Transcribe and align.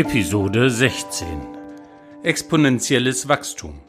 Episode 0.00 0.70
16 0.70 1.26
Exponentielles 2.22 3.28
Wachstum. 3.28 3.80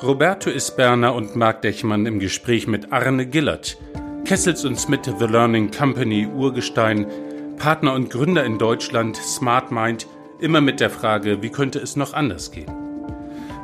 Roberto 0.00 0.48
Isberner 0.48 1.12
und 1.12 1.34
Marc 1.34 1.62
Dechmann 1.62 2.06
im 2.06 2.20
Gespräch 2.20 2.68
mit 2.68 2.92
Arne 2.92 3.26
Gillert, 3.26 3.78
Kessels 4.24 4.64
und 4.64 4.78
Smith 4.78 5.10
The 5.18 5.24
Learning 5.24 5.72
Company 5.72 6.28
Urgestein, 6.28 7.08
Partner 7.56 7.94
und 7.94 8.10
Gründer 8.10 8.44
in 8.44 8.58
Deutschland, 8.58 9.16
Smart 9.16 9.72
Mind, 9.72 10.06
immer 10.38 10.60
mit 10.60 10.78
der 10.78 10.88
Frage, 10.88 11.42
wie 11.42 11.50
könnte 11.50 11.80
es 11.80 11.96
noch 11.96 12.14
anders 12.14 12.52
gehen? 12.52 12.70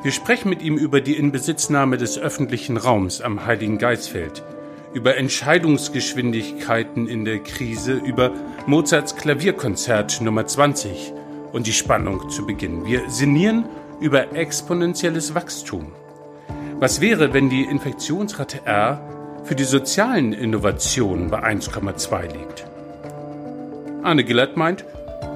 Wir 0.02 0.11
sprechen 0.11 0.48
mit 0.48 0.61
ihm 0.61 0.77
über 0.77 1.00
die 1.00 1.14
Inbesitznahme 1.14 1.98
des 1.98 2.18
öffentlichen 2.18 2.79
Raums 2.79 3.21
am 3.21 3.46
Heiligen 3.46 3.79
Geisfeld, 3.79 4.43
über 4.93 5.16
Entscheidungsgeschwindigkeiten 5.18 7.07
in 7.07 7.25
der 7.25 7.39
Krise, 7.39 7.93
über 7.93 8.32
Mozarts 8.66 9.14
Klavierkonzert 9.14 10.21
Nummer 10.21 10.46
20 10.46 11.14
und 11.54 11.68
die 11.68 11.72
Spannung 11.72 12.29
zu 12.29 12.44
Beginn. 12.44 12.85
Wir 12.85 13.08
sinnieren 13.08 13.67
über 14.00 14.35
exponentielles 14.36 15.36
Wachstum. 15.36 15.93
Was 16.80 17.00
wäre, 17.00 17.32
wenn 17.32 17.49
die 17.49 17.63
Infektionsrate 17.63 18.67
R 18.67 19.00
für 19.44 19.54
die 19.54 19.64
sozialen 19.64 20.32
Innovationen 20.32 21.30
bei 21.30 21.43
1,2 21.44 22.22
liegt? 22.32 22.67
Arne 24.03 24.25
Gillert 24.25 24.57
meint, 24.57 24.85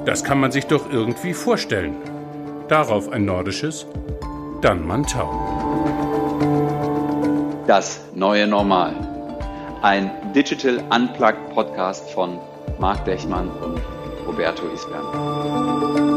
das 0.05 0.25
kann 0.25 0.41
man 0.41 0.51
sich 0.51 0.67
doch 0.67 0.93
irgendwie 0.93 1.35
vorstellen. 1.35 1.95
Darauf 2.67 3.09
ein 3.11 3.25
nordisches 3.25 3.87
Dann 4.61 4.87
Mantau. 4.87 5.31
Das 7.69 8.01
neue 8.15 8.49
Normal. 8.49 8.95
Ein 9.83 10.11
Digital 10.35 10.83
Unplugged 10.91 11.55
Podcast 11.55 12.11
von 12.11 12.41
Marc 12.81 13.05
Dechmann 13.05 13.49
und 13.49 13.81
Roberto 14.27 14.67
Isbern. 14.75 16.08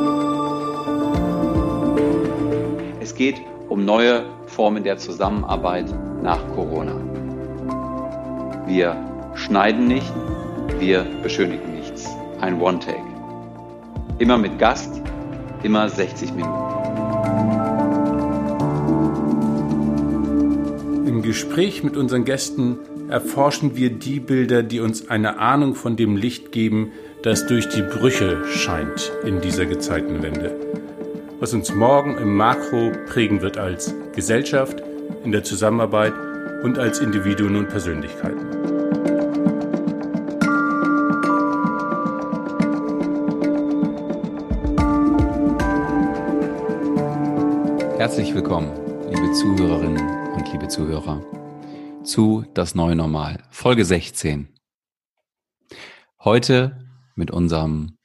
Geht 3.22 3.39
um 3.69 3.86
neue 3.86 4.23
Formen 4.47 4.83
der 4.83 4.97
Zusammenarbeit 4.97 5.86
nach 6.23 6.39
Corona. 6.55 6.95
Wir 8.66 8.95
schneiden 9.36 9.88
nicht, 9.88 10.11
wir 10.80 11.05
beschönigen 11.22 11.75
nichts. 11.75 12.09
Ein 12.39 12.59
One-Take. 12.59 12.97
Immer 14.17 14.39
mit 14.39 14.58
Gast, 14.58 15.03
immer 15.61 15.88
60 15.88 16.33
Minuten. 16.33 16.63
Im 21.06 21.22
Gespräch 21.22 21.83
mit 21.83 21.97
unseren 21.97 22.25
Gästen 22.25 22.80
erforschen 23.08 23.75
wir 23.75 23.91
die 23.91 24.19
Bilder, 24.19 24.63
die 24.63 24.80
uns 24.80 25.09
eine 25.09 25.38
Ahnung 25.38 25.75
von 25.75 25.95
dem 25.95 26.17
Licht 26.17 26.52
geben, 26.52 26.91
das 27.22 27.45
durch 27.45 27.69
die 27.69 27.83
Brüche 27.83 28.44
scheint 28.47 29.11
in 29.23 29.41
dieser 29.41 29.67
Gezeitenwende 29.67 30.80
was 31.42 31.56
uns 31.56 31.73
morgen 31.73 32.20
im 32.20 32.38
Makro 32.38 32.92
prägen 33.08 33.42
wird 33.42 33.58
als 33.58 33.95
Gesellschaft, 34.14 34.80
in 35.23 35.31
der 35.31 35.44
Zusammenarbeit 35.44 36.14
und 36.64 36.78
als 36.78 37.00
Individuen 37.00 37.56
und 37.56 37.67
Persönlichkeiten. 37.67 38.45
Herzlich 47.97 48.36
willkommen, 48.36 48.69
liebe 49.09 49.34
Zuhörerinnen 49.34 50.36
und 50.36 50.53
liebe 50.53 50.67
Zuhörer, 50.67 51.23
zu 52.03 52.45
Das 52.53 52.75
Neue 52.75 52.95
Normal, 52.95 53.39
Folge 53.50 53.84
16. 53.84 54.47
Heute 56.19 56.78
mit 57.16 57.31
unserem 57.31 57.97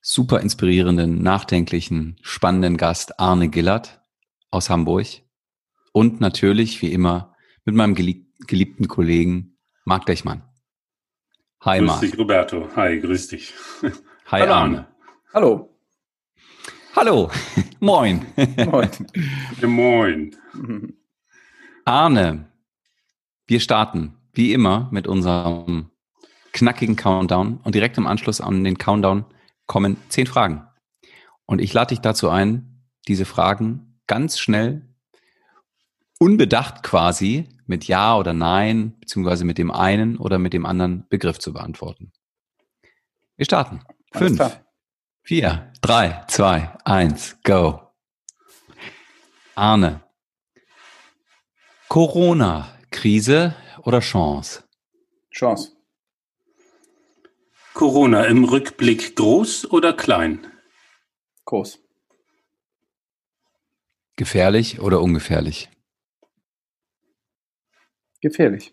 super 0.00 0.40
inspirierenden, 0.40 1.22
nachdenklichen, 1.22 2.16
spannenden 2.22 2.76
Gast 2.76 3.20
Arne 3.20 3.48
Gillert 3.48 4.00
aus 4.50 4.70
Hamburg 4.70 5.06
und 5.92 6.20
natürlich, 6.20 6.80
wie 6.82 6.92
immer, 6.92 7.34
mit 7.64 7.74
meinem 7.74 7.94
geliebten 7.94 8.88
Kollegen 8.88 9.58
Marc 9.84 10.06
Dechmann. 10.06 10.42
Hi, 11.62 11.78
grüß 11.78 11.86
Marc. 11.86 12.00
Grüß 12.00 12.10
dich, 12.10 12.18
Roberto. 12.18 12.68
Hi, 12.76 13.00
grüß 13.00 13.28
dich. 13.28 13.52
Hi, 13.82 14.40
Hallo, 14.40 14.52
Arne. 14.52 14.86
Hallo. 15.34 15.76
Hallo. 16.96 17.30
Moin. 17.80 18.26
Moin. 18.56 18.90
moin. 19.62 20.36
Arne, 21.84 22.50
wir 23.46 23.60
starten 23.60 24.16
wie 24.32 24.52
immer 24.52 24.88
mit 24.90 25.06
unserem 25.06 25.90
knackigen 26.52 26.96
Countdown 26.96 27.60
und 27.62 27.74
direkt 27.74 27.98
im 27.98 28.06
Anschluss 28.06 28.40
an 28.40 28.64
den 28.64 28.78
Countdown 28.78 29.24
kommen 29.70 29.98
zehn 30.08 30.26
Fragen. 30.26 30.66
Und 31.46 31.60
ich 31.60 31.72
lade 31.72 31.90
dich 31.90 32.00
dazu 32.00 32.28
ein, 32.28 32.82
diese 33.06 33.24
Fragen 33.24 34.00
ganz 34.08 34.40
schnell, 34.40 34.96
unbedacht 36.18 36.82
quasi, 36.82 37.48
mit 37.66 37.84
Ja 37.84 38.16
oder 38.16 38.32
Nein, 38.32 38.98
beziehungsweise 38.98 39.44
mit 39.44 39.58
dem 39.58 39.70
einen 39.70 40.16
oder 40.16 40.40
mit 40.40 40.54
dem 40.54 40.66
anderen 40.66 41.06
Begriff 41.08 41.38
zu 41.38 41.52
beantworten. 41.52 42.12
Wir 43.36 43.44
starten. 43.44 43.84
Fünf, 44.12 44.60
vier, 45.22 45.72
drei, 45.80 46.24
zwei, 46.26 46.76
eins, 46.84 47.38
go. 47.44 47.80
Arne. 49.54 50.02
Corona-Krise 51.86 53.54
oder 53.84 54.00
Chance? 54.00 54.64
Chance. 55.30 55.79
Corona 57.74 58.24
im 58.24 58.44
Rückblick 58.44 59.16
groß 59.16 59.70
oder 59.70 59.92
klein? 59.92 60.46
Groß. 61.44 61.78
Gefährlich 64.16 64.80
oder 64.80 65.00
ungefährlich? 65.00 65.70
Gefährlich. 68.20 68.72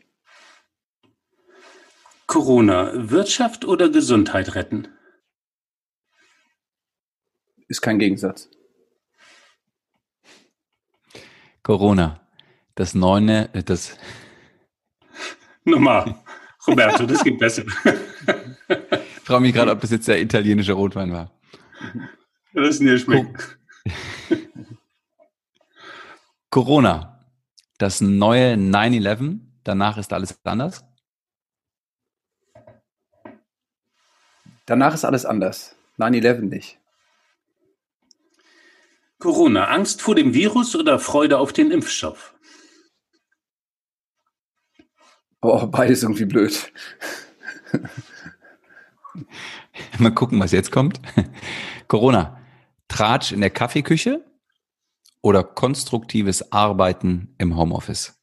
Corona, 2.26 2.92
Wirtschaft 3.10 3.64
oder 3.64 3.90
Gesundheit 3.90 4.56
retten? 4.56 4.90
Ist 7.70 7.82
kein 7.82 8.00
Gegensatz. 8.00 8.50
Corona, 11.64 12.28
das 12.76 12.94
neune, 12.94 13.54
äh, 13.54 13.64
das. 13.64 13.98
Nochmal, 15.64 16.24
Roberto, 16.66 17.06
das 17.06 17.24
geht 17.24 17.40
besser. 17.40 17.64
Ich 19.28 19.30
frage 19.30 19.42
mich 19.42 19.54
gerade, 19.54 19.72
ob 19.72 19.82
das 19.82 19.92
jetzt 19.92 20.08
der 20.08 20.22
italienische 20.22 20.72
Rotwein 20.72 21.12
war. 21.12 21.34
Das 22.54 22.70
ist 22.70 22.80
nicht 22.80 23.04
schmeckt. 23.04 23.60
Corona, 26.50 27.20
das 27.78 28.00
neue 28.00 28.54
9-11, 28.54 29.42
danach 29.66 29.98
ist 29.98 30.14
alles 30.14 30.40
anders? 30.46 30.86
Danach 34.66 34.94
ist 34.94 35.04
alles 35.04 35.26
anders. 35.26 35.76
9-11 35.98 36.40
nicht. 36.44 36.80
Corona, 39.20 39.66
Angst 39.66 40.02
vor 40.02 40.16
dem 40.16 40.34
Virus 40.34 40.74
oder 40.74 41.00
Freude 41.00 41.38
auf 41.40 41.52
den 41.52 41.72
Impfstoff? 41.72 42.34
Oh, 45.42 45.68
beides 45.68 46.04
irgendwie 46.04 46.24
blöd. 46.24 46.72
Mal 50.00 50.12
gucken, 50.12 50.40
was 50.40 50.52
jetzt 50.52 50.72
kommt. 50.72 51.00
Corona. 51.88 52.40
Tratsch 52.88 53.32
in 53.34 53.42
der 53.42 53.50
Kaffeeküche 53.50 54.24
oder 55.22 55.44
konstruktives 55.44 56.52
Arbeiten 56.52 57.36
im 57.38 57.58
Homeoffice? 57.58 58.14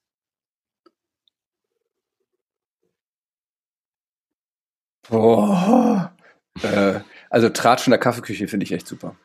Oh, 5.11 6.01
äh, 6.63 7.01
also 7.29 7.51
Tratsch 7.51 7.87
in 7.87 7.91
der 7.91 8.01
Kaffeeküche 8.01 8.49
finde 8.49 8.65
ich 8.65 8.73
echt 8.73 8.87
super. 8.87 9.17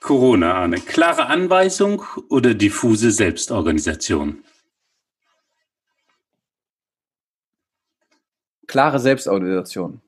Corona, 0.00 0.54
Arne. 0.54 0.80
Klare 0.80 1.26
Anweisung 1.26 2.02
oder 2.30 2.54
diffuse 2.54 3.10
Selbstorganisation? 3.10 4.44
Klare 8.66 9.00
Selbstorganisation. 9.00 10.00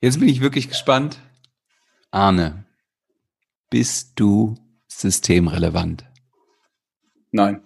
Jetzt 0.00 0.18
bin 0.18 0.28
ich 0.28 0.40
wirklich 0.40 0.68
gespannt. 0.68 1.20
Arne, 2.10 2.64
bist 3.68 4.12
du 4.16 4.56
systemrelevant? 4.88 6.04
Nein. 7.30 7.62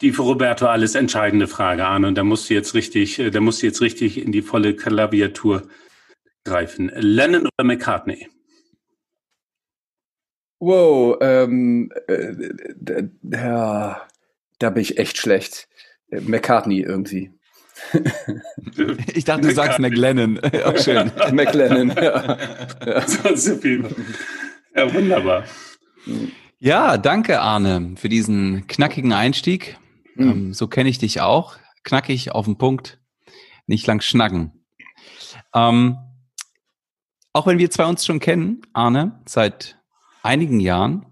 Die 0.00 0.10
für 0.10 0.22
Roberto 0.22 0.66
alles 0.66 0.96
entscheidende 0.96 1.46
Frage, 1.46 1.86
Arne. 1.86 2.08
Und 2.08 2.16
da 2.16 2.24
musst 2.24 2.50
du 2.50 2.54
jetzt 2.54 2.74
richtig, 2.74 3.18
äh, 3.18 3.30
da 3.30 3.40
musst 3.40 3.62
du 3.62 3.66
jetzt 3.66 3.80
richtig 3.80 4.18
in 4.18 4.32
die 4.32 4.42
volle 4.42 4.74
Klaviatur 4.74 5.68
greifen. 6.44 6.90
Lennon 6.94 7.42
oder 7.42 7.64
McCartney? 7.64 8.28
Wow, 10.58 11.18
ähm, 11.20 11.92
äh, 12.06 13.04
ja, 13.22 14.06
da 14.62 14.70
bin 14.70 14.82
ich 14.82 14.98
echt 14.98 15.18
schlecht. 15.18 15.68
Äh, 16.10 16.20
McCartney 16.20 16.80
irgendwie. 16.80 17.32
ich 19.14 19.24
dachte, 19.24 19.48
du 19.48 19.54
sagst 19.54 19.78
McLennan. 19.78 20.38
Auch 20.64 20.76
schön. 20.82 21.10
McLennan, 21.32 21.88
ja. 21.96 22.38
ja. 22.86 23.88
ja, 24.76 24.94
wunderbar. 24.94 25.44
Ja, 26.58 26.96
danke, 26.96 27.40
Arne, 27.40 27.94
für 27.96 28.08
diesen 28.08 28.66
knackigen 28.68 29.12
Einstieg. 29.12 29.78
Mhm. 30.14 30.52
so 30.52 30.68
kenne 30.68 30.90
ich 30.90 30.98
dich 30.98 31.20
auch. 31.20 31.56
Knackig 31.84 32.32
auf 32.32 32.44
den 32.44 32.58
Punkt, 32.58 33.00
nicht 33.66 33.86
lang 33.86 34.02
schnacken. 34.02 34.52
Ähm, 35.54 35.96
auch 37.32 37.46
wenn 37.46 37.58
wir 37.58 37.70
zwei 37.70 37.86
uns 37.86 38.04
schon 38.04 38.20
kennen, 38.20 38.60
Arne, 38.74 39.22
seit 39.26 39.78
einigen 40.22 40.60
Jahren, 40.60 41.06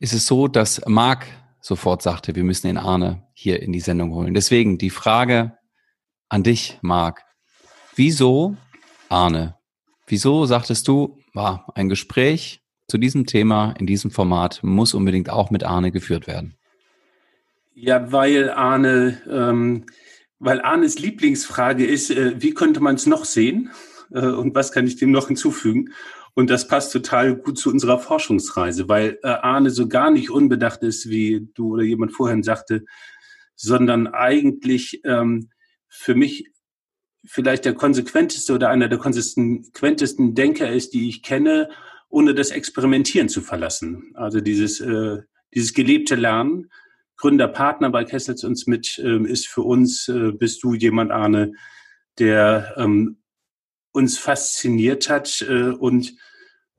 ist 0.00 0.14
es 0.14 0.26
so, 0.26 0.48
dass 0.48 0.80
Marc 0.86 1.26
sofort 1.68 2.02
sagte, 2.02 2.34
wir 2.34 2.44
müssen 2.44 2.66
den 2.66 2.78
Arne 2.78 3.22
hier 3.34 3.62
in 3.62 3.72
die 3.72 3.80
Sendung 3.80 4.12
holen. 4.12 4.34
Deswegen 4.34 4.78
die 4.78 4.90
Frage 4.90 5.58
an 6.28 6.42
dich, 6.42 6.78
Marc. 6.80 7.22
Wieso, 7.94 8.56
Arne, 9.08 9.56
wieso 10.06 10.46
sagtest 10.46 10.88
du, 10.88 11.18
war 11.34 11.70
ein 11.74 11.88
Gespräch 11.88 12.62
zu 12.88 12.96
diesem 12.96 13.26
Thema 13.26 13.74
in 13.78 13.86
diesem 13.86 14.10
Format 14.10 14.60
muss 14.62 14.94
unbedingt 14.94 15.28
auch 15.28 15.50
mit 15.50 15.62
Arne 15.62 15.92
geführt 15.92 16.26
werden? 16.26 16.56
Ja, 17.74 18.10
weil 18.10 18.50
Arne, 18.50 19.20
ähm, 19.30 19.84
weil 20.38 20.62
Arnes 20.62 20.98
Lieblingsfrage 20.98 21.86
ist, 21.86 22.10
äh, 22.10 22.40
wie 22.40 22.54
könnte 22.54 22.80
man 22.80 22.94
es 22.94 23.04
noch 23.04 23.26
sehen 23.26 23.70
äh, 24.10 24.20
und 24.20 24.54
was 24.54 24.72
kann 24.72 24.86
ich 24.86 24.96
dem 24.96 25.10
noch 25.10 25.28
hinzufügen? 25.28 25.90
Und 26.38 26.50
das 26.50 26.68
passt 26.68 26.92
total 26.92 27.34
gut 27.34 27.58
zu 27.58 27.68
unserer 27.68 27.98
Forschungsreise, 27.98 28.88
weil 28.88 29.18
äh, 29.24 29.26
Arne 29.26 29.70
so 29.70 29.88
gar 29.88 30.12
nicht 30.12 30.30
unbedacht 30.30 30.84
ist, 30.84 31.10
wie 31.10 31.48
du 31.54 31.72
oder 31.72 31.82
jemand 31.82 32.12
vorhin 32.12 32.44
sagte, 32.44 32.84
sondern 33.56 34.06
eigentlich 34.06 35.00
ähm, 35.04 35.50
für 35.88 36.14
mich 36.14 36.48
vielleicht 37.26 37.64
der 37.64 37.74
konsequenteste 37.74 38.54
oder 38.54 38.68
einer 38.68 38.86
der 38.86 39.00
konsequentesten 39.00 40.36
Denker 40.36 40.70
ist, 40.70 40.94
die 40.94 41.08
ich 41.08 41.24
kenne, 41.24 41.70
ohne 42.08 42.36
das 42.36 42.52
Experimentieren 42.52 43.28
zu 43.28 43.40
verlassen. 43.40 44.12
Also 44.14 44.40
dieses, 44.40 44.78
äh, 44.78 45.16
dieses 45.52 45.74
gelebte 45.74 46.14
Lernen. 46.14 46.70
Gründerpartner 47.16 47.90
bei 47.90 48.04
Kessels 48.04 48.44
uns 48.44 48.68
mit 48.68 48.96
äh, 48.98 49.24
ist 49.24 49.48
für 49.48 49.62
uns, 49.62 50.06
äh, 50.06 50.30
bist 50.30 50.62
du 50.62 50.74
jemand, 50.74 51.10
Arne, 51.10 51.54
der 52.20 52.74
ähm, 52.76 53.16
uns 53.90 54.18
fasziniert 54.18 55.10
hat 55.10 55.44
äh, 55.48 55.70
und 55.70 56.14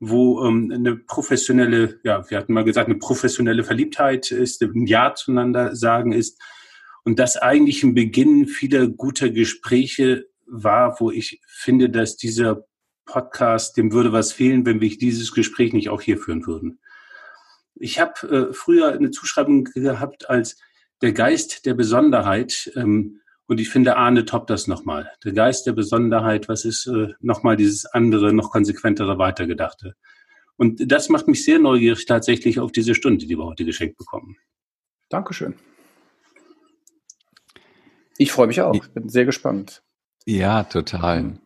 wo 0.00 0.44
ähm, 0.46 0.72
eine 0.74 0.96
professionelle, 0.96 2.00
ja, 2.02 2.28
wir 2.30 2.38
hatten 2.38 2.54
mal 2.54 2.64
gesagt, 2.64 2.88
eine 2.88 2.98
professionelle 2.98 3.62
Verliebtheit 3.62 4.30
ist, 4.30 4.62
ein 4.62 4.86
Ja 4.86 5.14
zueinander 5.14 5.76
sagen 5.76 6.12
ist. 6.12 6.40
Und 7.04 7.18
das 7.18 7.36
eigentlich 7.36 7.82
ein 7.82 7.94
Beginn 7.94 8.46
vieler 8.46 8.88
guter 8.88 9.28
Gespräche 9.30 10.26
war, 10.46 10.98
wo 11.00 11.10
ich 11.10 11.40
finde, 11.46 11.90
dass 11.90 12.16
dieser 12.16 12.64
Podcast, 13.04 13.76
dem 13.76 13.92
würde 13.92 14.12
was 14.12 14.32
fehlen, 14.32 14.64
wenn 14.64 14.80
wir 14.80 14.88
dieses 14.96 15.32
Gespräch 15.32 15.72
nicht 15.72 15.90
auch 15.90 16.00
hier 16.00 16.18
führen 16.18 16.46
würden. 16.46 16.80
Ich 17.74 17.98
habe 18.00 18.50
äh, 18.50 18.54
früher 18.54 18.92
eine 18.92 19.10
Zuschreibung 19.10 19.64
gehabt 19.64 20.30
als 20.30 20.56
der 21.02 21.12
Geist 21.12 21.66
der 21.66 21.74
Besonderheit. 21.74 22.72
Ähm, 22.74 23.20
und 23.50 23.58
ich 23.58 23.68
finde, 23.68 23.96
Arne 23.96 24.24
toppt 24.24 24.48
das 24.48 24.68
nochmal. 24.68 25.10
Der 25.24 25.32
Geist 25.32 25.66
der 25.66 25.72
Besonderheit, 25.72 26.48
was 26.48 26.64
ist 26.64 26.86
äh, 26.86 27.08
nochmal 27.18 27.56
dieses 27.56 27.84
andere, 27.84 28.32
noch 28.32 28.52
konsequentere, 28.52 29.18
weitergedachte. 29.18 29.96
Und 30.56 30.80
das 30.92 31.08
macht 31.08 31.26
mich 31.26 31.44
sehr 31.44 31.58
neugierig 31.58 32.06
tatsächlich 32.06 32.60
auf 32.60 32.70
diese 32.70 32.94
Stunde, 32.94 33.26
die 33.26 33.36
wir 33.36 33.44
heute 33.44 33.64
geschenkt 33.64 33.98
bekommen. 33.98 34.36
Dankeschön. 35.08 35.56
Ich 38.18 38.30
freue 38.30 38.46
mich 38.46 38.60
auch. 38.60 38.72
Ich 38.72 38.88
bin 38.92 39.08
sehr 39.08 39.24
gespannt. 39.24 39.82
Ja, 40.26 40.62
total. 40.62 41.40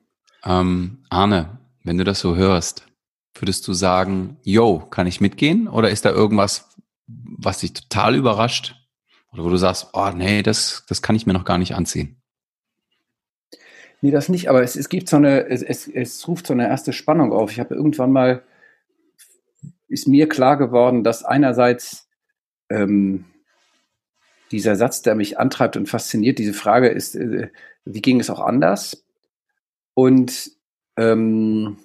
Ähm, 0.44 1.06
Arne, 1.08 1.58
wenn 1.84 1.96
du 1.96 2.04
das 2.04 2.20
so 2.20 2.36
hörst, 2.36 2.86
würdest 3.32 3.66
du 3.66 3.72
sagen, 3.72 4.36
yo, 4.42 4.80
kann 4.80 5.06
ich 5.06 5.22
mitgehen? 5.22 5.68
Oder 5.68 5.88
ist 5.88 6.04
da 6.04 6.10
irgendwas, 6.10 6.68
was 7.06 7.60
dich 7.60 7.72
total 7.72 8.14
überrascht? 8.14 8.74
Oder 9.34 9.44
wo 9.44 9.50
du 9.50 9.56
sagst, 9.56 9.88
oh 9.92 10.10
nee, 10.14 10.42
das, 10.42 10.84
das 10.88 11.02
kann 11.02 11.16
ich 11.16 11.26
mir 11.26 11.32
noch 11.32 11.44
gar 11.44 11.58
nicht 11.58 11.74
anziehen. 11.74 12.16
Nee, 14.00 14.12
das 14.12 14.28
nicht, 14.28 14.48
aber 14.48 14.62
es, 14.62 14.76
es 14.76 14.88
gibt 14.88 15.08
so 15.08 15.16
eine, 15.16 15.48
es, 15.48 15.62
es, 15.62 15.88
es 15.88 16.28
ruft 16.28 16.46
so 16.46 16.52
eine 16.52 16.68
erste 16.68 16.92
Spannung 16.92 17.32
auf. 17.32 17.50
Ich 17.50 17.58
habe 17.58 17.74
irgendwann 17.74 18.12
mal, 18.12 18.44
ist 19.88 20.06
mir 20.06 20.28
klar 20.28 20.56
geworden, 20.56 21.02
dass 21.02 21.24
einerseits 21.24 22.08
ähm, 22.70 23.24
dieser 24.52 24.76
Satz, 24.76 25.02
der 25.02 25.16
mich 25.16 25.38
antreibt 25.38 25.76
und 25.76 25.88
fasziniert, 25.88 26.38
diese 26.38 26.54
Frage 26.54 26.88
ist, 26.88 27.16
äh, 27.16 27.50
wie 27.84 28.02
ging 28.02 28.20
es 28.20 28.30
auch 28.30 28.40
anders? 28.40 29.04
Und 29.94 30.52
ähm, 30.96 31.78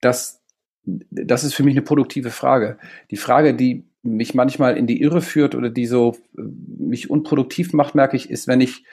das, 0.00 0.42
das 0.84 1.44
ist 1.44 1.54
für 1.54 1.62
mich 1.62 1.74
eine 1.74 1.82
produktive 1.82 2.30
Frage. 2.30 2.78
Die 3.10 3.16
Frage, 3.16 3.54
die 3.54 3.87
mich 4.16 4.34
manchmal 4.34 4.76
in 4.76 4.86
die 4.86 5.00
Irre 5.00 5.20
führt 5.20 5.54
oder 5.54 5.70
die 5.70 5.86
so 5.86 6.16
äh, 6.36 6.42
mich 6.42 7.10
unproduktiv 7.10 7.72
macht, 7.72 7.94
merke 7.94 8.16
ich, 8.16 8.30
ist, 8.30 8.48
wenn 8.48 8.60
ich, 8.60 8.84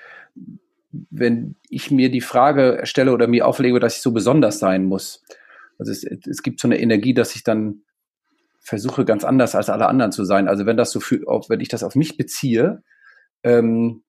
wenn 0.92 1.56
ich 1.70 1.92
mir 1.92 2.10
die 2.10 2.22
Frage 2.22 2.82
stelle 2.84 3.12
oder 3.12 3.28
mir 3.28 3.48
auflege, 3.48 3.80
dass 3.80 3.98
ich 3.98 4.02
so 4.02 4.12
besonders 4.12 4.60
sein 4.60 4.86
muss. 4.86 5.24
Also 5.78 5.92
es, 5.92 6.04
es 6.04 6.42
gibt 6.42 6.60
so 6.60 6.68
eine 6.68 6.80
Energie, 6.80 7.14
dass 7.14 7.36
ich 7.36 7.44
dann 7.44 7.82
versuche, 8.60 9.06
ganz 9.06 9.24
anders 9.24 9.54
als 9.56 9.70
alle 9.70 9.88
anderen 9.88 10.12
zu 10.12 10.26
sein. 10.26 10.48
Also 10.48 10.66
wenn 10.66 10.78
das 10.78 10.92
so 10.92 11.00
für, 11.00 11.20
wenn 11.50 11.60
ich 11.60 11.70
das 11.70 11.84
auf 11.84 11.96
mich 11.96 12.18
beziehe, 12.18 12.82
ähm, 13.44 14.02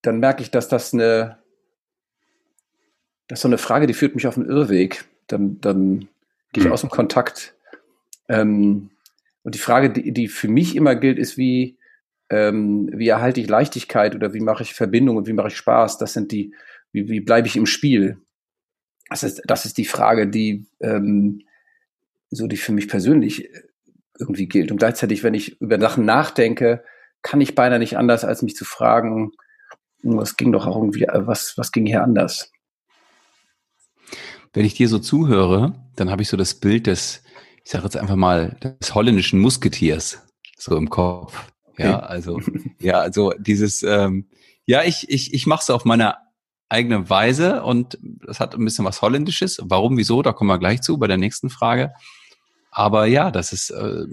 dann 0.00 0.18
merke 0.18 0.42
ich, 0.42 0.50
dass 0.50 0.68
das 0.68 0.94
eine, 0.94 1.38
das 3.28 3.38
ist 3.38 3.42
so 3.42 3.48
eine 3.48 3.58
Frage, 3.58 3.86
die 3.86 3.94
führt 3.94 4.14
mich 4.14 4.26
auf 4.26 4.36
einen 4.36 4.48
Irrweg. 4.48 5.04
Dann, 5.26 5.60
dann 5.60 6.08
gehe 6.52 6.62
ich 6.62 6.64
mhm. 6.64 6.72
aus 6.72 6.80
dem 6.80 6.90
Kontakt. 6.90 7.54
Ähm, 8.28 8.90
und 9.42 9.54
die 9.54 9.60
Frage, 9.60 9.90
die, 9.90 10.12
die 10.12 10.28
für 10.28 10.48
mich 10.48 10.76
immer 10.76 10.94
gilt, 10.94 11.18
ist, 11.18 11.36
wie, 11.36 11.78
ähm, 12.30 12.88
wie 12.92 13.08
erhalte 13.08 13.40
ich 13.40 13.48
Leichtigkeit 13.48 14.14
oder 14.14 14.34
wie 14.34 14.40
mache 14.40 14.62
ich 14.62 14.74
Verbindung 14.74 15.16
und 15.16 15.26
wie 15.26 15.32
mache 15.32 15.48
ich 15.48 15.56
Spaß? 15.56 15.98
Das 15.98 16.12
sind 16.12 16.32
die, 16.32 16.54
wie, 16.92 17.08
wie 17.08 17.20
bleibe 17.20 17.48
ich 17.48 17.56
im 17.56 17.66
Spiel? 17.66 18.18
Das 19.08 19.22
ist, 19.22 19.42
das 19.46 19.66
ist 19.66 19.78
die 19.78 19.84
Frage, 19.84 20.28
die 20.28 20.66
ähm, 20.80 21.42
so 22.30 22.46
die 22.46 22.56
für 22.56 22.72
mich 22.72 22.88
persönlich 22.88 23.50
irgendwie 24.18 24.46
gilt. 24.46 24.70
Und 24.70 24.78
gleichzeitig, 24.78 25.22
wenn 25.22 25.34
ich 25.34 25.60
über 25.60 25.78
Sachen 25.78 26.04
nachdenke, 26.04 26.84
kann 27.20 27.40
ich 27.40 27.54
beinahe 27.54 27.78
nicht 27.78 27.98
anders, 27.98 28.24
als 28.24 28.42
mich 28.42 28.56
zu 28.56 28.64
fragen, 28.64 29.32
was 30.02 30.36
ging 30.36 30.52
doch 30.52 30.66
auch 30.66 30.76
irgendwie, 30.76 31.06
was, 31.12 31.56
was 31.56 31.72
ging 31.72 31.86
hier 31.86 32.02
anders? 32.02 32.50
Wenn 34.52 34.64
ich 34.64 34.74
dir 34.74 34.88
so 34.88 34.98
zuhöre, 34.98 35.74
dann 35.96 36.10
habe 36.10 36.22
ich 36.22 36.28
so 36.28 36.36
das 36.36 36.54
Bild 36.54 36.86
des 36.86 37.22
ich 37.64 37.70
sage 37.70 37.84
jetzt 37.84 37.96
einfach 37.96 38.16
mal, 38.16 38.56
des 38.80 38.94
holländischen 38.94 39.40
Musketiers 39.40 40.22
so 40.58 40.76
im 40.76 40.90
Kopf. 40.90 41.52
Okay. 41.66 41.84
Ja, 41.84 42.00
also, 42.00 42.40
ja, 42.78 43.00
also 43.00 43.32
dieses, 43.38 43.82
ähm, 43.82 44.28
ja, 44.64 44.82
ich, 44.84 45.08
ich, 45.08 45.34
ich 45.34 45.46
mache 45.46 45.62
es 45.62 45.70
auf 45.70 45.84
meine 45.84 46.16
eigene 46.68 47.10
Weise 47.10 47.62
und 47.62 47.98
das 48.00 48.40
hat 48.40 48.54
ein 48.54 48.64
bisschen 48.64 48.84
was 48.84 49.02
Holländisches. 49.02 49.58
Warum, 49.62 49.96
wieso, 49.98 50.22
da 50.22 50.32
kommen 50.32 50.48
wir 50.48 50.58
gleich 50.58 50.80
zu 50.80 50.98
bei 50.98 51.06
der 51.06 51.18
nächsten 51.18 51.50
Frage. 51.50 51.92
Aber 52.70 53.04
ja, 53.04 53.30
dass 53.30 53.52
es 53.52 53.68
äh, 53.70 54.06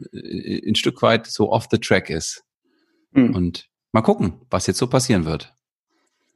ein 0.68 0.76
Stück 0.76 1.02
weit 1.02 1.28
so 1.28 1.52
off 1.52 1.68
the 1.72 1.78
track 1.78 2.10
ist. 2.10 2.44
Mhm. 3.12 3.34
Und 3.34 3.70
mal 3.94 4.02
gucken, 4.02 4.42
was 4.50 4.68
jetzt 4.68 4.80
so 4.80 4.88
passieren 4.88 5.26
wird. 5.26 5.54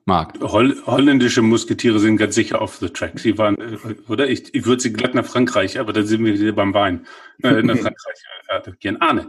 Marc. 0.06 0.40
Holl 0.42 0.82
holländische 0.86 1.42
Musketiere 1.42 2.00
sind 2.00 2.18
ganz 2.18 2.36
sicher 2.36 2.62
off 2.62 2.78
the 2.78 2.90
track. 2.90 3.20
Sie 3.20 3.38
waren, 3.38 3.58
äh, 3.58 3.78
oder? 4.10 4.30
Ich, 4.30 4.54
ich 4.54 4.66
würde 4.66 4.82
sie 4.82 4.92
glatt 4.92 5.16
nach 5.16 5.26
Frankreich, 5.26 5.80
aber 5.80 5.94
dann 5.94 6.06
sind 6.06 6.26
wir 6.26 6.40
wieder 6.40 6.52
beim 6.52 6.74
Wein. 6.74 7.06
Äh, 7.42 7.64
nach 7.64 7.78
Frankreich 7.80 8.24
äh, 8.50 8.72
gehen. 8.80 9.02
Arne, 9.02 9.28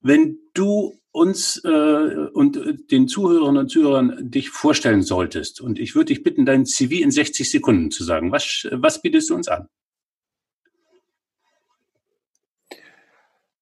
wenn 0.00 0.38
du 0.54 0.98
uns 1.12 1.62
äh, 1.64 1.68
und 1.68 2.90
den 2.90 3.08
Zuhörerinnen 3.08 3.56
und 3.56 3.68
Zuhörern 3.70 4.18
dich 4.20 4.50
vorstellen 4.50 5.02
solltest, 5.02 5.62
und 5.62 5.78
ich 5.78 5.94
würde 5.94 6.12
dich 6.12 6.22
bitten, 6.22 6.44
dein 6.44 6.66
CV 6.66 6.96
in 6.96 7.10
60 7.10 7.50
Sekunden 7.50 7.90
zu 7.90 8.04
sagen. 8.04 8.32
Was, 8.32 8.68
was 8.70 9.00
bietest 9.00 9.30
du 9.30 9.34
uns 9.34 9.48
an? 9.48 9.68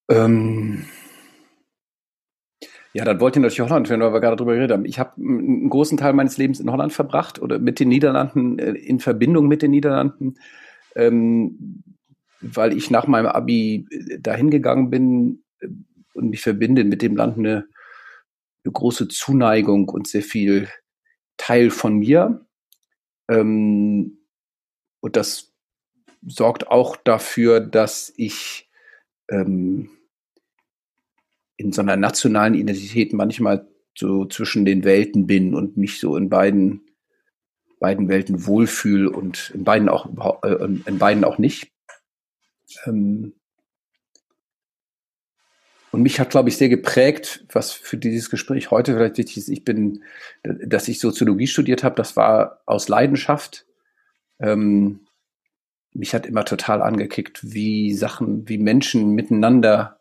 Ähm 0.09 0.87
ja, 2.95 3.05
dann 3.05 3.19
wollt 3.19 3.35
ihr 3.35 3.43
natürlich 3.43 3.61
Holland 3.61 3.91
hören, 3.91 4.01
weil 4.01 4.13
wir 4.13 4.21
gerade 4.21 4.37
drüber 4.37 4.55
geredet 4.55 4.71
haben. 4.71 4.85
Ich 4.85 5.01
habe 5.01 5.17
einen 5.17 5.69
großen 5.69 5.99
Teil 5.99 6.13
meines 6.13 6.39
Lebens 6.39 6.61
in 6.61 6.71
Holland 6.71 6.93
verbracht 6.93 7.43
oder 7.43 7.59
mit 7.59 7.81
den 7.81 7.89
Niederlanden, 7.89 8.61
äh, 8.61 8.71
in 8.71 9.01
Verbindung 9.01 9.49
mit 9.49 9.63
den 9.63 9.73
Niederlanden, 9.73 10.37
ähm, 10.95 11.83
weil 12.41 12.73
ich 12.77 12.93
nach 12.93 13.09
meinem 13.09 13.27
Abi 13.27 13.89
äh, 13.91 14.21
dahin 14.21 14.49
gegangen 14.49 14.91
bin 14.91 15.43
äh, 15.59 15.67
und 16.15 16.31
mich 16.31 16.41
verbinde 16.41 16.85
mit 16.85 17.03
dem 17.03 17.17
Land 17.17 17.37
eine, 17.37 17.67
eine 18.65 18.73
große 18.73 19.09
Zuneigung 19.09 19.89
und 19.89 20.07
sehr 20.07 20.23
viel 20.23 20.69
Teil 21.37 21.71
von 21.71 21.99
mir. 21.99 22.47
Ähm, 23.29 24.19
und 25.01 25.17
das 25.17 25.53
sorgt 26.25 26.69
auch 26.69 26.97
dafür, 26.97 27.59
dass 27.59 28.13
ich 28.17 28.71
ähm, 29.29 29.91
in 31.57 31.73
so 31.73 31.83
einer 31.83 31.97
nationalen 31.97 32.55
Identität 32.55 33.13
manchmal 33.13 33.69
so 33.97 34.25
zwischen 34.25 34.65
den 34.65 34.85
Welten 34.85 35.27
bin 35.27 35.55
und 35.55 35.77
mich 35.77 36.01
so 36.01 36.17
in 36.17 36.29
beiden, 36.29 36.83
beiden 37.79 38.09
Welten 38.09 38.47
wohlfühle 38.47 39.11
und 39.11 39.53
in 39.55 39.65
beiden 39.65 39.89
auch, 39.89 40.43
äh, 40.43 40.65
in 40.65 40.99
beiden 40.99 41.25
auch 41.25 41.39
nicht. 41.39 41.71
Ähm, 42.87 43.35
und 45.93 46.03
mich 46.03 46.19
hat, 46.19 46.31
glaube 46.31 46.49
ich, 46.49 46.57
sehr 46.57 46.69
geprägt, 46.69 47.45
was 47.53 47.71
für 47.71 47.97
dieses 47.97 48.29
Gespräch 48.29 48.73
heute 48.73 48.95
vielleicht 48.95 49.17
wichtig 49.17 49.37
ist. 49.37 49.49
Ich 49.49 49.63
bin, 49.63 50.03
dass 50.43 50.89
ich 50.89 50.99
Soziologie 50.99 51.47
studiert 51.47 51.85
habe, 51.85 51.95
das 51.95 52.17
war 52.17 52.63
aus 52.67 52.89
Leidenschaft. 52.89 53.65
Ähm, 54.41 55.07
mich 55.93 56.13
hat 56.13 56.27
immer 56.27 56.45
total 56.45 56.83
angekickt, 56.83 57.41
wie 57.45 57.95
Sachen, 57.95 58.49
wie 58.49 58.59
Menschen 58.59 59.11
miteinander 59.15 60.01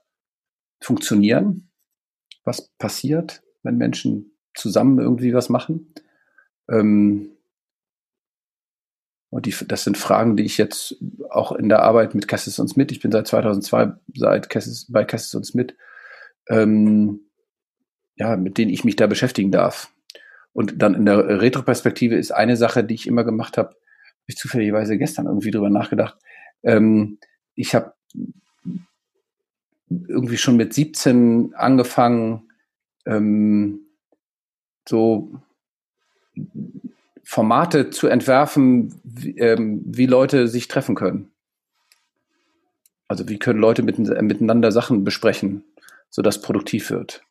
funktionieren, 0.84 1.70
was 2.44 2.70
passiert, 2.78 3.42
wenn 3.63 3.78
Menschen 3.78 4.38
zusammen 4.54 5.00
irgendwie 5.00 5.34
was 5.34 5.50
machen. 5.50 5.94
Ähm, 6.70 7.30
und 9.30 9.48
die, 9.48 9.56
das 9.68 9.84
sind 9.84 9.98
Fragen, 9.98 10.38
die 10.38 10.44
ich 10.44 10.58
jetzt 10.58 10.96
auch 11.30 11.54
in 11.54 11.68
der 11.68 11.82
Arbeit 11.82 12.13
mit 12.13 12.28
Cassis 12.28 12.60
und 12.60 12.68
Smith, 12.68 12.90
ich 12.92 13.00
bin 13.00 13.12
seit 13.12 13.28
2002 13.28 13.94
seit 14.16 14.50
Cassis, 14.50 14.86
bei 14.92 15.06
Cassis 15.06 15.34
und 15.34 15.46
Smith, 15.46 15.74
ähm, 16.50 17.22
ja, 18.16 18.38
mit 18.38 18.60
denen 18.60 18.72
ich 18.72 18.84
mich 18.84 18.96
da 18.96 19.08
beschäftigen 19.08 19.52
darf. 19.52 19.92
Und 20.52 20.84
dann 20.84 20.94
in 20.94 21.06
der 21.06 21.42
Retroperspektive 21.42 22.16
ist 22.16 22.32
eine 22.32 22.58
Sache, 22.58 22.84
die 22.84 22.94
ich 22.94 23.08
immer 23.08 23.24
gemacht 23.24 23.58
habe, 23.58 23.70
habe 23.70 23.78
ich 24.28 24.38
zufälligerweise 24.38 25.00
gestern 25.00 25.25
irgendwie 25.25 25.50
drüber 25.50 25.72
nachgedacht. 25.72 26.16
Ähm, 26.62 27.18
ich 27.56 27.74
habe 27.74 27.94
irgendwie 30.08 30.38
schon 30.38 30.56
mit 30.56 30.74
17 30.74 31.54
angefangen, 31.56 32.50
ähm, 33.06 33.82
so 34.88 35.40
Formate 37.24 37.90
zu 37.90 38.08
entwerfen, 38.08 39.00
wie, 39.04 39.38
ähm, 39.38 39.82
wie 39.86 40.06
Leute 40.06 40.48
sich 40.48 40.68
treffen 40.68 40.96
können. 40.96 41.32
Also 43.08 43.30
wie 43.30 43.40
können 43.40 43.60
Leute 43.60 43.84
mit, 43.84 43.98
miteinander 43.98 44.72
Sachen 44.72 45.04
besprechen, 45.04 45.64
sodass 46.10 46.42
produktiv 46.42 46.90
wird. 46.90 47.24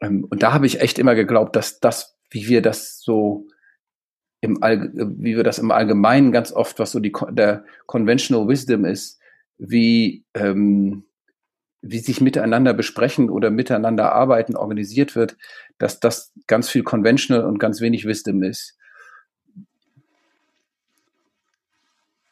Ähm, 0.00 0.24
und 0.24 0.42
da 0.42 0.52
habe 0.52 0.66
ich 0.66 0.80
echt 0.80 0.98
immer 0.98 1.14
geglaubt, 1.14 1.56
dass 1.56 1.80
das, 1.80 2.16
wie 2.30 2.48
wir 2.48 2.62
das 2.62 3.00
so 3.00 3.46
im 4.40 4.62
All, 4.62 4.92
wie 4.94 5.36
wir 5.36 5.42
das 5.42 5.58
im 5.58 5.70
Allgemeinen 5.70 6.32
ganz 6.32 6.52
oft, 6.52 6.78
was 6.78 6.92
so 6.92 7.00
die 7.00 7.12
der 7.30 7.64
Conventional 7.86 8.46
Wisdom 8.48 8.84
ist, 8.84 9.18
wie 9.58 10.24
ähm, 10.34 11.05
wie 11.82 11.98
sich 11.98 12.20
miteinander 12.20 12.74
besprechen 12.74 13.30
oder 13.30 13.50
miteinander 13.50 14.12
arbeiten 14.12 14.56
organisiert 14.56 15.14
wird, 15.14 15.36
dass 15.78 16.00
das 16.00 16.32
ganz 16.46 16.68
viel 16.68 16.82
Conventional 16.82 17.44
und 17.44 17.58
ganz 17.58 17.80
wenig 17.80 18.06
Wisdom 18.06 18.42
ist. 18.42 18.76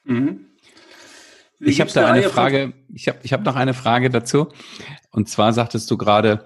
Mhm. 0.04 0.46
Ich 1.60 1.80
habe 1.80 1.90
da 1.90 2.10
eine 2.10 2.28
Frage, 2.28 2.74
ich 2.92 3.08
habe 3.08 3.18
ich 3.22 3.32
hab 3.32 3.44
noch 3.44 3.56
eine 3.56 3.74
Frage 3.74 4.10
dazu. 4.10 4.48
Und 5.10 5.28
zwar 5.28 5.52
sagtest 5.52 5.90
du 5.90 5.96
gerade, 5.96 6.44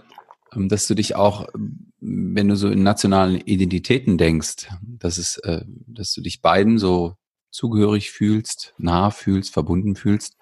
ähm, 0.55 0.69
dass 0.69 0.87
du 0.87 0.95
dich 0.95 1.17
auch, 1.17 1.49
wenn 2.00 2.49
du 2.49 2.57
so 2.57 2.69
in 2.69 2.83
nationalen 2.83 3.40
Identitäten 3.40 4.19
denkst, 4.19 4.69
dass 4.83 5.19
es, 5.19 5.38
äh, 5.38 5.64
dass 5.87 6.12
du 6.12 6.21
dich 6.21 6.40
beiden 6.40 6.78
so 6.78 7.17
zugehörig 7.50 8.11
fühlst, 8.11 8.75
nah 8.78 9.11
fühlst, 9.11 9.52
verbunden 9.52 9.97
fühlst, 9.97 10.37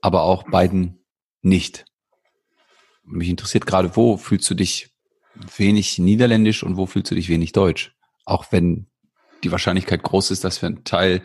aber 0.00 0.22
auch 0.22 0.42
beiden 0.44 1.01
nicht. 1.42 1.84
Mich 3.04 3.28
interessiert 3.28 3.66
gerade, 3.66 3.96
wo 3.96 4.16
fühlst 4.16 4.48
du 4.50 4.54
dich 4.54 4.90
wenig 5.56 5.98
niederländisch 5.98 6.62
und 6.62 6.76
wo 6.76 6.86
fühlst 6.86 7.10
du 7.10 7.14
dich 7.14 7.28
wenig 7.28 7.52
deutsch? 7.52 7.94
Auch 8.24 8.52
wenn 8.52 8.86
die 9.42 9.50
Wahrscheinlichkeit 9.50 10.02
groß 10.02 10.30
ist, 10.30 10.44
dass 10.44 10.62
wir 10.62 10.68
einen 10.68 10.84
Teil, 10.84 11.22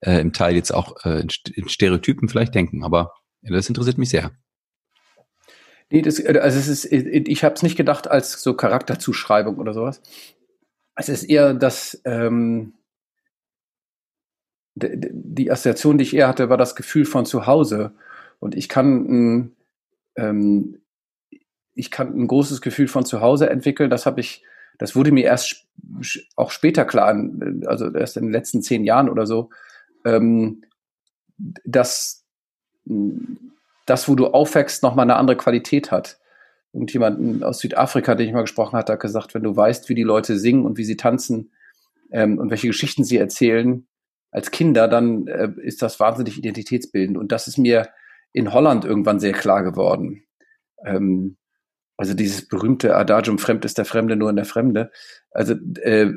äh, 0.00 0.20
im 0.20 0.32
Teil 0.32 0.56
jetzt 0.56 0.72
auch 0.72 1.04
äh, 1.04 1.24
in 1.54 1.68
Stereotypen 1.68 2.28
vielleicht 2.28 2.54
denken, 2.54 2.84
aber 2.84 3.12
das 3.42 3.68
interessiert 3.68 3.98
mich 3.98 4.10
sehr. 4.10 4.32
Nee, 5.90 6.02
das, 6.02 6.24
also 6.24 6.58
es 6.58 6.68
ist, 6.68 6.86
ich 6.90 7.44
habe 7.44 7.54
es 7.54 7.62
nicht 7.62 7.76
gedacht 7.76 8.10
als 8.10 8.42
so 8.42 8.54
Charakterzuschreibung 8.54 9.58
oder 9.58 9.74
sowas. 9.74 10.00
Es 10.94 11.08
ist 11.08 11.24
eher 11.24 11.54
das, 11.54 12.00
ähm, 12.04 12.74
die 14.74 15.50
Assoziation, 15.50 15.98
die 15.98 16.04
ich 16.04 16.16
eher 16.16 16.28
hatte, 16.28 16.48
war 16.48 16.56
das 16.56 16.76
Gefühl 16.76 17.04
von 17.04 17.26
zu 17.26 17.46
Hause. 17.46 17.92
Und 18.42 18.56
ich 18.56 18.68
kann 18.68 19.52
ähm, 20.16 20.82
ich 21.74 21.92
kann 21.92 22.18
ein 22.18 22.26
großes 22.26 22.60
Gefühl 22.60 22.88
von 22.88 23.04
zu 23.04 23.20
Hause 23.20 23.48
entwickeln. 23.48 23.88
Das 23.88 24.04
habe 24.04 24.20
ich, 24.20 24.42
das 24.78 24.96
wurde 24.96 25.12
mir 25.12 25.24
erst 25.24 25.68
auch 26.34 26.50
später 26.50 26.84
klar, 26.84 27.16
also 27.66 27.94
erst 27.94 28.16
in 28.16 28.24
den 28.24 28.32
letzten 28.32 28.60
zehn 28.60 28.82
Jahren 28.82 29.08
oder 29.08 29.26
so, 29.26 29.50
ähm, 30.04 30.64
dass 31.64 32.24
das, 33.86 34.08
wo 34.08 34.16
du 34.16 34.26
aufwächst, 34.26 34.82
nochmal 34.82 35.04
eine 35.04 35.16
andere 35.16 35.36
Qualität 35.36 35.92
hat. 35.92 36.18
Irgendjemand 36.72 37.44
aus 37.44 37.60
Südafrika, 37.60 38.16
den 38.16 38.26
ich 38.26 38.32
mal 38.32 38.42
gesprochen 38.42 38.76
hatte, 38.76 38.94
hat 38.94 39.00
gesagt, 39.00 39.34
wenn 39.34 39.44
du 39.44 39.54
weißt, 39.54 39.88
wie 39.88 39.94
die 39.94 40.02
Leute 40.02 40.36
singen 40.36 40.66
und 40.66 40.78
wie 40.78 40.84
sie 40.84 40.96
tanzen 40.96 41.52
ähm, 42.10 42.38
und 42.38 42.50
welche 42.50 42.66
Geschichten 42.66 43.04
sie 43.04 43.18
erzählen 43.18 43.86
als 44.32 44.50
Kinder, 44.50 44.88
dann 44.88 45.28
äh, 45.28 45.50
ist 45.62 45.80
das 45.80 46.00
wahnsinnig 46.00 46.38
identitätsbildend. 46.38 47.16
Und 47.16 47.30
das 47.30 47.46
ist 47.46 47.56
mir 47.56 47.88
in 48.32 48.52
Holland 48.52 48.84
irgendwann 48.84 49.20
sehr 49.20 49.32
klar 49.32 49.62
geworden. 49.62 50.24
Ähm, 50.84 51.36
also 51.96 52.14
dieses 52.14 52.48
berühmte 52.48 52.96
Adagium, 52.96 53.38
fremd 53.38 53.64
ist 53.64 53.78
der 53.78 53.84
Fremde 53.84 54.16
nur 54.16 54.30
in 54.30 54.36
der 54.36 54.44
Fremde. 54.44 54.90
Also 55.30 55.54
äh, 55.82 56.10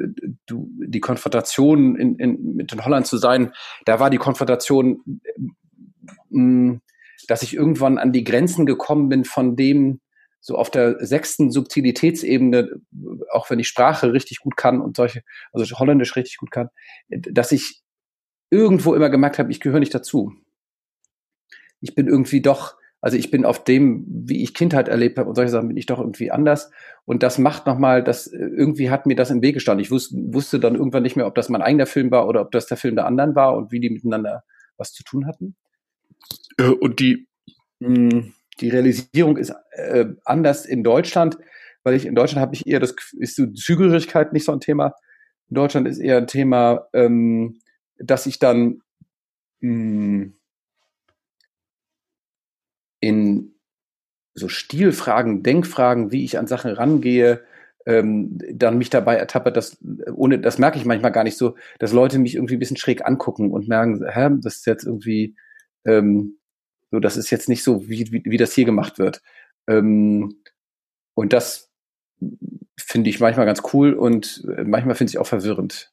du, 0.48 0.72
die 0.80 1.02
Konfrontation 1.02 1.96
in, 1.96 2.16
in, 2.16 2.56
mit 2.56 2.74
in 2.74 2.84
Holland 2.84 3.06
zu 3.06 3.18
sein, 3.18 3.54
da 3.86 4.00
war 4.00 4.10
die 4.10 4.18
Konfrontation, 4.18 5.22
äh, 6.32 6.80
dass 7.28 7.44
ich 7.44 7.54
irgendwann 7.54 7.98
an 7.98 8.12
die 8.12 8.24
Grenzen 8.24 8.66
gekommen 8.66 9.10
bin 9.10 9.26
von 9.26 9.56
dem, 9.56 10.00
so 10.40 10.56
auf 10.58 10.70
der 10.70 11.04
sechsten 11.04 11.52
Subtilitätsebene, 11.52 12.70
auch 13.32 13.50
wenn 13.50 13.60
ich 13.60 13.68
Sprache 13.68 14.14
richtig 14.14 14.40
gut 14.40 14.56
kann 14.56 14.80
und 14.80 14.96
solche, 14.96 15.24
also 15.52 15.80
Holländisch 15.80 16.16
richtig 16.16 16.38
gut 16.38 16.52
kann, 16.52 16.70
dass 17.10 17.52
ich 17.52 17.82
irgendwo 18.52 18.94
immer 18.94 19.10
gemerkt 19.10 19.40
habe, 19.40 19.52
ich 19.52 19.60
gehöre 19.60 19.80
nicht 19.80 19.96
dazu. 19.96 20.34
Ich 21.82 21.96
bin 21.96 22.08
irgendwie 22.08 22.41
doch 22.41 22.75
also 23.05 23.17
ich 23.17 23.29
bin 23.29 23.46
auf 23.46 23.63
dem, 23.63 24.03
wie 24.08 24.41
ich 24.41 24.55
Kindheit 24.55 24.88
erlebt 24.88 25.20
habe 25.20 25.29
und 25.29 25.36
solche 25.36 25.51
Sachen, 25.51 25.67
bin 25.67 25.77
ich 25.77 25.86
doch 25.86 26.00
irgendwie 26.00 26.32
anders. 26.32 26.72
Und 27.05 27.22
das 27.22 27.38
macht 27.38 27.67
nochmal, 27.67 28.03
das 28.03 28.25
irgendwie 28.25 28.89
hat 28.89 29.05
mir 29.05 29.15
das 29.15 29.29
im 29.29 29.44
Weg 29.44 29.53
gestanden. 29.53 29.84
Ich 29.84 29.91
wusste, 29.91 30.15
wusste 30.17 30.60
dann 30.60 30.74
irgendwann 30.74 31.03
nicht 31.03 31.15
mehr, 31.15 31.27
ob 31.27 31.36
das 31.36 31.48
mein 31.48 31.62
eigener 31.62 31.86
Film 31.86 32.10
war 32.10 32.27
oder 32.27 32.41
ob 32.41 32.50
das 32.50 32.65
der 32.65 32.77
Film 32.77 32.96
der 32.96 33.05
anderen 33.05 33.36
war 33.36 33.55
und 33.55 33.72
wie 33.72 33.79
die 33.79 33.91
miteinander 33.91 34.44
was 34.77 34.91
zu 34.91 35.03
tun 35.03 35.27
hatten. 35.27 35.55
Äh, 36.58 36.70
und 36.70 37.00
die, 37.00 37.27
hm, 37.79 38.34
die 38.60 38.70
Realisierung 38.70 39.38
ist 39.38 39.53
äh, 39.74 40.05
anders 40.24 40.65
in 40.65 40.84
Deutschland, 40.84 41.38
weil 41.84 41.94
ich 41.94 42.08
in 42.08 42.15
Deutschland 42.15 42.41
habe 42.41 42.55
ich 42.55 42.65
eher 42.65 42.79
das, 42.79 42.96
ist 43.20 43.36
so 43.36 43.46
Zügigkeit 43.46 44.34
nicht 44.34 44.46
so 44.46 44.51
ein 44.51 44.62
Thema. 44.62 44.96
In 45.51 45.53
Deutschland 45.53 45.88
ist 45.88 46.00
eher 46.00 46.17
ein 46.17 46.25
Thema, 46.25 46.88
ähm, 46.91 47.60
dass 48.00 48.25
ich 48.25 48.39
dann 48.39 48.82
mh, 49.60 49.70
hm, 49.70 50.34
in 53.00 53.56
so 54.34 54.50
Stilfragen, 54.50 55.44
Denkfragen, 55.44 56.12
wie 56.12 56.25
ich 56.25 56.38
an 56.38 56.48
Sachen 56.48 56.72
rangehe, 56.72 57.44
ähm, 57.86 58.38
dann 58.52 58.78
mich 58.78 58.90
dabei 58.90 59.16
ertappe, 59.16 59.52
dass, 59.52 59.78
ohne, 60.14 60.40
das 60.40 60.58
merke 60.58 60.78
ich 60.78 60.86
manchmal 60.86 61.12
gar 61.12 61.24
nicht 61.24 61.38
so, 61.38 61.56
dass 61.80 61.94
Leute 61.94 62.20
mich 62.20 62.36
irgendwie 62.36 62.56
ein 62.56 62.60
bisschen 62.60 62.78
schräg 62.78 63.06
angucken 63.06 63.52
und 63.52 63.68
merken, 63.68 64.04
hä, 64.08 64.30
das 64.42 64.58
ist 64.58 64.66
jetzt 64.66 64.86
irgendwie, 64.86 65.36
ähm, 65.86 66.40
so, 66.92 67.00
das 67.00 67.16
ist 67.16 67.30
jetzt 67.30 67.48
nicht 67.48 67.64
so, 67.64 67.88
wie, 67.88 68.12
wie, 68.12 68.24
wie 68.25 68.38
das 68.38 68.54
hier 68.54 68.66
gemacht 68.66 69.00
wird. 69.00 69.22
Ähm, 69.68 70.42
und 71.14 71.32
das 71.32 71.72
finde 72.78 73.10
ich 73.10 73.20
manchmal 73.20 73.46
ganz 73.46 73.62
cool 73.74 73.94
und 73.94 74.44
manchmal 74.66 74.96
finde 74.96 75.12
ich 75.12 75.18
auch 75.18 75.28
verwirrend. 75.28 75.92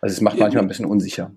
Also 0.00 0.14
es 0.14 0.20
macht 0.20 0.38
manchmal 0.38 0.64
ein 0.64 0.68
bisschen 0.68 0.86
unsicher. 0.86 1.32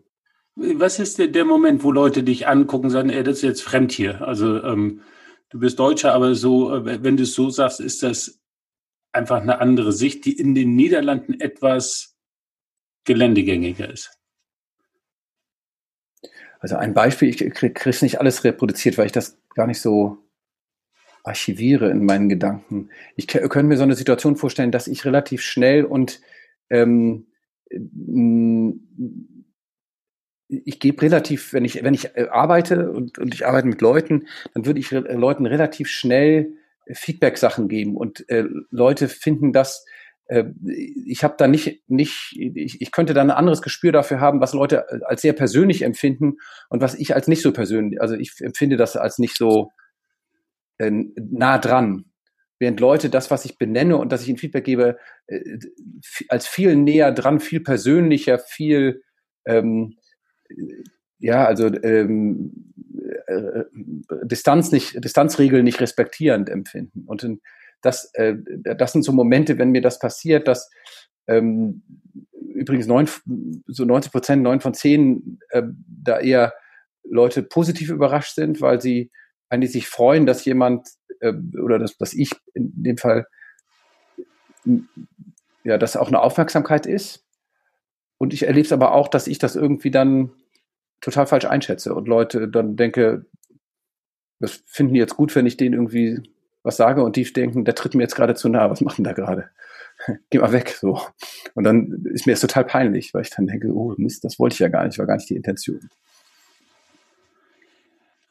Was 0.75 0.99
ist 0.99 1.17
der, 1.17 1.27
der 1.27 1.45
Moment, 1.45 1.83
wo 1.83 1.91
Leute 1.91 2.23
dich 2.23 2.47
angucken 2.47 2.85
und 2.85 2.91
sagen, 2.91 3.09
ey, 3.09 3.23
das 3.23 3.37
ist 3.37 3.43
jetzt 3.43 3.63
fremd 3.63 3.91
hier? 3.91 4.21
Also 4.21 4.63
ähm, 4.63 5.01
du 5.49 5.59
bist 5.59 5.79
Deutscher, 5.79 6.13
aber 6.13 6.35
so, 6.35 6.75
äh, 6.75 7.03
wenn 7.03 7.17
du 7.17 7.23
es 7.23 7.33
so 7.33 7.49
sagst, 7.49 7.79
ist 7.79 8.03
das 8.03 8.39
einfach 9.11 9.41
eine 9.41 9.59
andere 9.59 9.91
Sicht, 9.91 10.25
die 10.25 10.37
in 10.37 10.55
den 10.55 10.75
Niederlanden 10.75 11.39
etwas 11.39 12.15
geländegängiger 13.03 13.91
ist. 13.91 14.17
Also 16.59 16.75
ein 16.75 16.93
Beispiel, 16.93 17.29
ich 17.29 17.37
kriege 17.37 17.73
krieg 17.73 18.01
nicht 18.03 18.19
alles 18.19 18.43
reproduziert, 18.43 18.97
weil 18.97 19.07
ich 19.07 19.11
das 19.11 19.39
gar 19.55 19.65
nicht 19.65 19.81
so 19.81 20.19
archiviere 21.23 21.89
in 21.89 22.05
meinen 22.05 22.29
Gedanken. 22.29 22.89
Ich 23.15 23.27
könnte 23.27 23.63
mir 23.63 23.77
so 23.77 23.83
eine 23.83 23.95
Situation 23.95 24.35
vorstellen, 24.35 24.71
dass 24.71 24.87
ich 24.87 25.05
relativ 25.05 25.41
schnell 25.41 25.85
und 25.85 26.21
ähm, 26.69 27.27
ich 30.51 30.79
gebe 30.79 31.01
relativ, 31.01 31.53
wenn 31.53 31.65
ich, 31.65 31.81
wenn 31.83 31.93
ich 31.93 32.15
äh, 32.15 32.27
arbeite 32.29 32.91
und, 32.91 33.17
und 33.17 33.33
ich 33.33 33.47
arbeite 33.47 33.67
mit 33.67 33.81
Leuten, 33.81 34.27
dann 34.53 34.65
würde 34.65 34.79
ich 34.79 34.91
Leuten 34.91 35.45
relativ 35.45 35.87
schnell 35.87 36.53
Feedback-Sachen 36.91 37.69
geben 37.69 37.95
und 37.95 38.27
äh, 38.29 38.45
Leute 38.69 39.07
finden 39.07 39.53
das 39.53 39.85
äh, 40.25 40.45
ich 41.05 41.23
habe 41.23 41.35
da 41.37 41.47
nicht, 41.47 41.83
nicht 41.89 42.35
ich, 42.35 42.81
ich 42.81 42.91
könnte 42.91 43.13
da 43.13 43.21
ein 43.21 43.31
anderes 43.31 43.61
Gespür 43.61 43.91
dafür 43.91 44.19
haben, 44.19 44.41
was 44.41 44.53
Leute 44.53 44.85
als 45.07 45.21
sehr 45.21 45.33
persönlich 45.33 45.83
empfinden 45.83 46.37
und 46.69 46.81
was 46.81 46.95
ich 46.95 47.15
als 47.15 47.27
nicht 47.27 47.41
so 47.41 47.51
persönlich, 47.53 48.01
also 48.01 48.15
ich 48.15 48.33
empfinde 48.39 48.77
das 48.77 48.95
als 48.95 49.19
nicht 49.19 49.37
so 49.37 49.71
äh, 50.79 50.91
nah 50.91 51.57
dran. 51.59 52.05
Während 52.59 52.79
Leute 52.79 53.09
das, 53.09 53.31
was 53.31 53.45
ich 53.45 53.57
benenne 53.57 53.97
und 53.97 54.11
dass 54.11 54.21
ich 54.21 54.29
ihnen 54.29 54.37
Feedback 54.37 54.65
gebe, 54.65 54.97
äh, 55.27 55.39
als 56.29 56.47
viel 56.47 56.75
näher 56.75 57.11
dran, 57.11 57.39
viel 57.39 57.61
persönlicher, 57.61 58.39
viel 58.39 59.01
ähm, 59.45 59.97
ja, 61.19 61.45
also 61.45 61.67
ähm, 61.67 62.73
äh, 63.27 63.63
Distanz 64.23 64.71
nicht, 64.71 65.03
Distanzregeln 65.03 65.63
nicht 65.63 65.79
respektierend 65.79 66.49
empfinden. 66.49 67.03
Und 67.05 67.27
das, 67.81 68.11
äh, 68.13 68.35
das 68.63 68.93
sind 68.93 69.03
so 69.03 69.11
Momente, 69.11 69.57
wenn 69.57 69.71
mir 69.71 69.81
das 69.81 69.99
passiert, 69.99 70.47
dass 70.47 70.69
ähm, 71.27 71.83
übrigens 72.53 72.87
neun, 72.87 73.07
so 73.67 73.85
90 73.85 74.11
Prozent, 74.11 74.43
neun 74.43 74.61
von 74.61 74.73
zehn 74.73 75.39
äh, 75.49 75.63
da 75.87 76.19
eher 76.19 76.53
Leute 77.03 77.43
positiv 77.43 77.89
überrascht 77.89 78.35
sind, 78.35 78.61
weil 78.61 78.81
sie 78.81 79.11
eigentlich 79.49 79.71
sich 79.71 79.87
freuen, 79.87 80.25
dass 80.25 80.45
jemand 80.45 80.87
äh, 81.19 81.33
oder 81.61 81.79
dass, 81.79 81.97
dass 81.97 82.13
ich 82.13 82.31
in 82.53 82.71
dem 82.83 82.97
Fall 82.97 83.25
ja, 85.63 85.77
dass 85.77 85.95
auch 85.95 86.07
eine 86.07 86.21
Aufmerksamkeit 86.21 86.85
ist. 86.85 87.25
Und 88.17 88.33
ich 88.33 88.43
erlebe 88.43 88.65
es 88.65 88.71
aber 88.71 88.93
auch, 88.93 89.07
dass 89.07 89.27
ich 89.27 89.39
das 89.39 89.55
irgendwie 89.55 89.91
dann 89.91 90.31
total 91.01 91.27
falsch 91.27 91.45
einschätze 91.45 91.93
und 91.93 92.07
Leute 92.07 92.47
dann 92.47 92.75
denke, 92.75 93.25
das 94.39 94.63
finden 94.65 94.93
die 94.93 94.99
jetzt 94.99 95.17
gut, 95.17 95.35
wenn 95.35 95.45
ich 95.45 95.57
denen 95.57 95.73
irgendwie 95.73 96.21
was 96.63 96.77
sage 96.77 97.03
und 97.03 97.15
die 97.15 97.23
denken, 97.23 97.65
der 97.65 97.75
tritt 97.75 97.95
mir 97.95 98.03
jetzt 98.03 98.15
gerade 98.15 98.35
zu 98.35 98.49
nah, 98.49 98.69
was 98.69 98.81
machen 98.81 99.03
da 99.03 99.13
gerade? 99.13 99.49
Geh 100.29 100.39
mal 100.39 100.51
weg, 100.51 100.69
so. 100.79 101.01
Und 101.55 101.63
dann 101.63 102.05
ist 102.05 102.25
mir 102.25 102.33
das 102.33 102.41
total 102.41 102.65
peinlich, 102.65 103.13
weil 103.13 103.23
ich 103.23 103.29
dann 103.29 103.47
denke, 103.47 103.67
oh 103.69 103.93
Mist, 103.97 104.23
das 104.23 104.39
wollte 104.39 104.53
ich 104.53 104.59
ja 104.59 104.67
gar 104.67 104.85
nicht, 104.85 104.99
war 104.99 105.07
gar 105.07 105.15
nicht 105.15 105.29
die 105.29 105.35
Intention. 105.35 105.89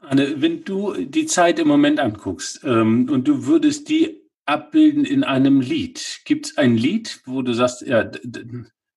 Anne, 0.00 0.40
wenn 0.40 0.64
du 0.64 0.94
die 1.04 1.26
Zeit 1.26 1.58
im 1.58 1.68
Moment 1.68 2.00
anguckst 2.00 2.62
ähm, 2.64 3.08
und 3.10 3.28
du 3.28 3.46
würdest 3.46 3.88
die 3.88 4.20
abbilden 4.46 5.04
in 5.04 5.22
einem 5.22 5.60
Lied, 5.60 6.20
gibt 6.24 6.46
es 6.46 6.58
ein 6.58 6.76
Lied, 6.76 7.20
wo 7.26 7.42
du 7.42 7.52
sagst, 7.52 7.82
ja, 7.82 8.10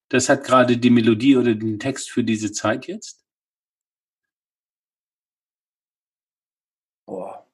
das 0.08 0.28
hat 0.28 0.44
gerade 0.44 0.76
die 0.76 0.90
Melodie 0.90 1.36
oder 1.36 1.54
den 1.54 1.78
Text 1.78 2.10
für 2.10 2.24
diese 2.24 2.52
Zeit 2.52 2.86
jetzt? 2.86 3.24
Boah. 7.06 7.46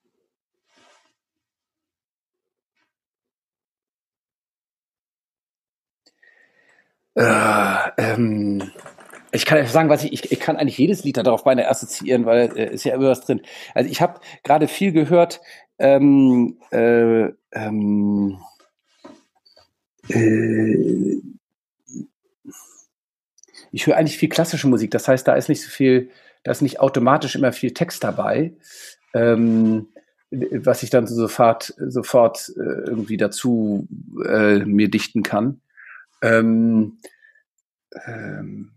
Äh, 7.14 7.90
ähm, 7.98 8.70
ich 9.32 9.46
kann 9.46 9.64
sagen, 9.66 9.88
was 9.88 10.04
ich, 10.04 10.12
ich, 10.12 10.32
ich 10.32 10.40
kann 10.40 10.56
eigentlich 10.56 10.78
jedes 10.78 11.04
Lied 11.04 11.16
darauf 11.16 11.44
beinahe 11.44 11.68
assoziieren, 11.68 12.26
weil 12.26 12.56
äh, 12.56 12.74
ist 12.74 12.84
ja 12.84 12.94
immer 12.94 13.08
was 13.08 13.22
drin. 13.22 13.42
Also 13.74 13.90
ich 13.90 14.00
habe 14.00 14.20
gerade 14.42 14.68
viel 14.68 14.92
gehört, 14.92 15.40
ähm, 15.78 16.58
äh, 16.70 17.30
ähm, 17.52 18.38
äh, 20.08 21.20
ich 23.72 23.86
höre 23.86 23.96
eigentlich 23.96 24.18
viel 24.18 24.28
klassische 24.28 24.68
Musik, 24.68 24.90
das 24.90 25.06
heißt, 25.06 25.26
da 25.26 25.34
ist 25.34 25.48
nicht 25.48 25.62
so 25.62 25.70
viel, 25.70 26.10
da 26.42 26.50
ist 26.50 26.62
nicht 26.62 26.80
automatisch 26.80 27.36
immer 27.36 27.52
viel 27.52 27.72
Text 27.72 28.02
dabei, 28.02 28.52
ähm, 29.14 29.88
was 30.30 30.82
ich 30.82 30.90
dann 30.90 31.06
sofort, 31.06 31.74
sofort 31.78 32.52
äh, 32.56 32.88
irgendwie 32.88 33.16
dazu 33.16 33.86
äh, 34.26 34.58
mir 34.58 34.88
dichten 34.88 35.22
kann. 35.22 35.60
Ähm, 36.22 36.98
ähm, 38.06 38.72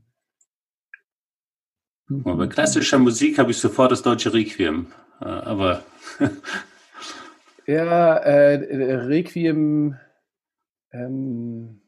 aber 2.09 2.35
bei 2.35 2.47
klassischer 2.47 2.99
Musik 2.99 3.39
habe 3.39 3.51
ich 3.51 3.57
sofort 3.57 3.91
das 3.91 4.01
deutsche 4.01 4.33
Requiem. 4.33 4.87
Äh, 5.21 5.25
aber. 5.25 5.83
ja, 7.65 8.17
äh, 8.17 8.93
Requiem. 8.95 9.97
Ähm, 10.91 11.81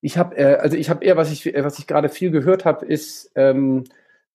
ich 0.00 0.18
habe, 0.18 0.36
äh, 0.36 0.56
also 0.56 0.76
ich 0.76 0.88
eher, 0.88 1.16
was 1.16 1.32
ich, 1.32 1.46
was 1.46 1.78
ich 1.78 1.86
gerade 1.86 2.08
viel 2.08 2.30
gehört 2.30 2.64
habe, 2.64 2.86
ist 2.86 3.32
ähm, 3.34 3.84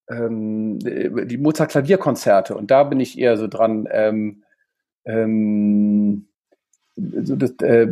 ähm, 0.08 0.78
die 0.80 1.38
Mozart 1.38 1.70
Klavierkonzerte 1.70 2.54
und 2.54 2.70
da 2.70 2.84
bin 2.84 3.00
ich 3.00 3.18
eher 3.18 3.36
so 3.36 3.46
dran. 3.46 3.88
Ähm, 3.90 4.42
ähm, 5.04 6.26
so 6.94 7.36
das, 7.36 7.52
äh, 7.62 7.88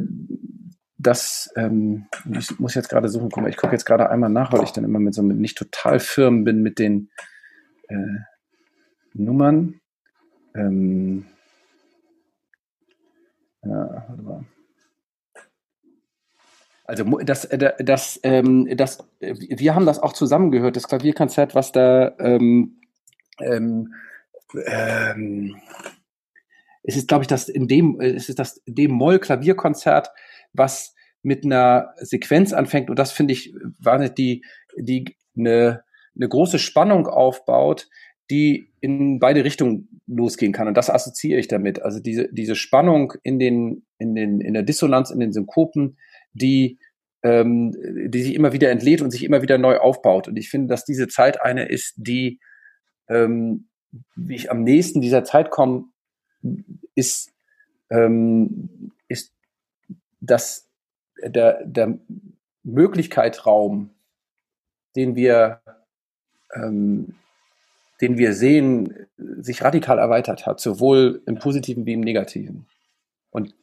das 1.02 1.50
ähm, 1.56 2.06
ich 2.30 2.58
muss 2.58 2.74
jetzt 2.74 2.88
gerade 2.88 3.08
suchen, 3.08 3.30
guck 3.30 3.42
mal, 3.42 3.48
ich 3.48 3.56
gucke 3.56 3.72
jetzt 3.72 3.86
gerade 3.86 4.10
einmal 4.10 4.30
nach, 4.30 4.52
weil 4.52 4.64
ich 4.64 4.72
dann 4.72 4.84
immer 4.84 4.98
mit 4.98 5.14
so 5.14 5.22
mit 5.22 5.38
nicht 5.38 5.56
total 5.56 5.98
firm 6.00 6.44
bin 6.44 6.62
mit 6.62 6.78
den 6.78 7.10
äh, 7.88 8.18
Nummern. 9.14 9.80
Ähm, 10.54 11.26
ja, 13.62 14.04
warte 14.08 14.22
mal. 14.22 14.44
Also 16.84 17.04
das, 17.20 17.44
äh, 17.44 17.84
das, 17.84 18.18
ähm, 18.24 18.68
das, 18.76 18.98
wir 19.20 19.74
haben 19.74 19.86
das 19.86 20.00
auch 20.00 20.12
zusammengehört, 20.12 20.74
das 20.74 20.88
Klavierkonzert, 20.88 21.54
was 21.54 21.70
da 21.72 22.12
ähm, 22.18 22.80
ähm, 23.40 23.94
ähm, 24.66 25.56
es 26.82 26.96
ist, 26.96 27.08
glaube 27.08 27.22
ich, 27.22 27.28
das 27.28 27.48
in 27.48 27.68
dem, 27.68 28.00
es 28.00 28.28
ist 28.28 28.38
das 28.38 28.62
D-Moll-Klavierkonzert, 28.66 30.10
was 30.52 30.94
mit 31.22 31.44
einer 31.44 31.94
Sequenz 31.96 32.52
anfängt. 32.52 32.90
Und 32.90 32.98
das 32.98 33.12
finde 33.12 33.32
ich 33.32 33.54
war 33.78 33.98
nicht 33.98 34.18
die 34.18 34.44
die 34.76 35.16
eine, 35.36 35.82
eine 36.16 36.28
große 36.28 36.58
Spannung 36.58 37.06
aufbaut, 37.06 37.88
die 38.30 38.70
in 38.80 39.18
beide 39.18 39.44
Richtungen 39.44 40.00
losgehen 40.06 40.52
kann. 40.52 40.68
Und 40.68 40.76
das 40.76 40.90
assoziiere 40.90 41.40
ich 41.40 41.48
damit. 41.48 41.82
Also 41.82 42.00
diese 42.00 42.28
diese 42.32 42.54
Spannung 42.54 43.12
in 43.22 43.38
den 43.38 43.84
in 43.98 44.14
den 44.14 44.40
in 44.40 44.54
der 44.54 44.62
Dissonanz 44.62 45.10
in 45.10 45.20
den 45.20 45.32
Synkopen, 45.32 45.98
die 46.32 46.78
ähm, 47.22 47.72
die 48.08 48.22
sich 48.22 48.34
immer 48.34 48.52
wieder 48.52 48.70
entlädt 48.70 49.02
und 49.02 49.10
sich 49.10 49.24
immer 49.24 49.42
wieder 49.42 49.58
neu 49.58 49.76
aufbaut. 49.78 50.28
Und 50.28 50.36
ich 50.36 50.48
finde, 50.48 50.68
dass 50.68 50.84
diese 50.84 51.08
Zeit 51.08 51.42
eine 51.42 51.66
ist, 51.68 51.94
die 51.96 52.40
ähm, 53.08 53.68
wie 54.14 54.36
ich 54.36 54.50
am 54.50 54.62
nächsten 54.62 55.00
dieser 55.00 55.24
Zeit 55.24 55.50
komme, 55.50 55.84
ist 56.94 57.32
ähm, 57.90 58.92
ist 58.98 58.99
dass 60.20 60.68
der, 61.22 61.64
der 61.64 61.98
Möglichkeitsraum, 62.62 63.90
den 64.96 65.16
wir, 65.16 65.60
ähm, 66.54 67.14
den 68.00 68.18
wir 68.18 68.34
sehen, 68.34 69.06
sich 69.16 69.62
radikal 69.62 69.98
erweitert 69.98 70.46
hat, 70.46 70.60
sowohl 70.60 71.22
im 71.26 71.38
Positiven 71.38 71.86
wie 71.86 71.92
im 71.92 72.00
Negativen. 72.00 72.66
Und 73.30 73.54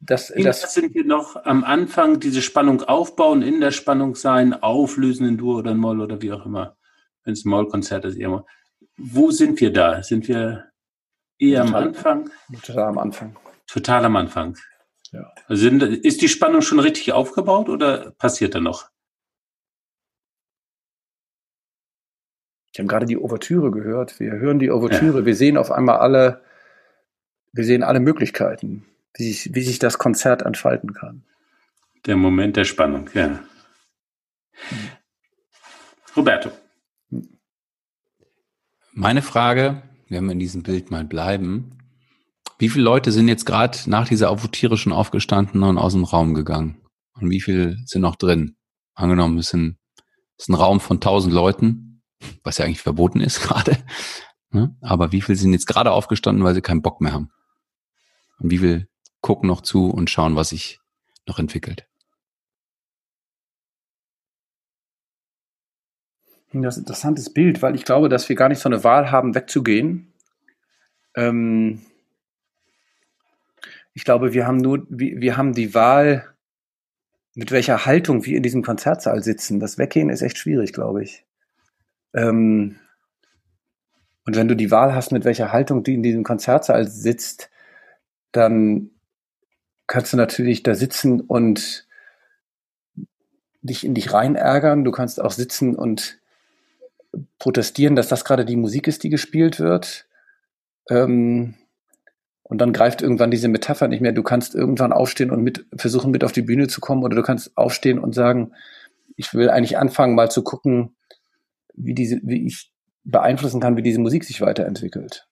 das, 0.00 0.32
das 0.34 0.74
sind 0.74 0.94
wir 0.94 1.04
noch 1.04 1.44
am 1.44 1.62
Anfang, 1.62 2.20
diese 2.20 2.40
Spannung 2.40 2.82
aufbauen, 2.82 3.42
in 3.42 3.60
der 3.60 3.70
Spannung 3.70 4.14
sein, 4.14 4.54
auflösen 4.54 5.28
in 5.28 5.36
Dur 5.36 5.58
oder 5.58 5.72
in 5.72 5.76
Moll 5.76 6.00
oder 6.00 6.22
wie 6.22 6.32
auch 6.32 6.46
immer. 6.46 6.76
Wenn 7.22 7.34
es 7.34 7.44
ein 7.44 7.50
Mollkonzert 7.50 8.06
ist, 8.06 8.16
eher 8.16 8.30
mal. 8.30 8.46
Wo 8.96 9.30
sind 9.30 9.60
wir 9.60 9.72
da? 9.72 10.02
Sind 10.02 10.26
wir 10.26 10.70
eher 11.38 11.64
total, 11.64 11.82
am 11.82 11.88
Anfang? 11.88 12.30
Total 12.62 12.84
am 12.84 12.98
Anfang. 12.98 13.36
Total 13.66 14.04
am 14.06 14.16
Anfang. 14.16 14.56
Ja. 15.12 15.32
Also 15.48 15.62
sind, 15.62 15.82
ist 15.82 16.22
die 16.22 16.28
Spannung 16.28 16.62
schon 16.62 16.78
richtig 16.78 17.12
aufgebaut 17.12 17.68
oder 17.68 18.12
passiert 18.12 18.54
da 18.54 18.60
noch? 18.60 18.90
Ich 22.72 22.78
habe 22.78 22.86
gerade 22.86 23.06
die 23.06 23.18
Ouvertüre 23.18 23.70
gehört. 23.70 24.20
Wir 24.20 24.32
hören 24.32 24.60
die 24.60 24.70
Ouvertüre. 24.70 25.20
Ja. 25.20 25.26
Wir 25.26 25.34
sehen 25.34 25.56
auf 25.56 25.72
einmal 25.72 25.98
alle, 25.98 26.44
wir 27.52 27.64
sehen 27.64 27.82
alle 27.82 27.98
Möglichkeiten, 27.98 28.86
wie 29.14 29.24
sich, 29.24 29.54
wie 29.54 29.62
sich 29.62 29.80
das 29.80 29.98
Konzert 29.98 30.42
entfalten 30.42 30.94
kann. 30.94 31.24
Der 32.06 32.16
Moment 32.16 32.56
der 32.56 32.64
Spannung, 32.64 33.10
ja. 33.12 33.26
Hm. 33.26 33.40
Roberto. 36.16 36.50
Meine 38.92 39.22
Frage, 39.22 39.82
wenn 40.08 40.24
wir 40.24 40.32
in 40.32 40.38
diesem 40.38 40.62
Bild 40.62 40.90
mal 40.90 41.04
bleiben, 41.04 41.79
wie 42.60 42.68
viele 42.68 42.84
Leute 42.84 43.10
sind 43.10 43.26
jetzt 43.26 43.46
gerade 43.46 43.78
nach 43.86 44.06
dieser 44.06 44.36
schon 44.76 44.92
aufgestanden 44.92 45.62
und 45.62 45.78
aus 45.78 45.94
dem 45.94 46.04
Raum 46.04 46.34
gegangen? 46.34 46.78
Und 47.14 47.30
wie 47.30 47.40
viele 47.40 47.78
sind 47.86 48.02
noch 48.02 48.16
drin? 48.16 48.58
Angenommen, 48.94 49.38
es 49.38 49.46
ist 49.46 49.54
ein, 49.54 49.78
ist 50.36 50.50
ein 50.50 50.54
Raum 50.54 50.78
von 50.78 51.00
tausend 51.00 51.32
Leuten, 51.32 52.02
was 52.44 52.58
ja 52.58 52.66
eigentlich 52.66 52.82
verboten 52.82 53.20
ist 53.20 53.40
gerade. 53.48 53.78
Ne? 54.50 54.76
Aber 54.82 55.10
wie 55.10 55.22
viele 55.22 55.36
sind 55.36 55.54
jetzt 55.54 55.66
gerade 55.66 55.90
aufgestanden, 55.90 56.44
weil 56.44 56.54
sie 56.54 56.60
keinen 56.60 56.82
Bock 56.82 57.00
mehr 57.00 57.14
haben? 57.14 57.30
Und 58.40 58.50
wie 58.50 58.58
viele 58.58 58.88
gucken 59.22 59.46
noch 59.46 59.62
zu 59.62 59.88
und 59.88 60.10
schauen, 60.10 60.36
was 60.36 60.50
sich 60.50 60.80
noch 61.26 61.38
entwickelt? 61.38 61.86
Das 66.52 66.74
ist 66.74 66.78
ein 66.78 66.82
interessantes 66.82 67.32
Bild, 67.32 67.62
weil 67.62 67.74
ich 67.74 67.86
glaube, 67.86 68.10
dass 68.10 68.28
wir 68.28 68.36
gar 68.36 68.50
nicht 68.50 68.58
so 68.58 68.68
eine 68.68 68.84
Wahl 68.84 69.10
haben, 69.10 69.34
wegzugehen. 69.34 70.12
Ähm, 71.14 71.86
ich 73.94 74.04
glaube, 74.04 74.32
wir 74.32 74.46
haben 74.46 74.58
nur, 74.58 74.86
wir, 74.88 75.20
wir 75.20 75.36
haben 75.36 75.52
die 75.52 75.74
Wahl, 75.74 76.28
mit 77.34 77.50
welcher 77.50 77.86
Haltung 77.86 78.24
wir 78.24 78.36
in 78.36 78.42
diesem 78.42 78.62
Konzertsaal 78.62 79.22
sitzen. 79.22 79.60
Das 79.60 79.78
Weggehen 79.78 80.10
ist 80.10 80.22
echt 80.22 80.38
schwierig, 80.38 80.72
glaube 80.72 81.02
ich. 81.02 81.24
Ähm, 82.14 82.76
und 84.26 84.36
wenn 84.36 84.48
du 84.48 84.56
die 84.56 84.70
Wahl 84.70 84.94
hast, 84.94 85.12
mit 85.12 85.24
welcher 85.24 85.52
Haltung 85.52 85.82
du 85.82 85.92
in 85.92 86.02
diesem 86.02 86.24
Konzertsaal 86.24 86.86
sitzt, 86.86 87.50
dann 88.32 88.90
kannst 89.86 90.12
du 90.12 90.16
natürlich 90.16 90.62
da 90.62 90.74
sitzen 90.74 91.20
und 91.20 91.88
dich 93.62 93.84
in 93.84 93.94
dich 93.94 94.12
rein 94.12 94.36
ärgern. 94.36 94.84
Du 94.84 94.90
kannst 94.90 95.20
auch 95.20 95.32
sitzen 95.32 95.74
und 95.74 96.18
protestieren, 97.38 97.96
dass 97.96 98.08
das 98.08 98.24
gerade 98.24 98.44
die 98.44 98.56
Musik 98.56 98.86
ist, 98.86 99.02
die 99.02 99.08
gespielt 99.08 99.58
wird. 99.58 100.06
Ähm, 100.88 101.56
und 102.50 102.58
dann 102.58 102.72
greift 102.72 103.00
irgendwann 103.00 103.30
diese 103.30 103.46
Metapher 103.46 103.86
nicht 103.86 104.00
mehr. 104.00 104.10
Du 104.10 104.24
kannst 104.24 104.56
irgendwann 104.56 104.92
aufstehen 104.92 105.30
und 105.30 105.44
mit, 105.44 105.66
versuchen, 105.76 106.10
mit 106.10 106.24
auf 106.24 106.32
die 106.32 106.42
Bühne 106.42 106.66
zu 106.66 106.80
kommen, 106.80 107.04
oder 107.04 107.14
du 107.14 107.22
kannst 107.22 107.56
aufstehen 107.56 108.00
und 108.00 108.12
sagen, 108.12 108.52
ich 109.14 109.32
will 109.34 109.48
eigentlich 109.48 109.78
anfangen, 109.78 110.16
mal 110.16 110.32
zu 110.32 110.42
gucken, 110.42 110.96
wie 111.74 111.94
diese, 111.94 112.20
wie 112.24 112.44
ich 112.44 112.72
beeinflussen 113.04 113.60
kann, 113.60 113.76
wie 113.76 113.82
diese 113.82 114.00
Musik 114.00 114.24
sich 114.24 114.40
weiterentwickelt. 114.40 115.28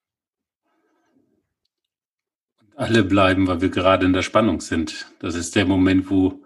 Alle 2.76 3.02
bleiben, 3.02 3.48
weil 3.48 3.60
wir 3.60 3.70
gerade 3.70 4.06
in 4.06 4.12
der 4.12 4.22
Spannung 4.22 4.60
sind. 4.60 5.06
Das 5.18 5.34
ist 5.34 5.56
der 5.56 5.64
Moment, 5.64 6.10
wo, 6.10 6.44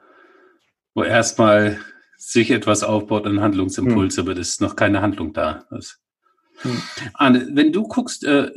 wo 0.95 1.05
erstmal 1.05 1.79
sich 2.17 2.51
etwas 2.51 2.83
aufbaut, 2.83 3.27
ein 3.27 3.43
Handlungsimpuls, 3.43 4.17
hm. 4.17 4.25
aber 4.25 4.41
es 4.41 4.49
ist 4.49 4.63
noch 4.63 4.75
keine 4.75 5.03
Handlung 5.03 5.35
da. 5.35 5.67
Das. 5.69 6.02
Arne, 7.15 7.49
wenn 7.53 7.73
du 7.73 7.85
guckst, 7.85 8.25
äh, 8.25 8.51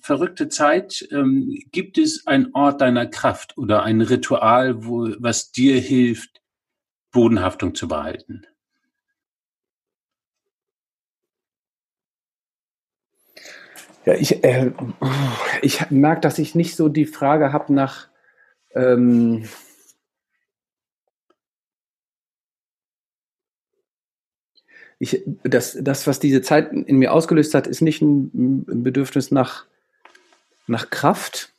verrückte 0.00 0.48
Zeit, 0.48 1.06
ähm, 1.12 1.58
gibt 1.70 1.98
es 1.98 2.26
einen 2.26 2.54
Ort 2.54 2.80
deiner 2.80 3.06
Kraft 3.06 3.56
oder 3.56 3.82
ein 3.82 4.00
Ritual, 4.00 4.84
wo, 4.84 5.08
was 5.18 5.52
dir 5.52 5.78
hilft, 5.78 6.40
Bodenhaftung 7.12 7.74
zu 7.74 7.88
behalten? 7.88 8.46
Ja, 14.04 14.14
ich, 14.14 14.42
äh, 14.42 14.72
ich 15.62 15.90
merke, 15.90 16.22
dass 16.22 16.38
ich 16.38 16.54
nicht 16.54 16.74
so 16.74 16.88
die 16.88 17.06
Frage 17.06 17.52
habe 17.52 17.72
nach, 17.72 18.08
ähm, 18.74 19.48
ich, 25.02 25.20
das, 25.42 25.76
das, 25.80 26.06
was 26.06 26.20
diese 26.20 26.42
Zeit 26.42 26.72
in 26.72 26.96
mir 26.98 27.12
ausgelöst 27.12 27.54
hat, 27.54 27.66
ist 27.66 27.80
nicht 27.80 28.02
ein, 28.02 28.64
Bedürfnis 28.84 29.32
nach, 29.32 29.66
nach 30.68 30.90
Kraft. 30.90 31.52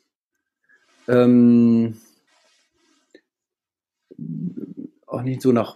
Ähm, 1.10 1.97
auch 5.06 5.23
nicht 5.23 5.41
so 5.41 5.51
nach 5.51 5.75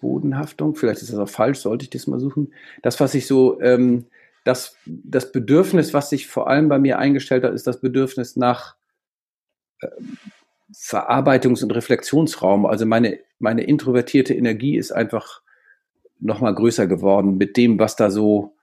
Bodenhaftung, 0.00 0.76
vielleicht 0.76 1.02
ist 1.02 1.12
das 1.12 1.18
auch 1.18 1.28
falsch, 1.28 1.58
sollte 1.58 1.82
ich 1.82 1.90
das 1.90 2.06
mal 2.06 2.20
suchen. 2.20 2.54
Das, 2.82 3.00
was 3.00 3.14
ich 3.14 3.26
so 3.26 3.60
ähm, 3.60 4.06
das, 4.44 4.76
das 4.86 5.32
Bedürfnis, 5.32 5.92
was 5.92 6.10
sich 6.10 6.28
vor 6.28 6.48
allem 6.48 6.68
bei 6.68 6.78
mir 6.78 7.00
eingestellt 7.00 7.42
hat, 7.42 7.54
ist 7.54 7.66
das 7.66 7.80
Bedürfnis 7.80 8.36
nach 8.36 8.76
äh, 9.80 9.88
Verarbeitungs- 10.72 11.64
und 11.64 11.72
Reflexionsraum. 11.72 12.66
Also 12.66 12.86
meine, 12.86 13.18
meine 13.40 13.64
introvertierte 13.64 14.32
Energie 14.32 14.76
ist 14.76 14.92
einfach 14.92 15.39
noch 16.20 16.40
mal 16.40 16.54
größer 16.54 16.86
geworden. 16.86 17.36
Mit 17.36 17.56
dem, 17.56 17.78
was 17.78 17.96
da 17.96 18.10
so 18.10 18.56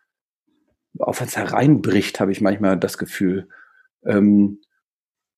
auf 0.99 1.21
uns 1.21 1.35
hereinbricht, 1.35 2.19
habe 2.19 2.31
ich 2.31 2.41
manchmal 2.41 2.77
das 2.77 2.97
Gefühl. 2.97 3.49
Ähm, 4.05 4.61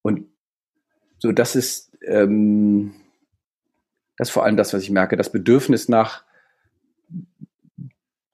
und 0.01 0.25
so, 1.17 1.31
das 1.31 1.55
ist, 1.55 1.97
ähm, 2.05 2.93
das 4.17 4.29
ist 4.29 4.33
vor 4.33 4.45
allem 4.45 4.57
das, 4.57 4.73
was 4.73 4.83
ich 4.83 4.91
merke, 4.91 5.17
das 5.17 5.31
Bedürfnis 5.31 5.89
nach 5.89 6.23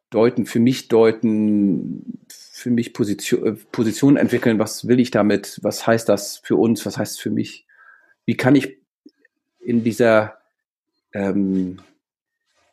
deuten, 0.10 0.46
für 0.46 0.60
mich 0.60 0.88
deuten, 0.88 2.26
für 2.30 2.70
mich 2.70 2.94
Position, 2.94 3.46
äh, 3.46 3.52
Position 3.72 4.18
entwickeln, 4.18 4.60
was 4.60 4.88
will 4.88 5.00
ich 5.00 5.12
damit, 5.12 5.60
was 5.62 5.86
heißt 5.86 6.08
das 6.08 6.38
für 6.38 6.56
uns, 6.56 6.86
was 6.86 6.98
heißt 6.98 7.14
es 7.14 7.20
für 7.20 7.32
mich, 7.32 7.68
wie 8.26 8.38
kann 8.38 8.56
ich 8.56 8.78
in 9.60 9.84
dieser, 9.84 10.38
ähm, 11.14 11.82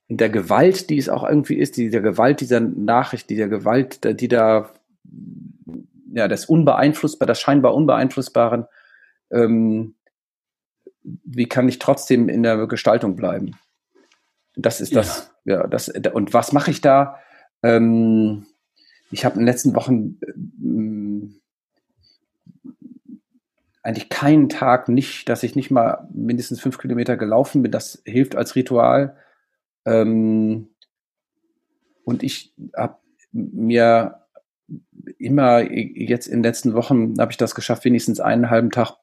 in 0.09 0.17
der 0.17 0.31
Gewalt, 0.31 0.91
die 0.91 0.99
es 0.99 1.09
auch 1.09 1.27
irgendwie 1.27 1.59
ist, 1.59 1.77
dieser 1.77 2.01
Gewalt 2.01 2.41
dieser 2.41 2.61
Nachricht, 2.61 3.31
dieser 3.31 3.49
Gewalt, 3.49 4.01
die 4.21 4.29
da, 4.29 4.71
ja, 6.13 6.29
das 6.29 6.45
Unbeeinflussbar, 6.47 7.27
das 7.27 7.41
scheinbar 7.41 7.75
Unbeeinflussbaren, 7.75 8.67
ähm, 9.31 9.95
wie 11.03 11.47
kann 11.47 11.69
ich 11.69 11.79
trotzdem 11.79 12.29
in 12.29 12.43
der 12.43 12.67
Gestaltung 12.67 13.17
bleiben? 13.17 13.57
Das 14.55 14.81
ist 14.81 14.95
das, 14.95 15.33
ja, 15.45 15.63
ja 15.63 15.67
das, 15.67 15.89
und 15.89 16.35
was 16.35 16.53
mache 16.53 16.71
ich 16.71 16.81
da? 16.81 17.19
Ähm, 17.63 18.47
ich 19.11 19.25
habe 19.25 19.35
in 19.35 19.41
den 19.41 19.47
letzten 19.47 19.75
Wochen 19.75 20.19
ähm, 20.63 21.41
eigentlich 23.83 24.09
keinen 24.09 24.49
Tag 24.49 24.89
nicht, 24.89 25.29
dass 25.29 25.43
ich 25.43 25.57
nicht 25.57 25.71
mal 25.71 26.09
mindestens 26.13 26.61
fünf 26.61 26.79
Kilometer 26.79 27.17
gelaufen 27.17 27.63
bin. 27.63 27.73
Das 27.73 28.03
hilft 28.05 28.37
als 28.37 28.55
Ritual. 28.55 29.17
Ähm, 29.85 30.69
und 32.05 32.23
ich 32.23 32.55
habe 32.77 32.99
mir 33.33 34.23
immer 35.19 35.71
jetzt 35.71 36.27
in 36.27 36.39
den 36.39 36.43
letzten 36.43 36.75
Wochen 36.75 37.15
habe 37.19 37.33
ich 37.33 37.39
das 37.39 37.55
geschafft, 37.55 37.85
wenigstens 37.85 38.21
einen 38.21 38.51
halben 38.51 38.71
Tag 38.71 38.97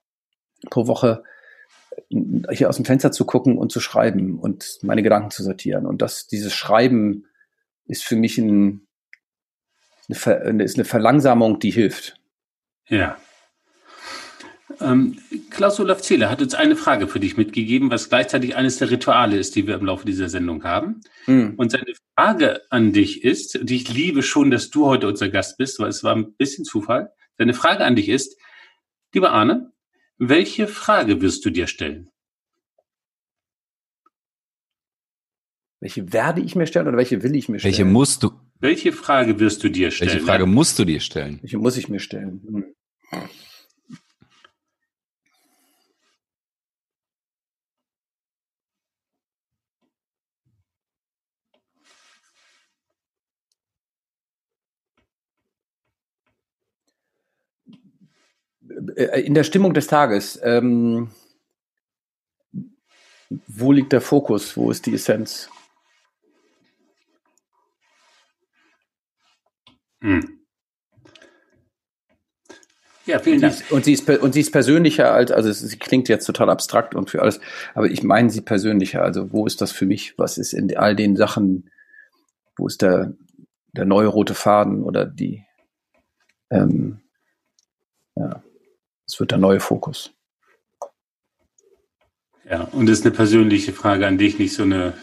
pro 0.69 0.87
Woche 0.87 1.23
hier 2.51 2.69
aus 2.69 2.77
dem 2.77 2.85
Fenster 2.85 3.11
zu 3.11 3.25
gucken 3.25 3.57
und 3.57 3.71
zu 3.71 3.79
schreiben 3.79 4.39
und 4.39 4.79
meine 4.81 5.03
Gedanken 5.03 5.31
zu 5.31 5.43
sortieren. 5.43 5.85
Und 5.85 6.01
das, 6.01 6.27
dieses 6.27 6.53
Schreiben 6.53 7.25
ist 7.85 8.03
für 8.03 8.15
mich 8.15 8.37
ein, 8.37 8.87
eine, 10.07 10.15
Ver, 10.15 10.41
ist 10.59 10.77
eine 10.77 10.85
Verlangsamung, 10.85 11.59
die 11.59 11.71
hilft. 11.71 12.19
Ja. 12.87 13.17
Ähm, 14.81 15.17
Klaus-Olaf 15.49 16.01
Zähler 16.01 16.29
hat 16.29 16.41
uns 16.41 16.53
eine 16.53 16.75
Frage 16.75 17.07
für 17.07 17.19
dich 17.19 17.37
mitgegeben, 17.37 17.91
was 17.91 18.09
gleichzeitig 18.09 18.55
eines 18.55 18.77
der 18.77 18.89
Rituale 18.89 19.37
ist, 19.37 19.55
die 19.55 19.67
wir 19.67 19.75
im 19.75 19.85
Laufe 19.85 20.05
dieser 20.05 20.29
Sendung 20.29 20.63
haben. 20.63 21.01
Mhm. 21.27 21.55
Und 21.57 21.71
seine 21.71 21.93
Frage 22.15 22.61
an 22.69 22.93
dich 22.93 23.23
ist, 23.23 23.57
und 23.57 23.69
ich 23.71 23.93
liebe 23.93 24.23
schon, 24.23 24.51
dass 24.51 24.69
du 24.69 24.85
heute 24.85 25.07
unser 25.07 25.29
Gast 25.29 25.57
bist, 25.57 25.79
weil 25.79 25.89
es 25.89 26.03
war 26.03 26.15
ein 26.15 26.33
bisschen 26.33 26.63
Zufall. 26.63 27.11
Seine 27.37 27.53
Frage 27.53 27.83
an 27.83 27.95
dich 27.95 28.09
ist, 28.09 28.37
lieber 29.13 29.31
Arne, 29.31 29.71
welche 30.17 30.67
Frage 30.67 31.21
wirst 31.21 31.45
du 31.45 31.49
dir 31.49 31.67
stellen? 31.67 32.09
Welche 35.81 36.11
werde 36.11 36.41
ich 36.41 36.55
mir 36.55 36.67
stellen 36.67 36.87
oder 36.87 36.97
welche 36.97 37.23
will 37.23 37.35
ich 37.35 37.47
mir 37.47 37.59
stellen? 37.59 37.73
Welche 37.73 37.85
musst 37.85 38.23
du? 38.23 38.31
Welche 38.59 38.91
Frage 38.91 39.39
wirst 39.39 39.63
du 39.63 39.69
dir 39.69 39.91
stellen? 39.91 40.11
Welche 40.11 40.25
Frage 40.25 40.45
musst 40.45 40.77
du 40.77 40.83
dir 40.83 40.99
stellen? 40.99 41.39
Welche 41.41 41.57
muss 41.57 41.77
ich 41.77 41.87
mir 41.87 41.99
stellen? 41.99 42.41
Hm. 43.11 43.29
In 58.79 59.33
der 59.33 59.43
Stimmung 59.43 59.73
des 59.73 59.87
Tages, 59.87 60.39
ähm, 60.43 61.11
wo 63.47 63.71
liegt 63.71 63.91
der 63.93 64.01
Fokus? 64.01 64.57
Wo 64.57 64.71
ist 64.71 64.85
die 64.85 64.95
Essenz? 64.95 65.49
Hm. 70.01 70.39
Ja, 73.05 73.17
vielen 73.17 73.41
Dank. 73.41 73.55
Und 73.71 73.85
sie, 73.85 73.93
ist, 73.93 74.07
und 74.07 74.33
sie 74.33 74.41
ist 74.41 74.51
persönlicher 74.51 75.11
als, 75.11 75.31
also 75.31 75.51
sie 75.51 75.77
klingt 75.79 76.09
jetzt 76.09 76.25
total 76.25 76.49
abstrakt 76.49 76.93
und 76.93 77.09
für 77.09 77.21
alles, 77.21 77.39
aber 77.73 77.87
ich 77.87 78.03
meine 78.03 78.29
sie 78.29 78.41
persönlicher. 78.41 79.01
Also 79.01 79.31
wo 79.31 79.47
ist 79.47 79.61
das 79.61 79.71
für 79.71 79.87
mich? 79.87 80.17
Was 80.17 80.37
ist 80.37 80.53
in 80.53 80.75
all 80.77 80.95
den 80.95 81.15
Sachen, 81.15 81.71
wo 82.55 82.67
ist 82.67 82.83
der, 82.83 83.13
der 83.73 83.85
neue 83.85 84.07
rote 84.07 84.35
Faden 84.35 84.83
oder 84.83 85.05
die, 85.05 85.43
ähm, 86.51 86.99
ja, 88.15 88.43
es 89.09 89.19
wird 89.19 89.31
der 89.31 89.39
neue 89.39 89.59
Fokus. 89.59 90.11
Ja, 92.47 92.63
und 92.71 92.87
das 92.87 92.99
ist 92.99 93.05
eine 93.05 93.15
persönliche 93.15 93.73
Frage 93.73 94.07
an 94.07 94.17
dich, 94.17 94.39
nicht 94.39 94.53
so 94.53 94.63
eine 94.63 94.93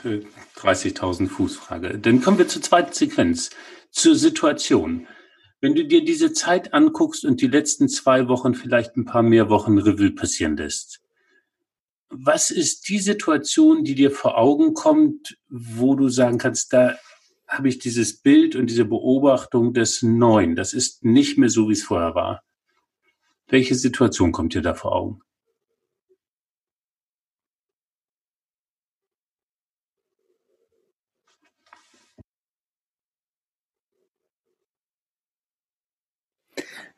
30.000 0.56 1.24
äh, 1.24 1.26
Fuß 1.28 1.56
Frage. 1.56 1.98
Dann 1.98 2.20
kommen 2.20 2.38
wir 2.38 2.48
zur 2.48 2.62
zweiten 2.62 2.92
Sequenz 2.92 3.50
zur 3.90 4.14
Situation. 4.14 5.06
Wenn 5.60 5.74
du 5.74 5.84
dir 5.84 6.04
diese 6.04 6.32
Zeit 6.32 6.72
anguckst 6.72 7.24
und 7.24 7.40
die 7.40 7.48
letzten 7.48 7.88
zwei 7.88 8.28
Wochen 8.28 8.54
vielleicht 8.54 8.96
ein 8.96 9.06
paar 9.06 9.22
mehr 9.22 9.48
Wochen 9.48 9.78
Revue 9.78 10.12
passieren 10.12 10.56
lässt, 10.56 11.00
was 12.08 12.50
ist 12.50 12.88
die 12.88 13.00
Situation, 13.00 13.82
die 13.82 13.96
dir 13.96 14.12
vor 14.12 14.38
Augen 14.38 14.74
kommt, 14.74 15.36
wo 15.48 15.96
du 15.96 16.08
sagen 16.08 16.38
kannst, 16.38 16.72
da 16.72 16.96
habe 17.48 17.68
ich 17.68 17.78
dieses 17.78 18.20
Bild 18.20 18.54
und 18.54 18.70
diese 18.70 18.84
Beobachtung 18.84 19.72
des 19.72 20.02
Neuen. 20.02 20.54
Das 20.54 20.72
ist 20.72 21.04
nicht 21.04 21.38
mehr 21.38 21.48
so, 21.48 21.68
wie 21.68 21.72
es 21.72 21.82
vorher 21.82 22.14
war. 22.14 22.42
Welche 23.48 23.74
Situation 23.74 24.32
kommt 24.32 24.54
dir 24.54 24.62
da 24.62 24.74
vor 24.74 24.92
Augen? 24.92 25.20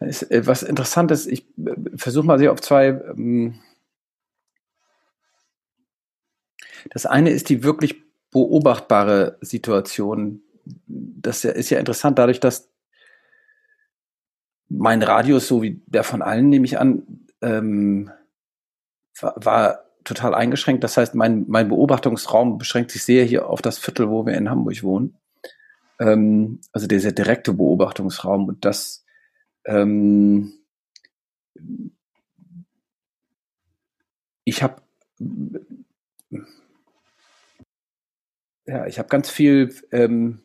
Äh, 0.01 0.47
was 0.47 0.63
interessant 0.63 1.11
ist, 1.11 1.27
ich 1.27 1.47
äh, 1.59 1.75
versuche 1.97 2.27
mal 2.27 2.39
sie 2.39 2.49
auf 2.49 2.61
zwei. 2.61 2.89
Ähm, 2.89 3.61
das 6.91 7.07
eine 7.07 7.31
ist 7.31 7.49
die 7.49 7.63
wirklich 7.63 7.97
beobachtbare 8.31 9.39
Situation. 9.41 10.43
Das 10.87 11.45
ist 11.45 11.71
ja 11.71 11.79
interessant, 11.79 12.19
dadurch, 12.19 12.41
dass 12.41 12.71
mein 14.69 15.03
Radius, 15.03 15.49
so 15.49 15.63
wie 15.63 15.81
der 15.87 16.05
von 16.05 16.23
allen, 16.23 16.49
nehme 16.49 16.67
ich 16.67 16.79
an, 16.79 17.27
ähm, 17.41 18.11
war, 19.21 19.35
war 19.37 19.85
total 20.05 20.35
eingeschränkt. 20.35 20.85
Das 20.85 20.97
heißt, 20.97 21.15
mein, 21.15 21.45
mein 21.49 21.69
Beobachtungsraum 21.69 22.59
beschränkt 22.59 22.91
sich 22.91 23.05
sehr 23.05 23.25
hier 23.25 23.49
auf 23.49 23.63
das 23.63 23.79
Viertel, 23.79 24.11
wo 24.11 24.27
wir 24.27 24.35
in 24.35 24.51
Hamburg 24.51 24.83
wohnen. 24.83 25.17
Ähm, 25.99 26.61
also 26.73 26.87
der 26.87 27.01
sehr 27.01 27.13
direkte 27.13 27.53
Beobachtungsraum. 27.53 28.49
Und 28.49 28.65
das 28.65 29.05
ähm, 29.65 30.53
ich 34.45 34.63
habe 34.63 34.83
ja, 38.67 38.87
ich 38.87 38.99
habe 38.99 39.09
ganz 39.09 39.31
viel 39.31 39.75
ähm, 39.93 40.43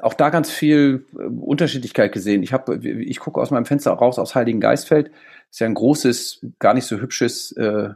auch 0.00 0.14
da 0.14 0.30
ganz 0.30 0.50
viel 0.50 1.06
äh, 1.14 1.24
Unterschiedlichkeit 1.24 2.12
gesehen. 2.12 2.42
Ich 2.42 2.52
habe, 2.52 2.76
ich 2.86 3.18
gucke 3.18 3.40
aus 3.40 3.50
meinem 3.50 3.66
Fenster 3.66 3.92
raus 3.92 4.18
aufs 4.18 4.34
Heiligen 4.34 4.60
Geistfeld. 4.60 5.10
ist 5.50 5.60
ja 5.60 5.66
ein 5.66 5.74
großes, 5.74 6.46
gar 6.58 6.74
nicht 6.74 6.86
so 6.86 6.98
hübsches, 7.00 7.52
äh, 7.52 7.90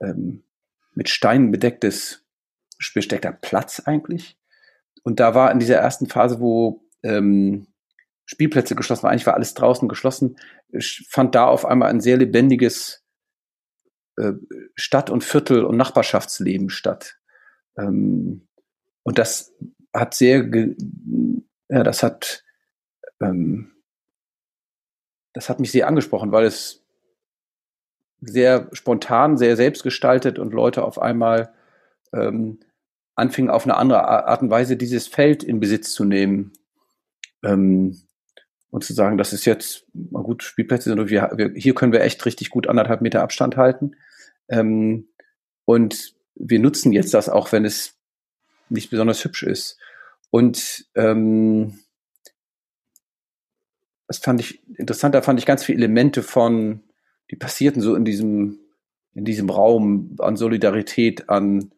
ähm, 0.00 0.42
mit 0.94 1.08
Steinen 1.08 1.50
bedecktes, 1.50 2.24
besteckter 2.94 3.32
Platz 3.32 3.80
eigentlich. 3.84 4.36
Und 5.02 5.20
da 5.20 5.34
war 5.34 5.50
in 5.52 5.58
dieser 5.58 5.76
ersten 5.76 6.06
Phase, 6.06 6.40
wo 6.40 6.82
ähm, 7.02 7.68
Spielplätze 8.24 8.74
geschlossen 8.74 9.04
waren, 9.04 9.12
eigentlich 9.12 9.26
war 9.26 9.34
alles 9.34 9.54
draußen 9.54 9.88
geschlossen, 9.88 10.36
fand 11.08 11.34
da 11.34 11.46
auf 11.46 11.64
einmal 11.64 11.90
ein 11.90 12.00
sehr 12.00 12.16
lebendiges 12.16 13.04
äh, 14.16 14.32
Stadt- 14.74 15.10
und 15.10 15.24
Viertel- 15.24 15.64
und 15.64 15.76
Nachbarschaftsleben 15.76 16.70
statt. 16.70 17.18
Ähm, 17.76 18.48
und 19.02 19.18
das 19.18 19.54
hat 19.94 20.14
sehr, 20.14 20.48
ja, 21.68 21.82
das 21.82 22.02
hat, 22.02 22.44
ähm, 23.20 23.72
das 25.32 25.48
hat 25.48 25.60
mich 25.60 25.72
sehr 25.72 25.86
angesprochen, 25.86 26.32
weil 26.32 26.44
es 26.44 26.84
sehr 28.20 28.68
spontan, 28.72 29.36
sehr 29.36 29.56
selbstgestaltet 29.56 30.38
und 30.38 30.52
Leute 30.52 30.84
auf 30.84 31.00
einmal 31.00 31.52
ähm, 32.12 32.60
anfingen, 33.14 33.50
auf 33.50 33.64
eine 33.64 33.76
andere 33.76 34.06
Art 34.06 34.42
und 34.42 34.50
Weise 34.50 34.76
dieses 34.76 35.08
Feld 35.08 35.42
in 35.42 35.60
Besitz 35.60 35.92
zu 35.92 36.04
nehmen. 36.04 36.52
Ähm, 37.44 37.98
und 38.70 38.84
zu 38.84 38.94
sagen, 38.94 39.18
das 39.18 39.34
ist 39.34 39.44
jetzt, 39.44 39.84
mal 39.92 40.22
gut, 40.22 40.42
Spielplätze 40.42 40.88
sind, 40.88 41.10
wir, 41.10 41.30
wir, 41.34 41.52
hier 41.54 41.74
können 41.74 41.92
wir 41.92 42.00
echt 42.00 42.24
richtig 42.24 42.48
gut 42.48 42.68
anderthalb 42.68 43.02
Meter 43.02 43.22
Abstand 43.22 43.58
halten. 43.58 43.96
Ähm, 44.48 45.08
und 45.66 46.14
wir 46.34 46.58
nutzen 46.58 46.92
jetzt 46.92 47.12
das, 47.12 47.28
auch 47.28 47.52
wenn 47.52 47.66
es 47.66 47.98
nicht 48.72 48.90
besonders 48.90 49.24
hübsch 49.24 49.42
ist. 49.42 49.78
Und 50.30 50.86
ähm, 50.94 51.78
das 54.06 54.18
fand 54.18 54.40
ich 54.40 54.62
interessant, 54.78 55.14
da 55.14 55.22
fand 55.22 55.38
ich 55.38 55.46
ganz 55.46 55.64
viele 55.64 55.78
Elemente 55.78 56.22
von, 56.22 56.82
die 57.30 57.36
passierten 57.36 57.80
so 57.80 57.94
in 57.94 58.04
diesem, 58.04 58.58
in 59.14 59.24
diesem 59.24 59.50
Raum 59.50 60.16
an 60.18 60.36
Solidarität, 60.36 61.28
an 61.28 61.72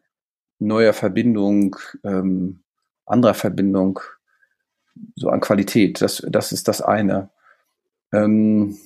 neuer 0.59 0.93
Verbindung, 0.93 1.75
ähm, 2.03 2.61
anderer 3.05 3.33
Verbindung, 3.33 3.99
so 5.15 5.29
an 5.29 5.41
Qualität. 5.41 6.01
Das, 6.01 6.25
das 6.29 6.51
ist 6.51 6.67
das 6.67 6.81
eine. 6.81 7.29
Ähm, 8.11 8.77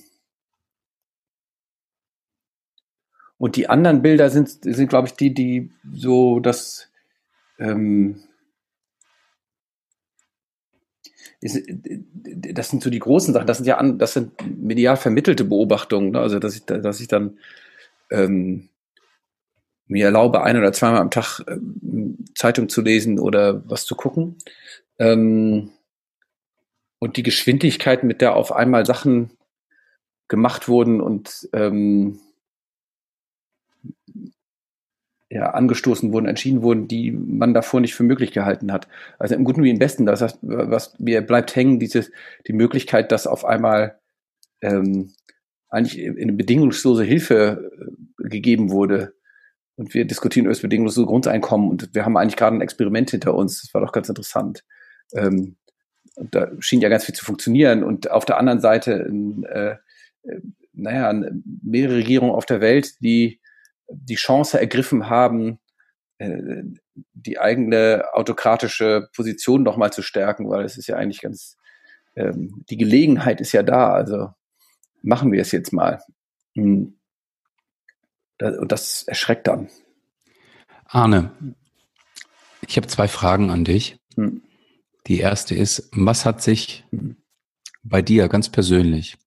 und 3.38 3.56
die 3.56 3.68
anderen 3.68 4.02
Bilder 4.02 4.30
sind, 4.30 4.48
sind 4.48 4.88
glaube 4.88 5.08
ich, 5.08 5.14
die, 5.14 5.32
die 5.32 5.70
so 5.94 6.40
das, 6.40 6.89
ähm, 7.60 8.22
das 11.40 12.68
sind 12.68 12.82
so 12.82 12.90
die 12.90 12.98
großen 12.98 13.32
Sachen. 13.32 13.46
Das 13.46 13.58
sind 13.58 13.66
ja 13.66 13.78
an, 13.78 13.98
das 13.98 14.12
sind 14.12 14.32
medial 14.60 14.96
vermittelte 14.96 15.44
Beobachtungen. 15.44 16.10
Ne? 16.10 16.20
Also 16.20 16.38
dass 16.38 16.54
ich, 16.54 16.64
dass 16.64 17.00
ich 17.00 17.08
dann 17.08 17.38
ähm, 18.10 18.68
mir 19.86 20.06
erlaube, 20.06 20.42
ein 20.42 20.56
oder 20.56 20.72
zweimal 20.72 21.00
am 21.00 21.10
Tag 21.10 21.40
ähm, 21.48 22.24
Zeitung 22.34 22.68
zu 22.68 22.82
lesen 22.82 23.18
oder 23.18 23.68
was 23.68 23.86
zu 23.86 23.94
gucken. 23.96 24.36
Ähm, 24.98 25.70
und 26.98 27.16
die 27.16 27.22
Geschwindigkeit, 27.22 28.04
mit 28.04 28.20
der 28.20 28.36
auf 28.36 28.52
einmal 28.52 28.84
Sachen 28.84 29.30
gemacht 30.28 30.68
wurden 30.68 31.00
und 31.00 31.48
ähm, 31.54 32.20
ja, 35.30 35.50
angestoßen 35.50 36.12
wurden, 36.12 36.26
entschieden 36.26 36.62
wurden, 36.62 36.88
die 36.88 37.12
man 37.12 37.54
davor 37.54 37.80
nicht 37.80 37.94
für 37.94 38.02
möglich 38.02 38.32
gehalten 38.32 38.72
hat. 38.72 38.88
Also 39.18 39.36
im 39.36 39.44
Guten 39.44 39.62
wie 39.62 39.70
im 39.70 39.78
Besten, 39.78 40.04
das 40.04 40.22
heißt, 40.22 40.38
was 40.42 40.98
mir 40.98 41.22
bleibt 41.22 41.54
hängen, 41.54 41.78
dieses, 41.78 42.10
die 42.48 42.52
Möglichkeit, 42.52 43.12
dass 43.12 43.28
auf 43.28 43.44
einmal 43.44 44.00
ähm, 44.60 45.12
eigentlich 45.68 46.04
eine 46.04 46.32
bedingungslose 46.32 47.04
Hilfe 47.04 47.70
äh, 48.18 48.28
gegeben 48.28 48.70
wurde. 48.70 49.14
Und 49.76 49.94
wir 49.94 50.04
diskutieren 50.04 50.46
über 50.46 50.52
das 50.52 50.62
bedingungslose 50.62 51.06
Grundeinkommen 51.06 51.70
und 51.70 51.94
wir 51.94 52.04
haben 52.04 52.16
eigentlich 52.16 52.36
gerade 52.36 52.56
ein 52.56 52.60
Experiment 52.60 53.12
hinter 53.12 53.34
uns. 53.34 53.62
Das 53.62 53.72
war 53.72 53.80
doch 53.80 53.92
ganz 53.92 54.08
interessant. 54.08 54.64
Ähm, 55.14 55.56
da 56.16 56.48
schien 56.58 56.80
ja 56.80 56.88
ganz 56.88 57.04
viel 57.04 57.14
zu 57.14 57.24
funktionieren. 57.24 57.84
Und 57.84 58.10
auf 58.10 58.24
der 58.24 58.36
anderen 58.36 58.60
Seite, 58.60 59.08
äh, 59.48 59.76
äh, 60.28 60.40
naja, 60.72 61.14
mehrere 61.62 61.96
Regierungen 61.96 62.32
auf 62.32 62.46
der 62.46 62.60
Welt, 62.60 63.00
die 63.00 63.40
die 63.90 64.16
Chance 64.16 64.58
ergriffen 64.58 65.08
haben, 65.08 65.58
äh, 66.18 66.62
die 67.12 67.38
eigene 67.38 68.04
autokratische 68.12 69.08
Position 69.14 69.62
noch 69.62 69.76
mal 69.76 69.92
zu 69.92 70.02
stärken, 70.02 70.48
weil 70.48 70.64
es 70.64 70.76
ist 70.76 70.86
ja 70.86 70.96
eigentlich 70.96 71.20
ganz, 71.20 71.56
ähm, 72.16 72.64
die 72.68 72.76
Gelegenheit 72.76 73.40
ist 73.40 73.52
ja 73.52 73.62
da, 73.62 73.92
also 73.92 74.30
machen 75.02 75.32
wir 75.32 75.40
es 75.40 75.52
jetzt 75.52 75.72
mal. 75.72 76.00
Hm. 76.54 76.96
Und 78.40 78.72
das 78.72 79.02
erschreckt 79.02 79.46
dann. 79.46 79.68
Arne, 80.86 81.30
ich 82.66 82.76
habe 82.76 82.86
zwei 82.86 83.06
Fragen 83.06 83.50
an 83.50 83.64
dich. 83.64 83.98
Hm. 84.16 84.42
Die 85.06 85.20
erste 85.20 85.54
ist, 85.54 85.90
was 85.92 86.24
hat 86.24 86.42
sich 86.42 86.84
hm. 86.90 87.16
bei 87.82 88.02
dir 88.02 88.28
ganz 88.28 88.48
persönlich 88.48 89.18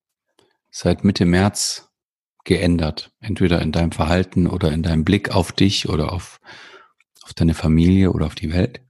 seit 0.71 1.03
Mitte 1.03 1.25
März 1.25 1.92
geändert? 2.43 3.11
Entweder 3.19 3.61
in 3.61 3.71
deinem 3.71 3.91
Verhalten 3.91 4.47
oder 4.47 4.71
in 4.71 4.83
deinem 4.83 5.05
Blick 5.05 5.35
auf 5.35 5.51
dich 5.51 5.89
oder 5.89 6.13
auf, 6.13 6.39
auf 7.23 7.33
deine 7.33 7.53
Familie 7.53 8.11
oder 8.11 8.25
auf 8.25 8.35
die 8.35 8.53
Welt? 8.53 8.81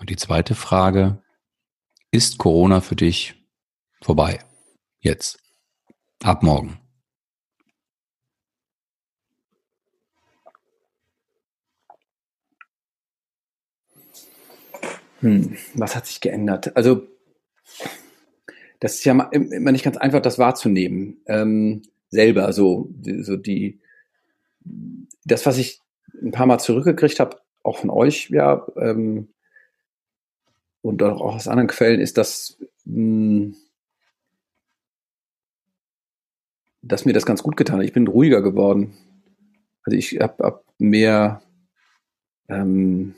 Und 0.00 0.10
die 0.10 0.16
zweite 0.16 0.54
Frage, 0.54 1.22
ist 2.10 2.38
Corona 2.38 2.80
für 2.80 2.96
dich 2.96 3.34
vorbei? 4.00 4.38
Jetzt. 5.00 5.38
Ab 6.22 6.42
morgen. 6.42 6.80
Hm, 15.20 15.56
was 15.74 15.96
hat 15.96 16.06
sich 16.06 16.20
geändert? 16.20 16.76
Also, 16.76 17.06
das 18.80 18.94
ist 18.94 19.04
ja 19.04 19.12
immer 19.12 19.72
nicht 19.72 19.84
ganz 19.84 19.96
einfach, 19.96 20.22
das 20.22 20.38
wahrzunehmen. 20.38 21.20
Ähm, 21.26 21.82
selber 22.10 22.52
so, 22.52 22.90
so 23.20 23.36
die, 23.36 23.80
das, 25.24 25.46
was 25.46 25.58
ich 25.58 25.80
ein 26.22 26.32
paar 26.32 26.46
Mal 26.46 26.58
zurückgekriegt 26.58 27.20
habe, 27.20 27.38
auch 27.62 27.78
von 27.78 27.90
euch, 27.90 28.30
ja, 28.30 28.66
ähm, 28.76 29.28
und 30.80 31.02
auch 31.02 31.34
aus 31.34 31.48
anderen 31.48 31.68
Quellen, 31.68 32.00
ist, 32.00 32.16
dass, 32.16 32.58
mh, 32.84 32.94
hm, 32.94 33.56
dass 36.82 37.04
mir 37.04 37.12
das 37.12 37.26
ganz 37.26 37.42
gut 37.42 37.56
getan 37.56 37.78
hat. 37.78 37.84
Ich 37.84 37.92
bin 37.92 38.06
ruhiger 38.06 38.40
geworden. 38.40 38.96
Also 39.82 39.98
ich 39.98 40.18
habe 40.20 40.44
hab 40.44 40.64
mehr, 40.78 41.42
ähm, 42.48 43.14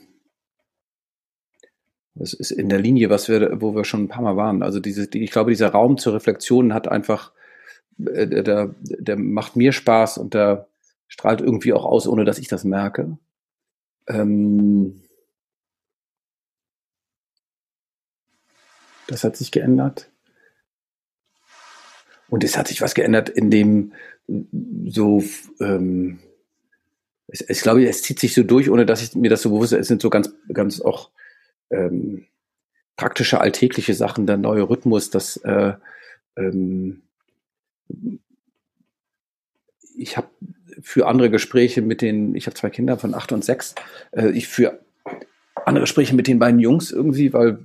das 2.15 2.33
ist 2.33 2.51
in 2.51 2.69
der 2.69 2.79
Linie, 2.79 3.09
was 3.09 3.29
wir, 3.29 3.61
wo 3.61 3.73
wir 3.75 3.85
schon 3.85 4.03
ein 4.03 4.07
paar 4.09 4.23
Mal 4.23 4.35
waren. 4.35 4.63
Also 4.63 4.79
diese, 4.79 5.07
die, 5.07 5.23
ich 5.23 5.31
glaube, 5.31 5.51
dieser 5.51 5.69
Raum 5.69 5.97
zur 5.97 6.13
Reflexion 6.13 6.73
hat 6.73 6.87
einfach 6.87 7.31
äh, 7.99 8.43
der, 8.43 8.75
der, 8.81 9.17
macht 9.17 9.55
mir 9.55 9.71
Spaß 9.71 10.17
und 10.17 10.33
der 10.33 10.67
strahlt 11.07 11.41
irgendwie 11.41 11.73
auch 11.73 11.85
aus, 11.85 12.07
ohne 12.07 12.25
dass 12.25 12.39
ich 12.39 12.47
das 12.47 12.63
merke. 12.63 13.17
Ähm, 14.07 15.01
das 19.07 19.23
hat 19.23 19.35
sich 19.35 19.51
geändert. 19.51 20.09
Und 22.29 22.45
es 22.45 22.57
hat 22.57 22.69
sich 22.69 22.81
was 22.81 22.95
geändert, 22.95 23.29
in 23.29 23.51
dem 23.51 23.91
so, 24.85 25.21
ähm, 25.59 26.19
es, 27.27 27.41
ich 27.49 27.61
glaube, 27.61 27.85
es 27.85 28.03
zieht 28.03 28.19
sich 28.19 28.33
so 28.33 28.43
durch, 28.43 28.69
ohne 28.69 28.85
dass 28.85 29.01
ich 29.01 29.15
mir 29.15 29.29
das 29.29 29.41
so 29.41 29.49
bewusst, 29.49 29.73
es 29.73 29.87
sind 29.87 30.01
so 30.01 30.09
ganz, 30.09 30.33
ganz 30.53 30.79
auch 30.79 31.09
ähm, 31.69 32.27
praktische 32.95 33.41
alltägliche 33.41 33.93
Sachen, 33.93 34.27
der 34.27 34.37
neue 34.37 34.69
Rhythmus, 34.69 35.09
das 35.09 35.37
äh, 35.37 35.73
ähm, 36.37 37.01
ich 39.95 40.17
habe 40.17 40.27
für 40.81 41.07
andere 41.07 41.29
Gespräche 41.29 41.81
mit 41.81 42.01
den, 42.01 42.35
ich 42.35 42.47
habe 42.47 42.55
zwei 42.55 42.69
Kinder 42.69 42.97
von 42.97 43.13
acht 43.13 43.31
und 43.31 43.43
sechs, 43.43 43.75
äh, 44.11 44.29
ich 44.29 44.47
für 44.47 44.79
andere 45.65 45.83
Gespräche 45.83 46.15
mit 46.15 46.27
den 46.27 46.39
beiden 46.39 46.59
Jungs 46.59 46.91
irgendwie, 46.91 47.33
weil 47.33 47.59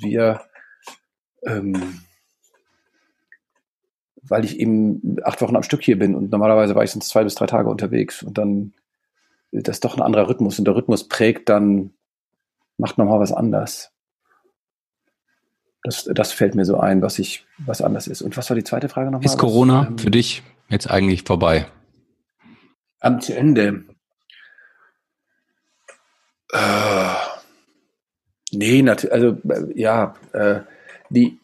wir, 0.00 0.40
ähm, 1.44 2.00
weil 4.22 4.44
ich 4.44 4.58
eben 4.58 5.16
acht 5.22 5.40
Wochen 5.40 5.56
am 5.56 5.62
Stück 5.62 5.82
hier 5.82 5.98
bin 5.98 6.14
und 6.14 6.32
normalerweise 6.32 6.74
war 6.74 6.82
ich 6.82 6.90
sonst 6.90 7.08
zwei 7.08 7.22
bis 7.22 7.36
drei 7.36 7.46
Tage 7.46 7.68
unterwegs 7.68 8.22
und 8.22 8.36
dann 8.38 8.72
das 9.52 9.76
ist 9.76 9.84
doch 9.84 9.96
ein 9.96 10.02
anderer 10.02 10.28
Rhythmus 10.28 10.58
und 10.58 10.66
der 10.66 10.74
Rhythmus 10.74 11.08
prägt 11.08 11.48
dann, 11.48 11.94
macht 12.78 12.98
nochmal 12.98 13.20
was 13.20 13.32
anders. 13.32 13.92
Das, 15.86 16.10
das 16.12 16.32
fällt 16.32 16.56
mir 16.56 16.64
so 16.64 16.80
ein, 16.80 17.00
was 17.00 17.20
ich, 17.20 17.46
was 17.58 17.80
anders 17.80 18.08
ist. 18.08 18.20
Und 18.20 18.36
was 18.36 18.50
war 18.50 18.56
die 18.56 18.64
zweite 18.64 18.88
Frage 18.88 19.08
nochmal? 19.12 19.24
Ist 19.24 19.38
Corona 19.38 19.82
was, 19.82 19.88
ähm, 19.90 19.98
für 19.98 20.10
dich 20.10 20.42
jetzt 20.68 20.90
eigentlich 20.90 21.22
vorbei? 21.22 21.68
Am 22.98 23.20
zu 23.20 23.36
Ende. 23.36 23.84
Äh, 26.52 27.14
nee, 28.50 28.82
natürlich, 28.82 29.12
also 29.14 29.38
äh, 29.48 29.80
ja, 29.80 30.16
äh, 30.32 30.62
die 31.08 31.38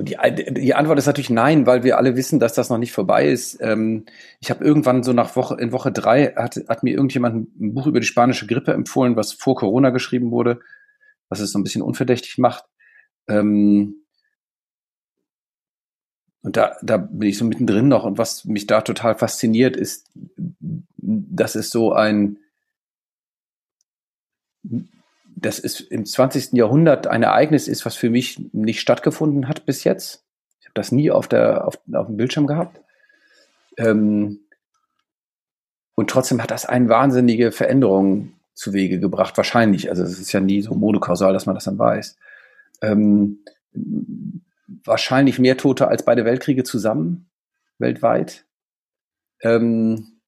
Die, 0.00 0.16
die 0.54 0.74
Antwort 0.74 0.98
ist 0.98 1.06
natürlich 1.06 1.28
nein, 1.30 1.66
weil 1.66 1.82
wir 1.82 1.98
alle 1.98 2.14
wissen, 2.14 2.38
dass 2.38 2.54
das 2.54 2.70
noch 2.70 2.78
nicht 2.78 2.92
vorbei 2.92 3.28
ist. 3.28 3.58
Ähm, 3.60 4.06
ich 4.38 4.48
habe 4.48 4.64
irgendwann 4.64 5.02
so 5.02 5.12
nach 5.12 5.34
Woche, 5.34 5.56
in 5.60 5.72
Woche 5.72 5.90
drei 5.90 6.34
hat, 6.36 6.56
hat 6.68 6.84
mir 6.84 6.94
irgendjemand 6.94 7.48
ein 7.60 7.74
Buch 7.74 7.88
über 7.88 7.98
die 7.98 8.06
spanische 8.06 8.46
Grippe 8.46 8.72
empfohlen, 8.72 9.16
was 9.16 9.32
vor 9.32 9.56
Corona 9.56 9.90
geschrieben 9.90 10.30
wurde, 10.30 10.60
was 11.28 11.40
es 11.40 11.50
so 11.50 11.58
ein 11.58 11.64
bisschen 11.64 11.82
unverdächtig 11.82 12.38
macht. 12.38 12.64
Ähm, 13.26 14.04
und 16.42 16.56
da, 16.56 16.76
da 16.80 16.96
bin 16.96 17.28
ich 17.28 17.36
so 17.36 17.44
mittendrin 17.44 17.88
noch. 17.88 18.04
Und 18.04 18.18
was 18.18 18.44
mich 18.44 18.68
da 18.68 18.82
total 18.82 19.16
fasziniert, 19.16 19.76
ist, 19.76 20.08
dass 20.96 21.56
es 21.56 21.70
so 21.70 21.92
ein, 21.92 22.38
das 25.40 25.58
ist 25.58 25.80
im 25.80 26.04
20. 26.04 26.52
Jahrhundert 26.52 27.06
ein 27.06 27.22
Ereignis 27.22 27.68
ist, 27.68 27.84
was 27.86 27.96
für 27.96 28.10
mich 28.10 28.40
nicht 28.52 28.80
stattgefunden 28.80 29.48
hat 29.48 29.66
bis 29.66 29.84
jetzt. 29.84 30.24
Ich 30.60 30.66
habe 30.66 30.74
das 30.74 30.92
nie 30.92 31.10
auf, 31.10 31.28
der, 31.28 31.66
auf, 31.66 31.78
auf 31.92 32.06
dem 32.06 32.16
Bildschirm 32.16 32.46
gehabt. 32.46 32.80
Ähm, 33.76 34.40
und 35.94 36.10
trotzdem 36.10 36.42
hat 36.42 36.50
das 36.50 36.66
eine 36.66 36.88
wahnsinnige 36.88 37.52
Veränderung 37.52 38.34
zu 38.54 38.72
Wege 38.72 38.98
gebracht, 38.98 39.36
wahrscheinlich. 39.36 39.90
Also 39.90 40.02
es 40.02 40.18
ist 40.18 40.32
ja 40.32 40.40
nie 40.40 40.62
so 40.62 40.74
monokausal, 40.74 41.32
dass 41.32 41.46
man 41.46 41.54
das 41.54 41.64
dann 41.64 41.78
weiß. 41.78 42.16
Ähm, 42.82 43.38
wahrscheinlich 44.84 45.38
mehr 45.38 45.56
Tote 45.56 45.88
als 45.88 46.04
beide 46.04 46.24
Weltkriege 46.24 46.64
zusammen, 46.64 47.28
weltweit. 47.78 48.44
Ähm, 49.42 50.20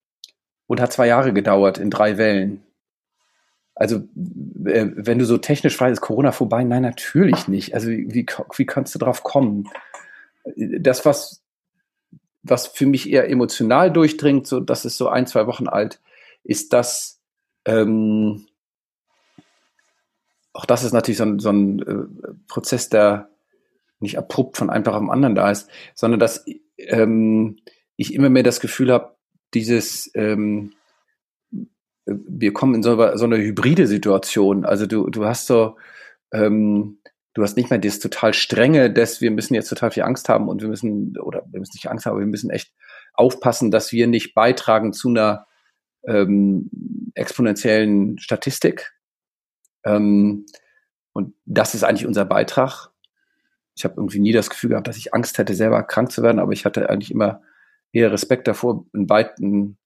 und 0.67 0.81
hat 0.81 0.93
zwei 0.93 1.09
Jahre 1.09 1.33
gedauert 1.33 1.79
in 1.79 1.91
drei 1.91 2.17
Wellen. 2.17 2.63
Also, 3.81 3.97
äh, 4.67 4.89
wenn 4.95 5.19
du 5.19 5.25
so 5.25 5.39
technisch 5.39 5.75
fragst, 5.75 5.95
ist 5.95 6.01
Corona 6.03 6.33
vorbei? 6.33 6.63
Nein, 6.65 6.83
natürlich 6.83 7.49
nicht. 7.49 7.73
Also, 7.73 7.89
wie, 7.89 8.27
wie 8.57 8.67
kannst 8.67 8.95
du 8.95 8.99
drauf 8.99 9.23
kommen? 9.23 9.71
Das, 10.55 11.07
was, 11.07 11.43
was 12.43 12.67
für 12.67 12.85
mich 12.85 13.09
eher 13.09 13.31
emotional 13.31 13.91
durchdringt, 13.91 14.47
so, 14.47 14.61
das 14.61 14.85
ist 14.85 14.99
so 14.99 15.09
ein, 15.09 15.27
zwei 15.27 15.47
Wochen 15.47 15.67
alt, 15.67 15.99
ist 16.45 16.75
das, 16.75 17.23
ähm, 17.65 18.45
auch 20.53 20.67
das 20.67 20.85
ist 20.85 20.93
natürlich 20.93 21.17
so 21.17 21.25
ein, 21.25 21.39
so 21.39 21.49
ein 21.49 21.81
äh, 21.81 22.35
Prozess, 22.49 22.91
der 22.91 23.31
nicht 23.99 24.19
abrupt 24.19 24.59
von 24.59 24.69
einem 24.69 24.85
Tag 24.85 24.93
auf 24.93 25.01
den 25.01 25.11
anderen 25.11 25.35
da 25.35 25.51
ist, 25.51 25.71
sondern 25.95 26.21
dass 26.21 26.45
ähm, 26.77 27.57
ich 27.97 28.13
immer 28.13 28.29
mehr 28.29 28.43
das 28.43 28.61
Gefühl 28.61 28.93
habe, 28.93 29.17
dieses 29.55 30.11
ähm, 30.13 30.75
wir 32.07 32.53
kommen 32.53 32.77
in 32.77 32.83
so, 32.83 33.17
so 33.17 33.25
eine 33.25 33.39
hybride 33.39 33.87
Situation. 33.87 34.65
Also 34.65 34.87
du, 34.87 35.09
du 35.11 35.25
hast 35.25 35.47
so, 35.47 35.77
ähm, 36.33 37.01
du 37.35 37.43
hast 37.43 37.57
nicht 37.57 37.71
mehr 37.71 37.79
das 37.79 37.99
total 37.99 38.35
strenge, 38.35 38.93
dass 38.93 39.21
wir 39.21 39.31
müssen 39.31 39.55
jetzt 39.55 39.69
total 39.69 39.91
viel 39.91 40.03
Angst 40.03 40.29
haben 40.29 40.49
und 40.49 40.63
wir 40.63 40.69
müssen, 40.69 41.17
oder 41.19 41.45
wir 41.51 41.61
müssen 41.61 41.75
nicht 41.75 41.91
Angst 41.91 42.07
haben, 42.07 42.13
aber 42.13 42.21
wir 42.21 42.27
müssen 42.27 42.51
echt 42.51 42.73
aufpassen, 43.15 43.71
dass 43.71 43.93
wir 43.93 44.07
nicht 44.07 44.35
beitragen 44.35 44.93
zu 44.93 45.09
einer 45.09 45.47
ähm, 46.07 46.71
exponentiellen 47.15 48.19
Statistik. 48.19 48.93
Ähm, 49.85 50.47
und 51.13 51.35
das 51.45 51.75
ist 51.75 51.85
eigentlich 51.85 52.07
unser 52.07 52.25
Beitrag. 52.25 52.89
Ich 53.77 53.85
habe 53.85 53.95
irgendwie 53.97 54.21
nie 54.21 54.33
das 54.33 54.51
Gefühl 54.51 54.71
gehabt, 54.71 54.89
dass 54.89 54.97
ich 54.97 55.15
Angst 55.15 55.39
hätte, 55.39 55.55
selber 55.55 55.83
krank 55.83 56.13
zu 56.13 56.23
werden, 56.23 56.39
aber 56.39 56.53
ich 56.53 56.65
hatte 56.65 56.89
eigentlich 56.89 57.11
immer 57.11 57.43
eher 57.93 58.13
Respekt 58.13 58.47
davor, 58.49 58.87
einen, 58.93 59.11
einen 59.11 59.79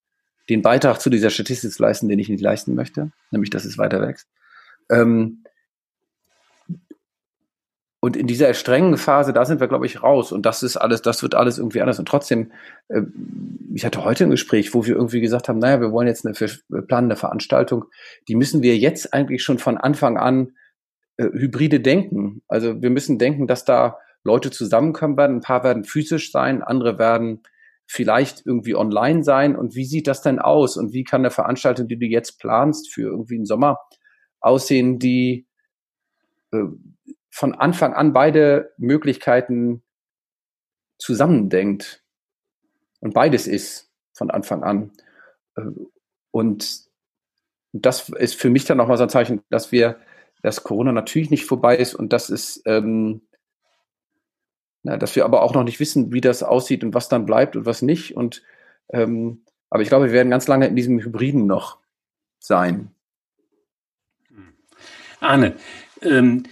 den 0.48 0.62
Beitrag 0.62 1.00
zu 1.00 1.10
dieser 1.10 1.30
Statistik 1.30 1.72
zu 1.72 1.82
leisten, 1.82 2.08
den 2.08 2.18
ich 2.18 2.28
nicht 2.28 2.42
leisten 2.42 2.74
möchte, 2.74 3.10
nämlich 3.30 3.50
dass 3.50 3.64
es 3.64 3.78
weiter 3.78 4.00
wächst. 4.00 4.28
Ähm, 4.90 5.44
und 8.04 8.18
in 8.18 8.26
dieser 8.26 8.52
strengen 8.52 8.98
Phase, 8.98 9.32
da 9.32 9.46
sind 9.46 9.60
wir, 9.60 9.66
glaube 9.66 9.86
ich, 9.86 10.02
raus. 10.02 10.30
Und 10.30 10.44
das 10.44 10.62
ist 10.62 10.76
alles, 10.76 11.00
das 11.00 11.22
wird 11.22 11.34
alles 11.34 11.56
irgendwie 11.56 11.80
anders. 11.80 11.98
Und 11.98 12.06
trotzdem, 12.06 12.52
äh, 12.88 13.00
ich 13.74 13.86
hatte 13.86 14.04
heute 14.04 14.24
ein 14.24 14.30
Gespräch, 14.30 14.74
wo 14.74 14.84
wir 14.84 14.94
irgendwie 14.94 15.22
gesagt 15.22 15.48
haben, 15.48 15.58
naja, 15.58 15.80
wir 15.80 15.90
wollen 15.90 16.06
jetzt 16.06 16.26
eine, 16.26 16.38
wir 16.38 16.82
planen 16.82 17.06
eine 17.06 17.16
Veranstaltung, 17.16 17.86
die 18.28 18.34
müssen 18.34 18.62
wir 18.62 18.76
jetzt 18.76 19.14
eigentlich 19.14 19.42
schon 19.42 19.58
von 19.58 19.78
Anfang 19.78 20.18
an 20.18 20.52
äh, 21.16 21.24
hybride 21.32 21.80
denken. 21.80 22.42
Also 22.46 22.82
wir 22.82 22.90
müssen 22.90 23.18
denken, 23.18 23.46
dass 23.46 23.64
da 23.64 23.96
Leute 24.22 24.50
zusammenkommen 24.50 25.16
werden. 25.16 25.36
Ein 25.36 25.42
paar 25.42 25.64
werden 25.64 25.84
physisch 25.84 26.30
sein, 26.30 26.62
andere 26.62 26.98
werden 26.98 27.42
vielleicht 27.86 28.44
irgendwie 28.46 28.74
online 28.74 29.24
sein 29.24 29.56
und 29.56 29.74
wie 29.74 29.84
sieht 29.84 30.06
das 30.06 30.22
denn 30.22 30.38
aus 30.38 30.76
und 30.76 30.92
wie 30.92 31.04
kann 31.04 31.20
eine 31.20 31.30
Veranstaltung, 31.30 31.88
die 31.88 31.98
du 31.98 32.06
jetzt 32.06 32.38
planst 32.40 32.92
für 32.92 33.08
irgendwie 33.08 33.36
einen 33.36 33.46
Sommer 33.46 33.78
aussehen, 34.40 34.98
die 34.98 35.46
äh, 36.52 36.64
von 37.30 37.54
Anfang 37.54 37.94
an 37.94 38.12
beide 38.12 38.72
Möglichkeiten 38.78 39.82
zusammendenkt 40.98 42.04
und 43.00 43.12
beides 43.12 43.46
ist 43.46 43.90
von 44.12 44.30
Anfang 44.30 44.62
an. 44.62 44.92
Äh, 45.56 45.62
und 46.30 46.84
das 47.72 48.08
ist 48.08 48.34
für 48.34 48.50
mich 48.50 48.64
dann 48.64 48.78
nochmal 48.78 48.96
so 48.96 49.02
ein 49.02 49.08
Zeichen, 49.08 49.42
dass 49.50 49.72
wir, 49.72 49.98
dass 50.42 50.62
Corona 50.62 50.92
natürlich 50.92 51.30
nicht 51.30 51.44
vorbei 51.44 51.76
ist 51.76 51.94
und 51.94 52.12
das 52.12 52.30
ist 52.30 52.62
ähm, 52.66 53.22
na, 54.84 54.98
dass 54.98 55.16
wir 55.16 55.24
aber 55.24 55.42
auch 55.42 55.54
noch 55.54 55.64
nicht 55.64 55.80
wissen, 55.80 56.12
wie 56.12 56.20
das 56.20 56.42
aussieht 56.42 56.84
und 56.84 56.94
was 56.94 57.08
dann 57.08 57.26
bleibt 57.26 57.56
und 57.56 57.66
was 57.66 57.82
nicht. 57.82 58.16
Und 58.16 58.42
ähm, 58.90 59.42
aber 59.70 59.82
ich 59.82 59.88
glaube, 59.88 60.06
wir 60.06 60.12
werden 60.12 60.30
ganz 60.30 60.46
lange 60.46 60.68
in 60.68 60.76
diesem 60.76 61.00
Hybriden 61.00 61.46
noch 61.46 61.78
sein. 62.38 62.90
Arne, 65.20 65.56
ähm, 66.02 66.44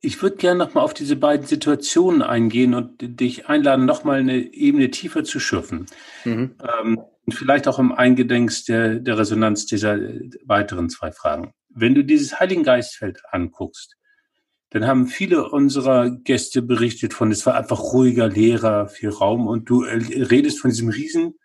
ich 0.00 0.20
würde 0.22 0.36
gerne 0.36 0.58
nochmal 0.58 0.84
auf 0.84 0.92
diese 0.92 1.16
beiden 1.16 1.46
Situationen 1.46 2.20
eingehen 2.20 2.74
und 2.74 2.96
dich 3.00 3.48
einladen, 3.48 3.86
nochmal 3.86 4.18
eine 4.18 4.36
Ebene 4.36 4.90
tiefer 4.90 5.22
zu 5.22 5.38
schürfen. 5.38 5.86
Mhm. 6.24 6.56
Ähm, 6.80 7.00
und 7.24 7.32
vielleicht 7.32 7.68
auch 7.68 7.78
im 7.78 7.92
Eingedenks 7.92 8.64
der, 8.64 8.96
der 8.96 9.18
Resonanz 9.18 9.66
dieser 9.66 9.98
weiteren 10.44 10.88
zwei 10.88 11.12
Fragen. 11.12 11.52
Wenn 11.68 11.94
du 11.94 12.02
dieses 12.02 12.40
Heiligen 12.40 12.64
Geistfeld 12.64 13.20
anguckst, 13.30 13.97
dann 14.70 14.86
haben 14.86 15.06
viele 15.06 15.48
unserer 15.48 16.10
Gäste 16.10 16.60
berichtet 16.60 17.14
von, 17.14 17.30
es 17.30 17.46
war 17.46 17.54
einfach 17.54 17.80
ruhiger, 17.80 18.28
leerer, 18.28 18.88
viel 18.88 19.08
Raum 19.08 19.46
und 19.46 19.70
du 19.70 19.84
äh, 19.84 19.94
redest 20.24 20.60
von 20.60 20.70
diesem 20.70 20.90
riesen, 20.90 21.38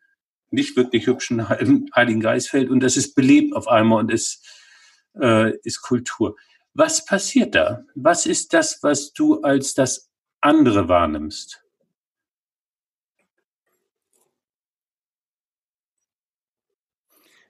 nicht 0.50 0.76
wirklich 0.76 1.08
hübschen 1.08 1.48
Heiligen 1.50 2.20
Geistfeld 2.20 2.70
und 2.70 2.82
das 2.82 2.98
ist 2.98 3.16
belebt 3.16 3.56
auf 3.56 3.68
einmal 3.68 4.00
und 4.00 4.12
ist, 4.12 4.46
äh, 5.20 5.56
ist 5.64 5.82
Kultur. 5.82 6.36
Was 6.74 7.06
passiert 7.06 7.56
da? 7.56 7.86
Was 7.96 8.26
ist 8.26 8.54
das, 8.54 8.84
was 8.84 9.14
du 9.14 9.42
als 9.42 9.74
das 9.74 10.10
andere 10.42 10.90
wahrnimmst? 10.90 11.64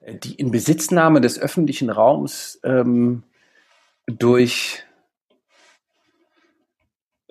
Die 0.06 0.34
Inbesitznahme 0.34 1.22
des 1.22 1.38
öffentlichen 1.38 1.88
Raums 1.88 2.60
ähm, 2.62 3.22
durch 4.06 4.84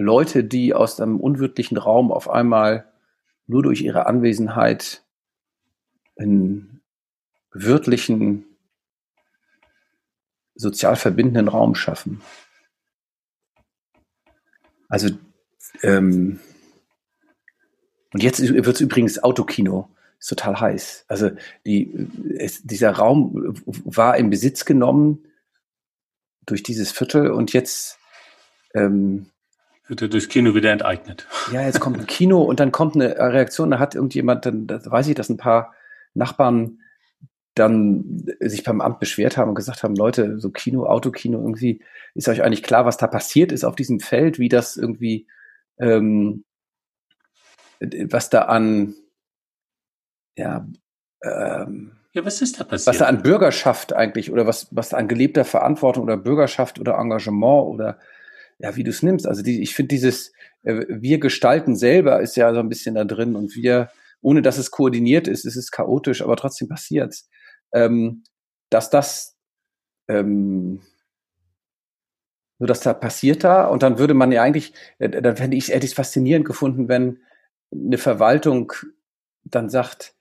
Leute, 0.03 0.43
die 0.43 0.73
aus 0.73 0.99
einem 0.99 1.19
unwirtlichen 1.19 1.77
Raum 1.77 2.11
auf 2.11 2.29
einmal 2.29 2.91
nur 3.47 3.63
durch 3.63 3.81
ihre 3.81 4.05
Anwesenheit 4.05 5.03
einen 6.17 6.81
wirtlichen, 7.51 8.45
sozial 10.55 10.95
verbindenden 10.95 11.47
Raum 11.47 11.75
schaffen. 11.75 12.21
Also, 14.87 15.09
ähm, 15.81 16.39
und 18.13 18.21
jetzt 18.21 18.41
wird 18.41 18.67
es 18.67 18.81
übrigens 18.81 19.23
Autokino, 19.23 19.89
ist 20.19 20.29
total 20.29 20.59
heiß. 20.59 21.05
Also 21.07 21.31
die, 21.65 22.07
es, 22.37 22.61
dieser 22.61 22.91
Raum 22.91 23.55
war 23.65 24.17
in 24.17 24.29
Besitz 24.29 24.65
genommen 24.65 25.25
durch 26.45 26.61
dieses 26.61 26.91
Viertel 26.91 27.31
und 27.31 27.53
jetzt 27.53 27.97
ähm, 28.75 29.31
wird 29.93 30.01
er 30.01 30.07
durchs 30.07 30.27
Kino 30.27 30.55
wieder 30.55 30.71
enteignet. 30.71 31.27
Ja, 31.51 31.61
jetzt 31.61 31.79
kommt 31.79 31.99
ein 31.99 32.07
Kino 32.07 32.41
und 32.41 32.59
dann 32.59 32.71
kommt 32.71 32.95
eine 32.95 33.15
Reaktion, 33.15 33.69
da 33.69 33.77
hat 33.77 33.93
irgendjemand, 33.93 34.45
dann 34.45 34.65
da 34.65 34.79
weiß 34.83 35.07
ich, 35.07 35.13
dass 35.13 35.29
ein 35.29 35.37
paar 35.37 35.75
Nachbarn 36.15 36.79
dann 37.53 38.25
sich 38.39 38.63
beim 38.63 38.81
Amt 38.81 38.99
beschwert 38.99 39.37
haben 39.37 39.49
und 39.49 39.55
gesagt 39.55 39.83
haben, 39.83 39.95
Leute, 39.95 40.39
so 40.39 40.49
Kino, 40.49 40.87
Autokino, 40.87 41.39
irgendwie 41.39 41.83
ist 42.15 42.27
euch 42.27 42.41
eigentlich 42.41 42.63
klar, 42.63 42.85
was 42.85 42.97
da 42.97 43.05
passiert 43.05 43.51
ist 43.51 43.63
auf 43.63 43.75
diesem 43.75 43.99
Feld, 43.99 44.39
wie 44.39 44.49
das 44.49 44.77
irgendwie, 44.77 45.27
ähm, 45.77 46.43
was 47.79 48.31
da 48.31 48.43
an, 48.43 48.95
ja, 50.35 50.67
ähm, 51.21 51.91
ja, 52.13 52.25
was 52.25 52.41
ist 52.41 52.59
da 52.59 52.63
passiert? 52.63 52.87
Was 52.87 52.97
da 52.97 53.05
an 53.05 53.21
Bürgerschaft 53.21 53.93
eigentlich 53.93 54.31
oder 54.31 54.47
was, 54.47 54.67
was 54.71 54.89
da 54.89 54.97
an 54.97 55.07
gelebter 55.07 55.45
Verantwortung 55.45 56.03
oder 56.03 56.17
Bürgerschaft 56.17 56.79
oder 56.79 56.97
Engagement 56.97 57.67
oder 57.67 57.99
ja, 58.63 58.75
wie 58.75 58.83
du 58.83 58.89
es 58.89 59.03
nimmst. 59.03 59.27
Also 59.27 59.43
die, 59.43 59.61
ich 59.61 59.75
finde 59.75 59.89
dieses, 59.89 60.31
äh, 60.63 60.85
wir 60.89 61.19
gestalten 61.19 61.75
selber 61.75 62.21
ist 62.21 62.37
ja 62.37 62.51
so 62.53 62.59
ein 62.59 62.69
bisschen 62.69 62.95
da 62.95 63.03
drin 63.03 63.35
und 63.35 63.55
wir, 63.55 63.91
ohne 64.21 64.41
dass 64.41 64.57
es 64.57 64.71
koordiniert 64.71 65.27
ist, 65.27 65.45
ist 65.45 65.57
es 65.57 65.69
chaotisch, 65.69 66.23
aber 66.23 66.35
trotzdem 66.37 66.67
passiert's 66.67 67.29
ähm, 67.73 68.23
dass 68.69 68.89
das 68.89 69.35
ähm, 70.07 70.81
so 72.59 72.65
dass 72.65 72.81
da 72.81 72.93
passiert 72.93 73.43
da 73.43 73.65
und 73.65 73.83
dann 73.83 73.99
würde 73.99 74.13
man 74.13 74.31
ja 74.31 74.41
eigentlich, 74.41 74.73
äh, 74.99 75.09
dann 75.09 75.35
fände 75.35 75.57
ich 75.57 75.69
hätte 75.69 75.85
ich 75.85 75.91
es 75.91 75.95
faszinierend 75.95 76.45
gefunden, 76.45 76.87
wenn 76.87 77.19
eine 77.71 77.97
Verwaltung 77.97 78.71
dann 79.43 79.69
sagt, 79.69 80.15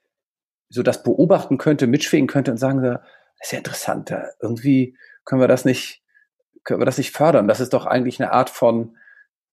so 0.68 0.82
das 0.82 1.02
beobachten 1.02 1.58
könnte, 1.58 1.86
mitschwingen 1.86 2.26
könnte 2.26 2.50
und 2.50 2.56
sagen, 2.56 2.82
das 2.82 3.00
ist 3.40 3.52
ja 3.52 3.58
interessant, 3.58 4.12
irgendwie 4.40 4.96
können 5.24 5.40
wir 5.40 5.48
das 5.48 5.64
nicht, 5.64 6.01
können 6.64 6.80
wir 6.80 6.86
das 6.86 6.98
nicht 6.98 7.12
fördern. 7.12 7.48
Das 7.48 7.60
ist 7.60 7.72
doch 7.72 7.86
eigentlich 7.86 8.20
eine 8.20 8.32
Art 8.32 8.50
von 8.50 8.96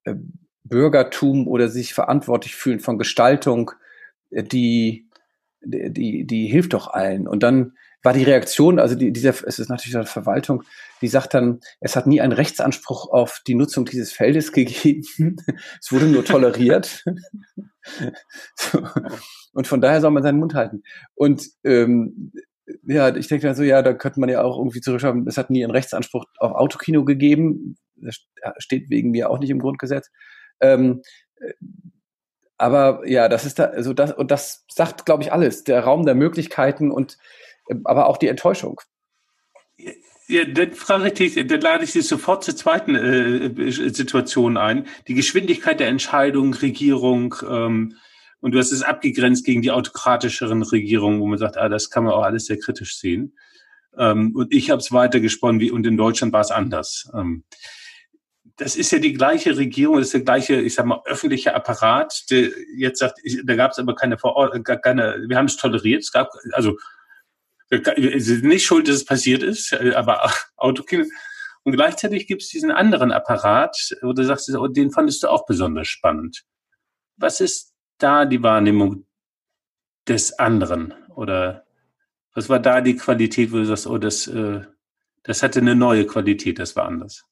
äh, 0.04 0.16
Bürgertum 0.64 1.48
oder 1.48 1.70
sich 1.70 1.94
verantwortlich 1.94 2.56
fühlen 2.56 2.80
von 2.80 2.98
Gestaltung, 2.98 3.72
äh, 4.30 4.44
die, 4.44 5.10
die, 5.62 6.26
die 6.26 6.48
hilft 6.48 6.74
doch 6.74 6.88
allen. 6.88 7.28
Und 7.28 7.44
dann 7.44 7.74
war 8.02 8.14
die 8.14 8.24
Reaktion, 8.24 8.80
also 8.80 8.96
die, 8.96 9.12
dieser, 9.12 9.32
es 9.46 9.60
ist 9.60 9.70
natürlich 9.70 9.96
eine 9.96 10.06
Verwaltung, 10.06 10.64
die 11.02 11.08
sagt 11.08 11.34
dann, 11.34 11.60
es 11.82 11.96
hat 11.96 12.08
nie 12.08 12.22
einen 12.22 12.32
Rechtsanspruch 12.32 13.12
auf 13.12 13.42
die 13.46 13.56
Nutzung 13.56 13.86
dieses 13.86 14.12
Feldes 14.12 14.52
gegeben. 14.54 15.38
es 15.82 15.92
wurde 15.92 16.06
nur 16.06 16.24
toleriert. 16.24 17.04
so. 18.56 18.88
Und 19.52 19.68
von 19.68 19.82
daher 19.82 20.00
soll 20.00 20.12
man 20.12 20.24
seinen 20.24 20.40
Mund 20.40 20.54
halten. 20.54 20.84
Und 21.16 21.44
ähm, 21.64 22.32
ja, 22.84 23.16
ich 23.16 23.28
denke 23.28 23.48
dann 23.48 23.56
so, 23.56 23.64
ja, 23.64 23.82
da 23.82 23.94
könnte 23.94 24.20
man 24.20 24.30
ja 24.30 24.42
auch 24.44 24.58
irgendwie 24.58 24.82
zurückschreiben, 24.82 25.28
es 25.28 25.38
hat 25.38 25.50
nie 25.50 25.64
einen 25.64 25.72
Rechtsanspruch 25.72 26.26
auf 26.38 26.52
Autokino 26.54 27.06
gegeben. 27.06 27.78
Das 27.96 28.18
steht 28.58 28.90
wegen 28.90 29.12
mir 29.12 29.30
auch 29.30 29.40
nicht 29.40 29.50
im 29.50 29.60
Grundgesetz. 29.60 30.10
Ähm, 30.62 31.02
aber 32.58 33.08
ja, 33.08 33.30
das 33.30 33.46
ist 33.46 33.60
da, 33.60 33.66
also 33.66 33.94
das, 33.94 34.12
und 34.12 34.32
das 34.32 34.66
sagt, 34.70 35.06
glaube 35.06 35.24
ich, 35.24 35.32
alles. 35.32 35.64
Der 35.64 35.82
Raum 35.82 36.06
der 36.06 36.16
Möglichkeiten 36.16 36.92
und 36.92 37.18
aber 37.86 38.08
auch 38.08 38.18
die 38.18 38.28
Enttäuschung. 38.28 38.82
Ja, 40.28 40.46
dann 40.46 40.74
frage 40.74 41.08
ich 41.08 41.14
dich, 41.14 41.48
dann 41.48 41.62
lade 41.62 41.84
ich 41.84 41.94
dich 41.94 42.08
sofort 42.08 42.44
zur 42.44 42.56
zweiten 42.56 42.96
äh, 42.96 43.72
Situation 43.72 44.58
ein. 44.58 44.86
Die 45.08 45.14
Geschwindigkeit 45.14 45.80
der 45.80 45.88
Entscheidung, 45.88 46.54
Regierung, 46.54 47.36
ähm, 47.50 47.96
und 48.42 48.52
du 48.52 48.60
hast 48.60 48.72
es 48.72 48.84
abgegrenzt 48.84 49.46
gegen 49.46 49.62
die 49.62 49.72
autokratischeren 49.72 50.64
Regierungen, 50.64 51.20
wo 51.20 51.28
man 51.28 51.38
sagt, 51.38 51.58
ah, 51.58 51.70
das 51.70 51.90
kann 51.90 52.06
man 52.06 52.14
auch 52.14 52.24
alles 52.24 52.46
sehr 52.46 52.58
kritisch 52.58 52.98
sehen. 52.98 53.38
Ähm, 53.98 54.36
und 54.36 54.54
ich 54.54 54.70
habe 54.70 54.80
es 54.80 54.92
weitergesponnen, 54.92 55.60
wie 55.60 55.72
und 55.72 55.86
in 55.86 55.98
Deutschland 55.98 56.32
war 56.32 56.42
es 56.42 56.52
anders. 56.52 57.10
Ähm, 57.14 57.44
das 58.56 58.76
ist 58.76 58.92
ja 58.92 59.00
die 59.00 59.14
gleiche 59.14 59.58
Regierung, 59.58 59.98
das 59.98 60.08
ist 60.08 60.14
der 60.14 60.22
gleiche, 60.22 60.56
ich 60.56 60.76
sag 60.76 60.86
mal, 60.86 61.02
öffentliche 61.06 61.56
Apparat, 61.56 62.30
der 62.30 62.50
jetzt 62.76 63.00
sagt, 63.00 63.20
ich, 63.24 63.42
da 63.46 63.56
gab 63.56 63.72
es 63.72 63.80
aber 63.80 63.96
keine, 63.96 64.18
keine, 64.18 65.26
wir 65.28 65.38
haben 65.38 65.46
es 65.46 65.58
toleriert. 65.58 66.04
Es 66.04 66.12
gab 66.12 66.30
also 66.52 66.78
es 67.70 68.28
ist 68.28 68.44
nicht 68.44 68.66
schuld, 68.66 68.88
dass 68.88 68.96
es 68.96 69.06
passiert 69.06 69.44
ist, 69.44 69.74
aber 69.74 70.32
Autokino. 70.58 71.06
Und 71.64 71.74
gleichzeitig 71.74 72.26
gibt 72.28 72.42
es 72.42 72.50
diesen 72.50 72.72
anderen 72.72 73.12
Apparat, 73.12 73.76
wo 74.02 74.14
du 74.14 74.24
sagst, 74.24 74.50
oh, 74.56 74.68
den 74.68 74.92
fandest 74.92 75.24
du 75.24 75.28
auch 75.28 75.46
besonders 75.46 75.88
spannend. 75.88 76.44
Was 77.18 77.42
ist 77.42 77.69
da 78.00 78.26
die 78.26 78.42
Wahrnehmung 78.42 79.06
des 80.08 80.38
anderen? 80.40 80.94
Oder 81.16 81.66
was 82.34 82.50
war 82.50 82.60
da 82.60 82.82
die 82.82 82.96
Qualität, 82.96 83.52
wo 83.52 83.58
du 83.58 83.66
sagst, 83.66 83.88
oh, 83.88 83.98
das, 83.98 84.28
äh, 84.28 84.62
das 85.24 85.44
hatte 85.44 85.60
eine 85.60 85.76
neue 85.76 86.06
Qualität, 86.06 86.60
das 86.60 86.76
war 86.76 86.86
anders? 86.86 87.26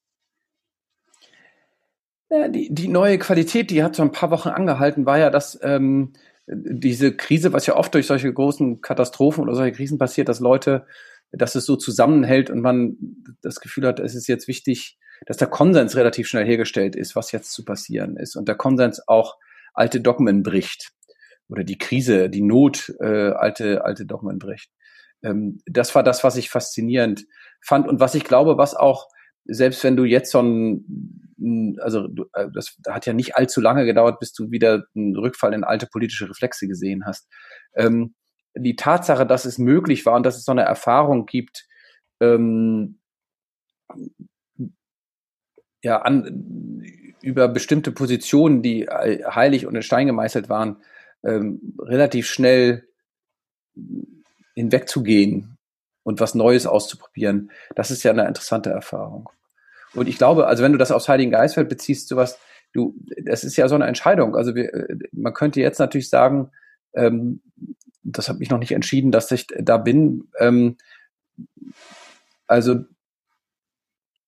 Ja, 2.29 2.49
die, 2.49 2.73
die 2.73 2.89
neue 2.89 3.17
Qualität, 3.17 3.71
die 3.71 3.83
hat 3.83 3.95
so 3.95 4.03
ein 4.03 4.11
paar 4.11 4.31
Wochen 4.31 4.49
angehalten, 4.49 5.05
war 5.05 5.17
ja, 5.17 5.29
dass 5.29 5.57
ähm, 5.63 6.13
diese 6.45 7.15
Krise, 7.15 7.53
was 7.53 7.65
ja 7.65 7.75
oft 7.75 7.93
durch 7.93 8.07
solche 8.07 8.31
großen 8.31 8.81
Katastrophen 8.81 9.43
oder 9.43 9.55
solche 9.55 9.75
Krisen 9.75 9.97
passiert, 9.97 10.27
dass 10.27 10.39
Leute, 10.39 10.85
dass 11.31 11.55
es 11.55 11.65
so 11.65 11.75
zusammenhält 11.75 12.49
und 12.49 12.61
man 12.61 12.97
das 13.41 13.59
Gefühl 13.59 13.87
hat, 13.87 13.99
es 13.99 14.15
ist 14.15 14.27
jetzt 14.27 14.47
wichtig, 14.47 14.97
dass 15.25 15.37
der 15.37 15.47
Konsens 15.47 15.95
relativ 15.95 16.27
schnell 16.27 16.45
hergestellt 16.45 16.95
ist, 16.95 17.15
was 17.15 17.31
jetzt 17.31 17.51
zu 17.51 17.65
passieren 17.65 18.17
ist 18.17 18.35
und 18.35 18.47
der 18.47 18.55
Konsens 18.55 19.07
auch 19.07 19.37
alte 19.77 20.01
Dogmen 20.01 20.43
bricht 20.43 20.91
oder 21.49 21.63
die 21.63 21.77
Krise, 21.77 22.29
die 22.29 22.41
Not 22.41 22.93
äh, 22.99 23.31
alte 23.31 23.85
alte 23.85 24.05
Dogmen 24.05 24.39
bricht. 24.39 24.69
Ähm, 25.23 25.59
das 25.65 25.95
war 25.95 26.03
das, 26.03 26.23
was 26.23 26.35
ich 26.35 26.49
faszinierend 26.49 27.25
fand 27.61 27.87
und 27.87 27.99
was 27.99 28.15
ich 28.15 28.23
glaube, 28.23 28.57
was 28.57 28.75
auch 28.75 29.07
selbst 29.45 29.83
wenn 29.83 29.95
du 29.95 30.03
jetzt 30.03 30.31
so 30.31 30.41
ein 30.41 31.77
also 31.79 32.07
äh, 32.33 32.47
das 32.53 32.77
hat 32.87 33.05
ja 33.05 33.13
nicht 33.13 33.35
allzu 33.35 33.61
lange 33.61 33.85
gedauert, 33.85 34.19
bis 34.19 34.33
du 34.33 34.51
wieder 34.51 34.85
einen 34.95 35.15
Rückfall 35.15 35.53
in 35.53 35.63
alte 35.63 35.87
politische 35.87 36.29
Reflexe 36.29 36.67
gesehen 36.67 37.05
hast. 37.05 37.27
Ähm, 37.75 38.15
die 38.55 38.75
Tatsache, 38.75 39.25
dass 39.25 39.45
es 39.45 39.59
möglich 39.59 40.05
war 40.05 40.15
und 40.15 40.25
dass 40.25 40.37
es 40.37 40.45
so 40.45 40.51
eine 40.51 40.63
Erfahrung 40.63 41.27
gibt, 41.27 41.67
ähm, 42.19 42.99
ja, 45.83 46.01
an, 46.01 46.56
über 47.21 47.47
bestimmte 47.47 47.91
Positionen, 47.91 48.61
die 48.61 48.87
heilig 48.87 49.65
und 49.65 49.75
in 49.75 49.81
Stein 49.81 50.07
gemeißelt 50.07 50.49
waren, 50.49 50.77
ähm, 51.23 51.75
relativ 51.79 52.27
schnell 52.27 52.87
hinwegzugehen 54.55 55.57
und 56.03 56.19
was 56.19 56.35
Neues 56.35 56.65
auszuprobieren. 56.65 57.51
Das 57.75 57.91
ist 57.91 58.03
ja 58.03 58.11
eine 58.11 58.27
interessante 58.27 58.69
Erfahrung. 58.69 59.29
Und 59.93 60.07
ich 60.07 60.17
glaube, 60.17 60.47
also 60.47 60.63
wenn 60.63 60.71
du 60.71 60.77
das 60.77 60.91
aufs 60.91 61.09
Heiligen 61.09 61.31
Geistfeld 61.31 61.69
beziehst, 61.69 62.07
sowas, 62.07 62.39
du, 62.73 62.95
das 63.23 63.43
ist 63.43 63.57
ja 63.57 63.67
so 63.67 63.75
eine 63.75 63.87
Entscheidung. 63.87 64.35
Also 64.35 64.55
wir, 64.55 64.71
man 65.11 65.33
könnte 65.33 65.59
jetzt 65.59 65.79
natürlich 65.79 66.09
sagen, 66.09 66.51
ähm, 66.93 67.41
das 68.03 68.29
habe 68.29 68.41
ich 68.41 68.49
noch 68.49 68.59
nicht 68.59 68.71
entschieden, 68.71 69.11
dass 69.11 69.31
ich 69.31 69.47
da 69.59 69.77
bin. 69.77 70.29
Ähm, 70.39 70.77
also 72.47 72.85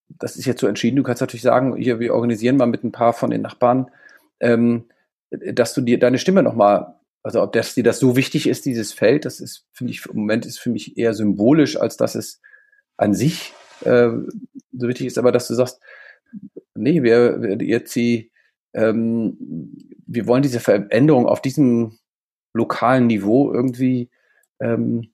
das 0.10 0.36
ist 0.36 0.45
jetzt 0.45 0.62
so 0.62 0.68
entschieden. 0.68 0.95
Du 0.95 1.03
kannst 1.03 1.22
natürlich 1.22 1.43
sagen, 1.43 1.76
hier, 1.76 1.99
wir 1.99 2.14
organisieren 2.14 2.57
mal 2.57 2.66
mit 2.66 2.84
ein 2.84 2.91
paar 2.91 3.14
von 3.14 3.30
den 3.30 3.41
Nachbarn, 3.41 3.91
ähm, 4.39 4.86
dass 5.30 5.74
du 5.74 5.82
dir 5.82 5.99
deine 5.99 6.18
Stimme 6.18 6.43
nochmal, 6.43 6.95
also 7.24 7.41
ob 7.43 7.53
das 7.53 7.76
dir 7.76 7.84
das 7.84 7.99
so 7.99 8.16
wichtig 8.16 8.47
ist, 8.47 8.66
dieses 8.66 8.93
Feld, 8.93 9.26
das 9.26 9.39
ist, 9.39 9.68
finde 9.72 9.91
ich, 9.91 10.05
im 10.07 10.18
Moment 10.18 10.45
ist 10.45 10.60
für 10.60 10.70
mich 10.70 10.97
eher 10.97 11.14
symbolisch, 11.14 11.78
als 11.78 11.97
dass 11.97 12.16
es 12.16 12.41
an 12.97 13.14
sich 13.14 13.53
äh, 13.86 14.10
so 14.72 14.88
wichtig 14.88 15.07
ist, 15.07 15.18
aber 15.18 15.32
dass 15.32 15.47
du 15.47 15.53
sagst, 15.53 15.80
nee, 16.76 17.03
wir, 17.03 17.41
wir 17.41 17.62
jetzt 17.62 17.95
die, 17.95 18.32
ähm, 18.74 19.38
wir 20.07 20.28
wollen 20.28 20.41
diese 20.41 20.60
Veränderung 20.60 21.28
auf 21.28 21.41
diesem 21.41 21.97
lokalen 22.53 23.07
Niveau 23.07 23.53
irgendwie, 23.53 24.10
ähm, 24.60 25.12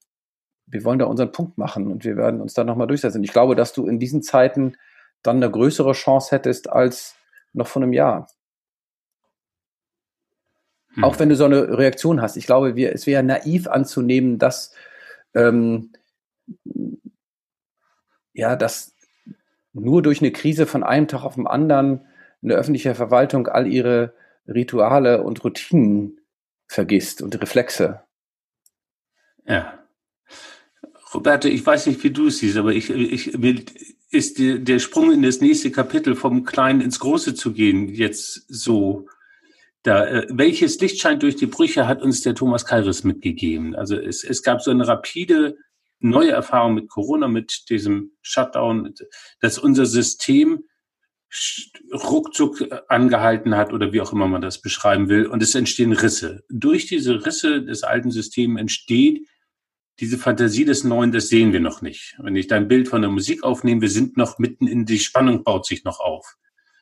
wir 0.68 0.84
wollen 0.84 1.00
da 1.00 1.06
unseren 1.06 1.32
Punkt 1.32 1.58
machen 1.58 1.88
und 1.88 2.04
wir 2.04 2.18
werden 2.18 2.42
uns 2.42 2.54
da 2.54 2.64
nochmal 2.64 2.88
durchsetzen. 2.88 3.24
Ich 3.24 3.32
glaube, 3.32 3.56
dass 3.56 3.74
du 3.74 3.88
in 3.88 4.00
diesen 4.00 4.24
Zeiten 4.24 4.78
dann 5.22 5.38
eine 5.38 5.50
größere 5.50 5.94
Chance 5.94 6.32
hättest 6.32 6.70
als 6.70 7.16
noch 7.54 7.68
vor 7.68 7.82
einem 7.82 7.94
Jahr. 7.94 8.28
Hm. 10.94 11.04
Auch 11.04 11.20
wenn 11.20 11.30
du 11.30 11.36
so 11.36 11.46
eine 11.46 11.78
Reaktion 11.78 12.22
hast. 12.22 12.36
Ich 12.38 12.46
glaube, 12.46 12.76
wir, 12.76 12.94
es 12.94 13.08
wäre 13.08 13.24
naiv 13.24 13.68
anzunehmen, 13.68 14.40
dass 14.40 14.74
ähm, 15.34 15.92
ja, 18.34 18.56
dass 18.56 18.94
nur 19.74 20.02
durch 20.02 20.22
eine 20.22 20.32
Krise 20.32 20.66
von 20.66 20.84
einem 20.84 21.08
Tag 21.08 21.24
auf 21.24 21.36
den 21.36 21.48
anderen 21.48 22.06
eine 22.44 22.54
öffentliche 22.54 22.96
Verwaltung 22.96 23.48
all 23.48 23.68
ihre 23.68 24.14
Rituale 24.48 25.24
und 25.24 25.44
Routinen 25.44 26.20
vergisst 26.68 27.22
und 27.22 27.40
Reflexe. 27.42 28.02
Ja. 29.46 29.85
Roberto, 31.14 31.48
ich 31.48 31.66
weiß 31.66 31.88
nicht, 31.88 32.04
wie 32.04 32.12
du 32.12 32.28
es 32.28 32.40
siehst, 32.40 32.58
aber 32.58 32.74
ich, 32.74 32.90
ich 32.90 33.42
will, 33.42 33.64
ist 34.10 34.38
die, 34.38 34.64
der 34.64 34.80
Sprung 34.80 35.12
in 35.12 35.22
das 35.22 35.42
nächste 35.42 35.72
Kapitel 35.72 36.16
vom 36.16 36.44
Kleinen 36.44 36.82
ins 36.82 37.00
Große 37.00 37.36
zu 37.36 37.54
gehen 37.54 37.90
jetzt 37.90 38.46
so? 38.48 39.08
Da, 39.84 40.06
äh, 40.06 40.28
welches 40.30 40.80
Licht 40.80 41.00
scheint 41.00 41.22
durch 41.22 41.36
die 41.36 41.46
Brüche 41.46 41.88
hat 41.88 42.02
uns 42.02 42.22
der 42.22 42.34
Thomas 42.34 42.66
Kairis 42.66 43.04
mitgegeben? 43.04 43.76
Also 43.76 43.96
es, 43.96 44.24
es 44.24 44.42
gab 44.42 44.62
so 44.62 44.72
eine 44.72 44.88
rapide 44.88 45.58
neue 46.00 46.32
Erfahrung 46.32 46.74
mit 46.74 46.90
Corona, 46.90 47.28
mit 47.28 47.70
diesem 47.70 48.12
Shutdown, 48.22 48.94
dass 49.42 49.60
unser 49.60 49.86
System 49.86 50.64
ruckzuck 51.92 52.64
angehalten 52.88 53.56
hat 53.56 53.74
oder 53.74 53.92
wie 53.92 54.02
auch 54.02 54.14
immer 54.14 54.28
man 54.28 54.42
das 54.42 54.62
beschreiben 54.62 55.10
will. 55.10 55.28
Und 55.28 55.44
es 55.44 55.56
entstehen 55.56 55.92
Risse. 55.92 56.44
Durch 56.50 56.88
diese 56.88 57.26
Risse 57.26 57.62
des 57.64 57.84
alten 57.84 58.12
Systems 58.12 58.60
entsteht 58.60 59.28
diese 60.00 60.18
Fantasie 60.18 60.66
des 60.66 60.84
Neuen, 60.84 61.12
das 61.12 61.30
sehen 61.30 61.54
wir 61.54 61.60
noch 61.60 61.82
nicht. 61.82 62.16
Wenn 62.20 62.36
ich 62.36 62.48
dein 62.48 62.68
Bild 62.68 62.88
von 62.88 63.02
der 63.02 63.12
Musik 63.12 63.44
aufnehme, 63.44 63.82
wir 63.82 63.90
sind 63.90 64.18
noch 64.18 64.40
mitten 64.40 64.68
in 64.68 64.86
die 64.86 65.00
Spannung 65.00 65.44
baut 65.44 65.66
sich 65.66 65.84
noch 65.84 66.00
auf. 66.00 66.38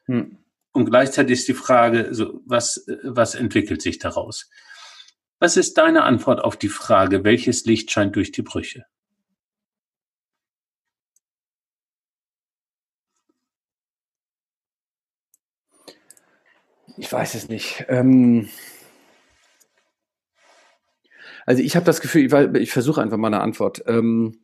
Hm. 0.06 0.40
Und 0.72 0.86
gleichzeitig 0.86 1.40
ist 1.40 1.48
die 1.48 1.54
Frage, 1.54 2.10
so, 2.12 2.42
was, 2.46 2.86
was 3.04 3.36
entwickelt 3.36 3.82
sich 3.82 4.00
daraus? 4.00 4.50
Was 5.40 5.58
ist 5.58 5.78
deine 5.78 6.04
Antwort 6.04 6.44
auf 6.44 6.58
die 6.58 6.70
Frage, 6.70 7.24
welches 7.24 7.66
Licht 7.66 7.92
scheint 7.92 8.16
durch 8.16 8.32
die 8.32 8.42
Brüche? 8.42 8.86
Ich 16.98 17.12
weiß 17.12 17.36
es 17.36 17.50
nicht. 17.50 17.86
Ähm 17.90 18.50
also 21.46 21.62
ich 21.62 21.76
habe 21.76 21.86
das 21.86 22.02
Gefühl, 22.02 22.26
ich, 22.26 22.62
ich 22.62 22.72
versuche 22.72 23.02
einfach 23.02 23.18
mal 23.18 23.28
eine 23.28 23.42
Antwort. 23.42 23.84
Ähm 23.88 24.40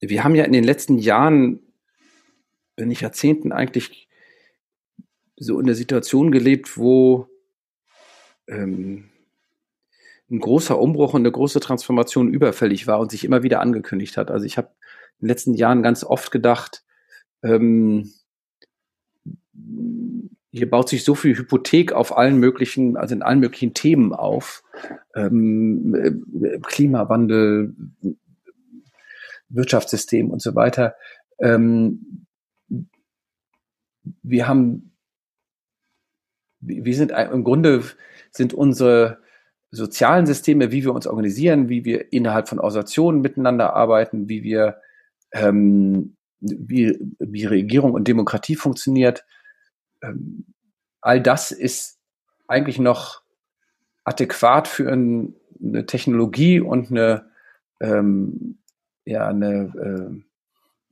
wir 0.00 0.24
haben 0.24 0.34
ja 0.34 0.44
in 0.44 0.52
den 0.52 0.64
letzten 0.64 0.98
Jahren, 0.98 1.60
wenn 2.76 2.88
nicht 2.88 3.00
Jahrzehnten 3.00 3.52
eigentlich 3.52 4.08
so 5.36 5.58
in 5.58 5.66
der 5.66 5.74
Situation 5.74 6.30
gelebt, 6.30 6.76
wo 6.76 7.28
ähm, 8.46 9.10
ein 10.30 10.40
großer 10.40 10.78
Umbruch 10.78 11.14
und 11.14 11.22
eine 11.22 11.32
große 11.32 11.60
Transformation 11.60 12.32
überfällig 12.32 12.86
war 12.86 13.00
und 13.00 13.10
sich 13.10 13.24
immer 13.24 13.42
wieder 13.42 13.60
angekündigt 13.60 14.16
hat. 14.16 14.30
Also 14.30 14.46
ich 14.46 14.58
habe 14.58 14.68
in 15.18 15.26
den 15.26 15.28
letzten 15.28 15.54
Jahren 15.54 15.82
ganz 15.82 16.04
oft 16.04 16.30
gedacht, 16.30 16.84
ähm, 17.42 18.12
hier 20.58 20.70
baut 20.70 20.88
sich 20.88 21.04
so 21.04 21.14
viel 21.14 21.36
Hypothek 21.36 21.92
auf 21.92 22.16
allen 22.16 22.38
möglichen, 22.38 22.96
also 22.96 23.14
in 23.14 23.22
allen 23.22 23.40
möglichen 23.40 23.74
Themen 23.74 24.12
auf. 24.12 24.62
Ähm, 25.14 25.94
äh, 25.94 26.58
Klimawandel, 26.60 27.74
Wirtschaftssystem 29.48 30.30
und 30.30 30.42
so 30.42 30.54
weiter. 30.54 30.94
Ähm, 31.40 32.26
wir 34.22 34.46
haben, 34.46 34.92
wir 36.60 36.94
sind 36.94 37.12
im 37.12 37.44
Grunde 37.44 37.82
sind 38.30 38.52
unsere 38.52 39.18
sozialen 39.70 40.26
Systeme, 40.26 40.72
wie 40.72 40.84
wir 40.84 40.94
uns 40.94 41.06
organisieren, 41.06 41.68
wie 41.68 41.84
wir 41.84 42.12
innerhalb 42.12 42.48
von 42.48 42.58
Organisationen 42.58 43.20
miteinander 43.20 43.74
arbeiten, 43.74 44.28
wie 44.28 44.42
wir 44.42 44.80
ähm, 45.32 46.16
wie, 46.40 46.98
wie 47.18 47.44
Regierung 47.44 47.92
und 47.92 48.08
Demokratie 48.08 48.56
funktioniert, 48.56 49.24
ähm, 50.02 50.46
all 51.00 51.20
das 51.20 51.52
ist 51.52 51.98
eigentlich 52.46 52.78
noch 52.78 53.22
adäquat 54.04 54.68
für 54.68 54.90
ein, 54.90 55.34
eine 55.62 55.86
Technologie 55.86 56.60
und 56.60 56.90
eine, 56.90 57.26
ähm, 57.80 58.58
ja, 59.04 59.28
eine, 59.28 59.72
äh, 59.76 60.24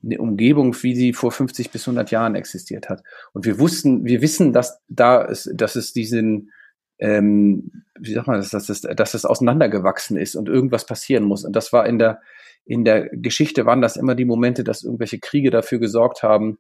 eine 0.05 0.19
Umgebung, 0.19 0.75
wie 0.83 0.95
sie 0.95 1.13
vor 1.13 1.33
50 1.33 1.71
bis 1.71 1.87
100 1.89 2.11
Jahren 2.11 2.35
existiert 2.35 2.89
hat. 2.89 3.03
Und 3.33 3.45
wir 3.45 3.59
wussten, 3.59 4.05
wir 4.05 4.21
wissen, 4.21 4.53
dass 4.53 4.81
da 4.89 5.23
ist, 5.23 5.51
dass 5.55 5.77
es 5.77 5.93
diesen, 5.93 6.53
ähm, 6.99 7.85
wie 7.99 8.13
sagt 8.13 8.27
man 8.27 8.37
das, 8.37 8.51
dass 8.51 8.67
dass 8.67 9.15
es 9.15 9.25
auseinandergewachsen 9.25 10.17
ist 10.17 10.37
und 10.37 10.49
irgendwas 10.49 10.87
passieren 10.87 11.25
muss. 11.25 11.45
Und 11.45 11.57
das 11.57 11.73
war 11.73 11.87
in 11.87 11.99
der, 11.99 12.21
in 12.65 12.85
der 12.85 13.09
Geschichte 13.09 13.67
waren 13.67 13.81
das 13.81 13.97
immer 13.97 14.15
die 14.15 14.25
Momente, 14.25 14.65
dass 14.65 14.85
irgendwelche 14.85 15.19
Kriege 15.19 15.51
dafür 15.51 15.79
gesorgt 15.79 16.23
haben, 16.23 16.59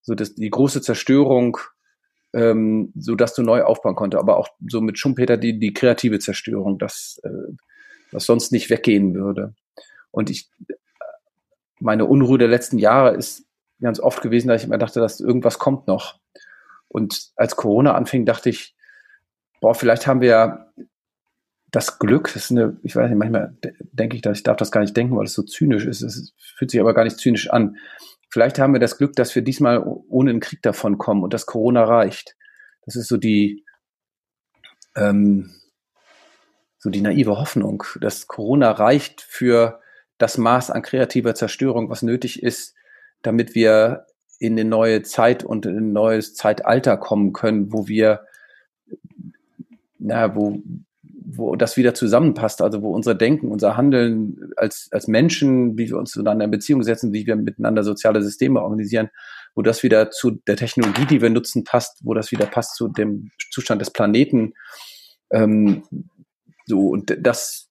so 0.00 0.14
dass 0.14 0.34
die 0.34 0.50
große 0.50 0.80
Zerstörung 0.80 1.58
ähm, 2.32 2.92
so 2.96 3.14
dass 3.14 3.34
du 3.34 3.42
neu 3.42 3.62
aufbauen 3.62 3.94
konnte. 3.94 4.18
Aber 4.18 4.36
auch 4.36 4.48
so 4.66 4.80
mit 4.80 4.98
Schumpeter 4.98 5.36
die, 5.36 5.58
die 5.58 5.72
kreative 5.72 6.18
Zerstörung, 6.18 6.78
das, 6.78 7.20
äh, 7.24 7.52
was 8.12 8.24
sonst 8.24 8.52
nicht 8.52 8.70
weggehen 8.70 9.14
würde. 9.14 9.54
Und 10.10 10.30
ich, 10.30 10.50
meine 11.80 12.06
Unruhe 12.06 12.38
der 12.38 12.48
letzten 12.48 12.78
Jahre 12.78 13.14
ist 13.14 13.44
ganz 13.80 14.00
oft 14.00 14.22
gewesen, 14.22 14.48
dass 14.48 14.62
ich 14.62 14.66
immer 14.66 14.78
dachte, 14.78 15.00
dass 15.00 15.20
irgendwas 15.20 15.58
kommt 15.58 15.86
noch. 15.86 16.18
Und 16.88 17.30
als 17.36 17.56
Corona 17.56 17.94
anfing, 17.94 18.24
dachte 18.24 18.50
ich, 18.50 18.74
boah, 19.60 19.74
vielleicht 19.74 20.06
haben 20.06 20.20
wir 20.20 20.28
ja 20.28 20.72
das 21.70 21.98
Glück, 21.98 22.30
das 22.32 22.44
ist 22.44 22.50
eine, 22.50 22.78
ich 22.82 22.96
weiß 22.96 23.10
nicht, 23.10 23.18
manchmal 23.18 23.54
denke 23.92 24.16
ich, 24.16 24.22
dass 24.22 24.38
ich 24.38 24.42
darf 24.42 24.56
das 24.56 24.72
gar 24.72 24.80
nicht 24.80 24.96
denken, 24.96 25.16
weil 25.16 25.26
es 25.26 25.34
so 25.34 25.42
zynisch 25.42 25.84
ist. 25.84 26.00
Es 26.02 26.32
fühlt 26.38 26.70
sich 26.70 26.80
aber 26.80 26.94
gar 26.94 27.04
nicht 27.04 27.18
zynisch 27.18 27.50
an. 27.50 27.76
Vielleicht 28.30 28.58
haben 28.58 28.72
wir 28.72 28.80
das 28.80 28.98
Glück, 28.98 29.14
dass 29.14 29.34
wir 29.34 29.42
diesmal 29.42 29.82
ohne 30.08 30.30
einen 30.30 30.40
Krieg 30.40 30.62
davon 30.62 30.98
kommen 30.98 31.22
und 31.22 31.32
dass 31.32 31.46
Corona 31.46 31.84
reicht. 31.84 32.36
Das 32.84 32.96
ist 32.96 33.08
so 33.08 33.16
die, 33.16 33.64
ähm, 34.96 35.50
so 36.78 36.90
die 36.90 37.00
naive 37.00 37.38
Hoffnung, 37.38 37.82
dass 38.00 38.26
Corona 38.26 38.70
reicht 38.70 39.22
für 39.22 39.80
das 40.18 40.36
Maß 40.36 40.70
an 40.70 40.82
kreativer 40.82 41.34
Zerstörung, 41.34 41.90
was 41.90 42.02
nötig 42.02 42.42
ist, 42.42 42.74
damit 43.22 43.54
wir 43.54 44.06
in 44.38 44.52
eine 44.52 44.68
neue 44.68 45.02
Zeit 45.02 45.42
und 45.42 45.66
in 45.66 45.76
ein 45.76 45.92
neues 45.92 46.34
Zeitalter 46.34 46.96
kommen 46.96 47.32
können, 47.32 47.72
wo 47.72 47.88
wir, 47.88 48.26
na, 49.98 50.34
wo, 50.34 50.62
wo 51.30 51.56
das 51.56 51.76
wieder 51.76 51.92
zusammenpasst, 51.92 52.62
also 52.62 52.80
wo 52.80 52.94
unser 52.94 53.14
Denken, 53.14 53.48
unser 53.48 53.76
Handeln 53.76 54.50
als, 54.56 54.88
als 54.92 55.08
Menschen, 55.08 55.76
wie 55.76 55.88
wir 55.88 55.98
uns 55.98 56.12
zueinander 56.12 56.46
in 56.46 56.50
Beziehung 56.50 56.82
setzen, 56.82 57.12
wie 57.12 57.26
wir 57.26 57.36
miteinander 57.36 57.82
soziale 57.82 58.22
Systeme 58.22 58.62
organisieren, 58.62 59.10
wo 59.54 59.60
das 59.60 59.82
wieder 59.82 60.10
zu 60.10 60.30
der 60.46 60.56
Technologie, 60.56 61.04
die 61.04 61.20
wir 61.20 61.28
nutzen, 61.28 61.64
passt, 61.64 61.98
wo 62.02 62.14
das 62.14 62.32
wieder 62.32 62.46
passt 62.46 62.76
zu 62.76 62.88
dem 62.88 63.30
Zustand 63.50 63.82
des 63.82 63.90
Planeten. 63.90 64.54
Ähm, 65.30 65.82
so, 66.64 66.88
und 66.88 67.14
das, 67.20 67.68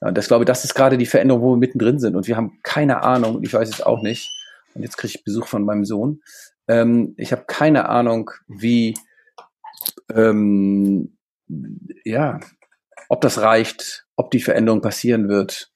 ja, 0.00 0.10
das 0.10 0.28
glaube 0.28 0.46
das 0.46 0.64
ist 0.64 0.74
gerade 0.74 0.96
die 0.96 1.06
Veränderung, 1.06 1.42
wo 1.42 1.50
wir 1.50 1.58
mittendrin 1.58 1.98
sind. 1.98 2.16
Und 2.16 2.26
wir 2.26 2.38
haben 2.38 2.58
keine 2.62 3.02
Ahnung, 3.02 3.42
ich 3.42 3.52
weiß 3.52 3.68
es 3.68 3.82
auch 3.82 4.02
nicht. 4.02 4.30
Und 4.74 4.82
jetzt 4.82 4.96
kriege 4.96 5.12
ich 5.14 5.24
Besuch 5.24 5.46
von 5.46 5.64
meinem 5.64 5.84
Sohn. 5.84 6.22
Ähm, 6.68 7.12
ich 7.18 7.32
habe 7.32 7.44
keine 7.46 7.90
Ahnung, 7.90 8.30
wie 8.48 8.94
ähm, 10.14 11.13
ja, 12.04 12.40
ob 13.08 13.20
das 13.20 13.38
reicht, 13.38 14.06
ob 14.16 14.30
die 14.30 14.40
Veränderung 14.40 14.80
passieren 14.80 15.28
wird 15.28 15.70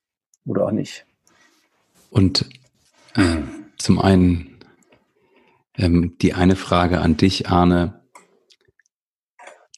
oder 0.45 0.67
auch 0.67 0.73
nicht. 0.73 1.07
Und 2.11 2.47
äh, 3.15 3.43
zum 3.77 4.01
einen 4.01 4.59
ähm, 5.79 6.17
die 6.21 6.35
eine 6.35 6.57
Frage 6.57 7.01
an 7.01 7.17
dich, 7.17 7.49
Arne. 7.49 8.03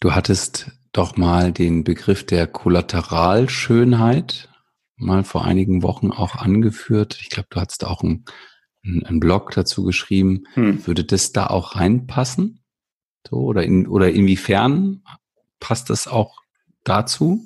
Du 0.01 0.15
hattest 0.15 0.73
doch 0.93 1.17
mal 1.17 1.53
den 1.53 1.85
Begriff 1.85 2.25
der 2.25 2.47
Kollateralschönheit 2.47 4.49
mal 4.97 5.25
vor 5.25 5.45
einigen 5.45 5.83
Wochen 5.83 6.11
auch 6.11 6.37
angeführt. 6.37 7.19
Ich 7.21 7.31
glaube, 7.31 7.49
du 7.51 7.61
hattest 7.61 7.85
auch 7.85 8.03
einen, 8.03 8.25
einen 8.83 9.21
Blog 9.21 9.53
dazu 9.53 9.85
geschrieben. 9.85 10.45
Hm. 10.55 10.87
Würde 10.87 11.05
das 11.05 11.33
da 11.33 11.47
auch 11.47 11.77
reinpassen? 11.77 12.65
So, 13.29 13.37
oder, 13.37 13.63
in, 13.63 13.87
oder 13.87 14.11
inwiefern 14.11 15.03
passt 15.61 15.91
das 15.91 16.09
auch 16.09 16.43
dazu? 16.85 17.45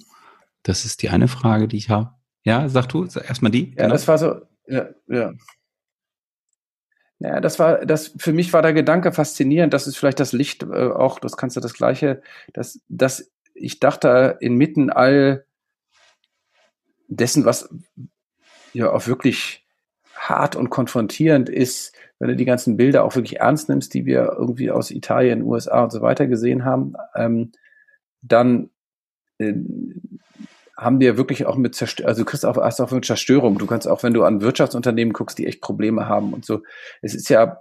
Das 0.63 0.85
ist 0.85 1.03
die 1.03 1.11
eine 1.11 1.29
Frage, 1.29 1.69
die 1.69 1.77
ich 1.77 1.91
habe. 1.91 2.15
Ja, 2.45 2.69
sag 2.69 2.89
du, 2.89 3.05
erstmal 3.05 3.51
die. 3.51 3.71
Ja, 3.71 3.83
genau. 3.83 3.89
das 3.91 4.09
war 4.09 4.19
so, 4.19 4.41
ja, 4.67 4.89
ja. 5.09 5.33
Ja, 7.21 7.41
das 7.41 7.59
war, 7.59 7.87
das, 7.87 8.13
für 8.19 8.33
mich 8.33 8.53
war 8.53 8.61
der 8.61 8.73
Gedanke 8.73 9.13
faszinierend, 9.13 9.73
das 9.73 9.87
ist 9.87 9.97
vielleicht 9.97 10.21
das 10.21 10.33
Licht 10.33 10.63
äh, 10.63 10.89
auch, 10.89 11.19
das 11.19 11.37
kannst 11.37 11.57
du 11.57 11.61
das 11.61 11.73
Gleiche, 11.73 12.21
dass, 12.53 12.81
dass 12.89 13.31
ich 13.55 13.81
dachte, 13.81 14.37
inmitten 14.41 14.91
all 14.91 15.47
dessen, 17.09 17.45
was 17.45 17.69
ja 18.73 18.91
auch 18.91 19.07
wirklich 19.07 19.65
hart 20.15 20.57
und 20.57 20.71
konfrontierend 20.71 21.49
ist, 21.49 21.95
wenn 22.19 22.29
du 22.29 22.37
die 22.37 22.45
ganzen 22.45 22.77
Bilder 22.77 23.05
auch 23.05 23.15
wirklich 23.15 23.41
ernst 23.41 23.69
nimmst, 23.69 23.95
die 23.95 24.07
wir 24.07 24.35
irgendwie 24.37 24.71
aus 24.71 24.91
Italien, 24.91 25.43
USA 25.43 25.85
und 25.85 25.93
so 25.93 26.03
weiter 26.03 26.27
gesehen 26.27 26.65
haben, 26.65 26.95
ähm, 27.15 27.53
dann 28.27 28.71
äh, 29.39 29.55
haben 30.77 31.01
wir 31.01 31.17
wirklich 31.17 31.47
auch 31.47 31.57
mit 31.57 31.75
Zerstörung, 31.75 32.09
also 32.09 32.23
du 32.23 32.27
kriegst 32.27 32.45
auch, 32.45 32.57
hast 32.57 32.81
auch 32.81 32.91
mit 32.91 33.05
Zerstörung. 33.05 33.59
Du 33.59 33.67
kannst 33.67 33.87
auch, 33.87 34.03
wenn 34.03 34.13
du 34.13 34.25
an 34.25 34.41
Wirtschaftsunternehmen 34.41 35.13
guckst, 35.13 35.39
die 35.39 35.47
echt 35.47 35.61
Probleme 35.61 36.09
haben 36.09 36.33
und 36.33 36.45
so. 36.45 36.63
Es 37.01 37.15
ist 37.15 37.29
ja, 37.29 37.61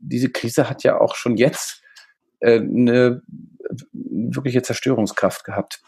diese 0.00 0.30
Krise 0.30 0.68
hat 0.68 0.82
ja 0.82 1.00
auch 1.00 1.14
schon 1.14 1.36
jetzt 1.36 1.82
äh, 2.40 2.58
eine 2.58 3.22
wirkliche 3.92 4.62
Zerstörungskraft 4.62 5.44
gehabt. 5.44 5.80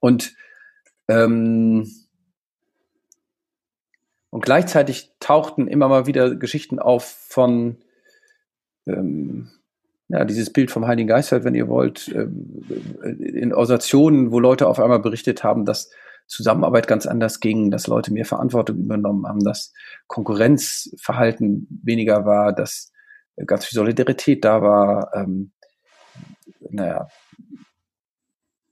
Und 0.00 0.34
ähm, 1.08 1.90
und 4.30 4.44
gleichzeitig 4.44 5.12
tauchten 5.20 5.68
immer 5.68 5.88
mal 5.88 6.06
wieder 6.06 6.34
Geschichten 6.34 6.78
auf 6.78 7.04
von 7.04 7.78
ähm, 8.86 9.50
ja, 10.08 10.24
dieses 10.24 10.52
Bild 10.52 10.70
vom 10.70 10.86
Heiligen 10.86 11.08
Geist, 11.08 11.32
halt, 11.32 11.44
wenn 11.44 11.54
ihr 11.54 11.68
wollt, 11.68 12.08
ähm, 12.14 12.64
in 13.18 13.52
Organisationen, 13.52 14.32
wo 14.32 14.40
Leute 14.40 14.66
auf 14.66 14.80
einmal 14.80 15.00
berichtet 15.00 15.44
haben, 15.44 15.64
dass 15.64 15.90
Zusammenarbeit 16.26 16.86
ganz 16.86 17.06
anders 17.06 17.40
ging, 17.40 17.70
dass 17.70 17.86
Leute 17.86 18.12
mehr 18.12 18.24
Verantwortung 18.24 18.78
übernommen 18.78 19.26
haben, 19.26 19.44
dass 19.44 19.72
Konkurrenzverhalten 20.06 21.66
weniger 21.82 22.26
war, 22.26 22.52
dass 22.52 22.92
ganz 23.46 23.64
viel 23.66 23.76
Solidarität 23.76 24.44
da 24.44 24.62
war. 24.62 25.10
Ähm, 25.14 25.52
naja, 26.70 27.08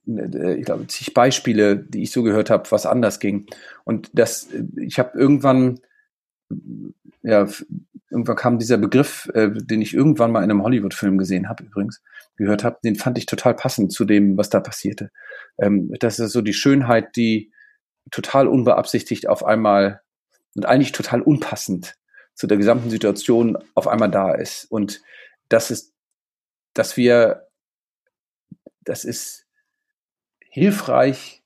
ich 0.06 0.64
glaube, 0.64 0.86
zig 0.86 1.14
Beispiele, 1.14 1.76
die 1.76 2.02
ich 2.02 2.12
so 2.12 2.22
gehört 2.22 2.50
habe, 2.50 2.70
was 2.70 2.86
anders 2.86 3.18
ging. 3.18 3.46
Und 3.84 4.10
das, 4.12 4.48
ich 4.76 4.98
habe 4.98 5.18
irgendwann, 5.18 5.80
ja, 7.22 7.48
irgendwann 8.10 8.36
kam 8.36 8.58
dieser 8.58 8.78
Begriff, 8.78 9.28
äh, 9.34 9.50
den 9.50 9.82
ich 9.82 9.94
irgendwann 9.94 10.30
mal 10.30 10.44
in 10.44 10.50
einem 10.50 10.62
Hollywood-Film 10.62 11.18
gesehen 11.18 11.48
habe, 11.48 11.64
übrigens, 11.64 12.02
gehört 12.36 12.64
habe, 12.64 12.78
den 12.84 12.96
fand 12.96 13.18
ich 13.18 13.26
total 13.26 13.54
passend 13.54 13.92
zu 13.92 14.04
dem, 14.04 14.36
was 14.36 14.50
da 14.50 14.60
passierte. 14.60 15.10
Ähm, 15.58 15.92
das 15.98 16.18
ist 16.18 16.32
so 16.32 16.42
die 16.42 16.54
Schönheit, 16.54 17.16
die 17.16 17.52
total 18.10 18.46
unbeabsichtigt 18.46 19.28
auf 19.28 19.44
einmal 19.44 20.02
und 20.54 20.66
eigentlich 20.66 20.92
total 20.92 21.20
unpassend 21.20 21.96
zu 22.34 22.46
der 22.46 22.58
gesamten 22.58 22.90
Situation 22.90 23.58
auf 23.74 23.88
einmal 23.88 24.10
da 24.10 24.34
ist. 24.34 24.64
Und 24.70 25.02
das 25.48 25.70
ist, 25.70 25.92
dass 26.74 26.96
wir, 26.96 27.48
das 28.82 29.04
ist 29.04 29.46
hilfreich 30.40 31.42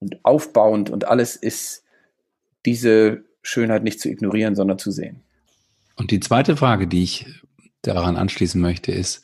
und 0.00 0.24
aufbauend 0.24 0.90
und 0.90 1.06
alles 1.06 1.36
ist 1.36 1.84
diese 2.66 3.24
Schönheit 3.44 3.84
nicht 3.84 4.00
zu 4.00 4.10
ignorieren, 4.10 4.56
sondern 4.56 4.78
zu 4.78 4.90
sehen. 4.90 5.22
Und 5.96 6.10
die 6.10 6.20
zweite 6.20 6.56
Frage, 6.56 6.88
die 6.88 7.04
ich 7.04 7.26
daran 7.82 8.16
anschließen 8.16 8.60
möchte, 8.60 8.90
ist, 8.90 9.22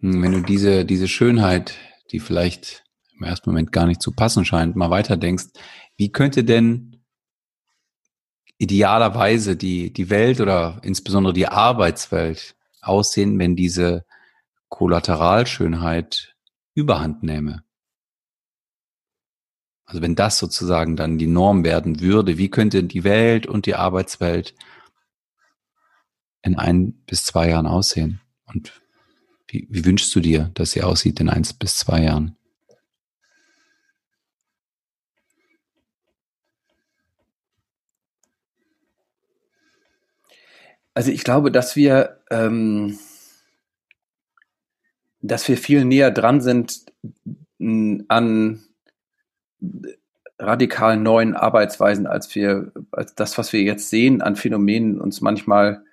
hm, 0.00 0.22
wenn 0.22 0.32
du 0.32 0.40
diese, 0.42 0.84
diese 0.84 1.08
Schönheit, 1.08 1.74
die 2.10 2.20
vielleicht 2.20 2.84
im 3.16 3.24
ersten 3.24 3.48
Moment 3.48 3.72
gar 3.72 3.86
nicht 3.86 4.02
zu 4.02 4.12
passen 4.12 4.44
scheint, 4.44 4.76
mal 4.76 4.90
weiter 4.90 5.16
denkst, 5.16 5.46
wie 5.96 6.10
könnte 6.10 6.44
denn 6.44 7.02
idealerweise 8.58 9.56
die, 9.56 9.92
die 9.92 10.10
Welt 10.10 10.40
oder 10.40 10.80
insbesondere 10.82 11.32
die 11.32 11.46
Arbeitswelt 11.46 12.56
aussehen, 12.80 13.38
wenn 13.38 13.56
diese 13.56 14.04
Kollateralschönheit 14.68 16.34
überhand 16.74 17.22
nähme? 17.22 17.62
Also 19.92 20.00
wenn 20.00 20.14
das 20.14 20.38
sozusagen 20.38 20.96
dann 20.96 21.18
die 21.18 21.26
Norm 21.26 21.64
werden 21.64 22.00
würde, 22.00 22.38
wie 22.38 22.48
könnte 22.48 22.82
die 22.82 23.04
Welt 23.04 23.46
und 23.46 23.66
die 23.66 23.74
Arbeitswelt 23.74 24.54
in 26.40 26.56
ein 26.56 26.94
bis 27.04 27.24
zwei 27.26 27.50
Jahren 27.50 27.66
aussehen? 27.66 28.22
Und 28.46 28.80
wie, 29.48 29.68
wie 29.68 29.84
wünschst 29.84 30.14
du 30.14 30.20
dir, 30.20 30.50
dass 30.54 30.70
sie 30.70 30.82
aussieht 30.82 31.20
in 31.20 31.28
eins 31.28 31.52
bis 31.52 31.76
zwei 31.76 32.04
Jahren? 32.04 32.38
Also 40.94 41.10
ich 41.10 41.22
glaube, 41.22 41.52
dass 41.52 41.76
wir, 41.76 42.22
ähm, 42.30 42.98
dass 45.20 45.46
wir 45.48 45.58
viel 45.58 45.84
näher 45.84 46.10
dran 46.10 46.40
sind 46.40 46.86
an 48.08 48.64
radikal 50.38 50.96
neuen 50.96 51.34
Arbeitsweisen, 51.34 52.06
als 52.06 52.34
wir, 52.34 52.72
als 52.90 53.14
das, 53.14 53.38
was 53.38 53.52
wir 53.52 53.62
jetzt 53.62 53.90
sehen 53.90 54.22
an 54.22 54.36
Phänomenen, 54.36 55.00
uns 55.00 55.20
manchmal 55.20 55.84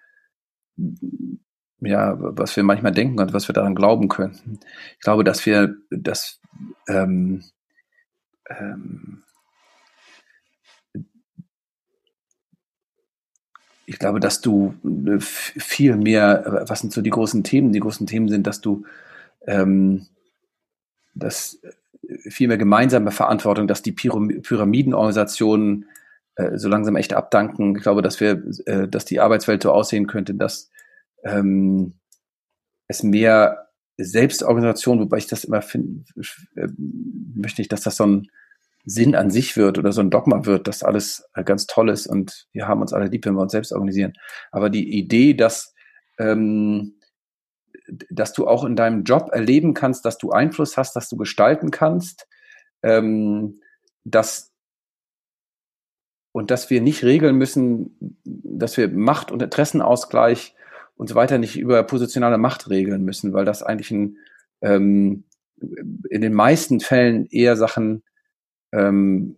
ja, 1.81 2.15
was 2.19 2.55
wir 2.55 2.63
manchmal 2.63 2.91
denken 2.91 3.19
und 3.19 3.33
was 3.33 3.47
wir 3.47 3.53
daran 3.53 3.75
glauben 3.75 4.07
könnten. 4.09 4.59
Ich 4.93 4.99
glaube, 4.99 5.23
dass 5.23 5.45
wir, 5.45 5.75
dass 5.89 6.39
ähm, 6.87 7.43
ähm, 8.49 9.23
ich 13.85 13.97
glaube, 13.97 14.19
dass 14.19 14.41
du 14.41 14.75
äh, 14.83 15.19
viel 15.19 15.95
mehr, 15.95 16.65
was 16.67 16.81
sind 16.81 16.93
so 16.93 17.01
die 17.01 17.09
großen 17.09 17.43
Themen? 17.43 17.71
Die 17.71 17.79
großen 17.79 18.07
Themen 18.07 18.27
sind, 18.27 18.45
dass 18.45 18.61
du 18.61 18.85
ähm, 19.47 20.07
dass 21.15 21.59
viel 22.29 22.47
mehr 22.47 22.57
gemeinsame 22.57 23.11
Verantwortung, 23.11 23.67
dass 23.67 23.81
die 23.81 23.91
Pyramidenorganisationen 23.91 25.85
äh, 26.35 26.57
so 26.57 26.69
langsam 26.69 26.95
echt 26.95 27.13
abdanken. 27.13 27.75
Ich 27.75 27.83
glaube, 27.83 28.01
dass 28.01 28.19
wir, 28.19 28.43
äh, 28.65 28.87
dass 28.87 29.05
die 29.05 29.19
Arbeitswelt 29.19 29.63
so 29.63 29.71
aussehen 29.71 30.07
könnte, 30.07 30.33
dass 30.35 30.69
ähm, 31.23 31.99
es 32.87 33.03
mehr 33.03 33.67
Selbstorganisation, 33.97 34.99
wobei 34.99 35.17
ich 35.17 35.27
das 35.27 35.43
immer 35.43 35.61
finde, 35.61 36.05
äh, 36.55 36.67
möchte 37.35 37.61
nicht, 37.61 37.71
dass 37.71 37.81
das 37.81 37.97
so 37.97 38.05
ein 38.05 38.27
Sinn 38.85 39.15
an 39.15 39.29
sich 39.29 39.57
wird 39.57 39.77
oder 39.77 39.91
so 39.91 40.01
ein 40.01 40.09
Dogma 40.09 40.45
wird, 40.45 40.67
dass 40.67 40.83
alles 40.83 41.29
äh, 41.33 41.43
ganz 41.43 41.67
toll 41.67 41.89
ist 41.89 42.07
und 42.07 42.47
wir 42.53 42.67
haben 42.67 42.81
uns 42.81 42.93
alle 42.93 43.07
lieb, 43.07 43.25
wenn 43.25 43.33
wir 43.33 43.41
uns 43.41 43.51
selbst 43.51 43.73
organisieren. 43.73 44.13
Aber 44.51 44.69
die 44.69 44.97
Idee, 44.97 45.33
dass, 45.33 45.73
ähm, 46.17 46.98
dass 48.09 48.33
du 48.33 48.47
auch 48.47 48.63
in 48.63 48.75
deinem 48.75 49.03
Job 49.03 49.29
erleben 49.31 49.73
kannst, 49.73 50.05
dass 50.05 50.17
du 50.17 50.31
Einfluss 50.31 50.77
hast, 50.77 50.95
dass 50.95 51.09
du 51.09 51.17
gestalten 51.17 51.71
kannst, 51.71 52.27
ähm, 52.83 53.59
dass 54.03 54.51
und 56.31 56.51
dass 56.51 56.69
wir 56.69 56.81
nicht 56.81 57.03
regeln 57.03 57.37
müssen, 57.37 58.19
dass 58.23 58.77
wir 58.77 58.87
Macht- 58.87 59.31
und 59.31 59.41
Interessenausgleich 59.41 60.55
und 60.95 61.07
so 61.07 61.15
weiter 61.15 61.37
nicht 61.37 61.57
über 61.57 61.81
positionale 61.83 62.37
Macht 62.37 62.69
regeln 62.69 63.03
müssen, 63.03 63.33
weil 63.33 63.45
das 63.45 63.63
eigentlich 63.63 63.91
ein, 63.91 64.17
ähm, 64.61 65.23
in 66.09 66.21
den 66.21 66.33
meisten 66.33 66.79
Fällen 66.79 67.25
eher 67.27 67.57
Sachen, 67.57 68.03
ähm, 68.71 69.37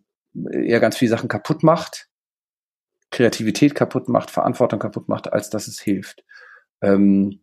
eher 0.51 0.79
ganz 0.79 0.97
viele 0.97 1.09
Sachen 1.09 1.29
kaputt 1.29 1.63
macht, 1.63 2.09
Kreativität 3.09 3.75
kaputt 3.75 4.07
macht, 4.09 4.31
Verantwortung 4.31 4.79
kaputt 4.79 5.07
macht, 5.07 5.31
als 5.31 5.49
dass 5.49 5.67
es 5.67 5.79
hilft. 5.79 6.23
Ähm, 6.81 7.41